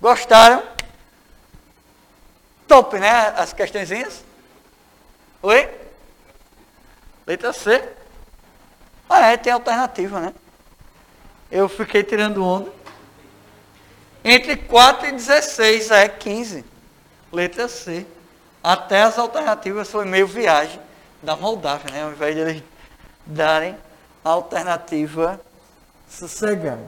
[0.00, 0.62] Gostaram?
[2.68, 3.28] Top, né?
[3.36, 4.22] As questõezinhas?
[5.42, 5.70] Oi?
[7.26, 7.88] Letra C.
[9.08, 10.34] Ah, é, tem alternativa, né?
[11.50, 12.72] Eu fiquei tirando onda.
[14.24, 16.64] Entre 4 e 16 é 15.
[17.32, 18.06] Letra C.
[18.62, 20.80] Até as alternativas foi meio viagem
[21.22, 22.02] da Moldávia, né?
[22.02, 22.62] Ao invés de eles
[23.26, 23.76] darem
[24.24, 25.40] a alternativa
[26.08, 26.86] sossegada.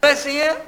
[0.00, 0.60] Precinha.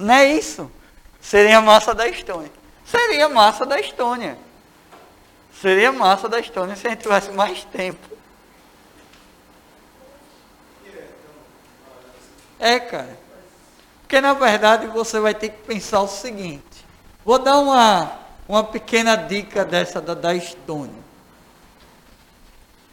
[0.00, 0.70] Não é isso.
[1.20, 2.50] Seria massa da Estônia.
[2.84, 4.38] Seria massa da Estônia.
[5.60, 8.08] Seria massa da Estônia se a gente tivesse mais tempo.
[12.58, 13.18] É, cara.
[14.02, 16.69] Porque na verdade você vai ter que pensar o seguinte.
[17.24, 18.12] Vou dar uma,
[18.48, 21.02] uma pequena dica dessa da, da Estônia.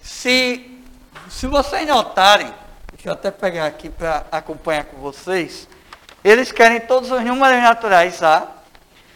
[0.02, 0.80] Se,
[1.30, 2.54] se vocês notarem,
[2.94, 5.68] deixa eu até pegar aqui para acompanhar com vocês,
[6.24, 8.48] eles querem todos os números naturais A,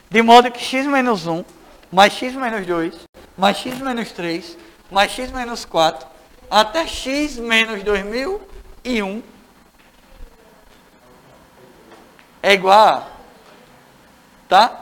[0.10, 1.44] de modo que x menos 1,
[1.92, 2.96] mais x menos 2,
[3.38, 4.58] mais x menos 3,
[4.90, 6.08] mais x menos 4,
[6.50, 9.24] até x menos 2001
[12.44, 13.08] é igual a,
[14.50, 14.81] tá?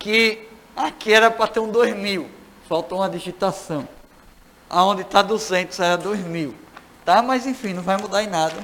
[0.00, 2.28] Que aqui era para ter um 2000,
[2.68, 3.88] faltou uma digitação.
[4.68, 6.54] Aonde está 200 era 2000,
[7.04, 7.22] tá?
[7.22, 8.56] Mas enfim, não vai mudar em nada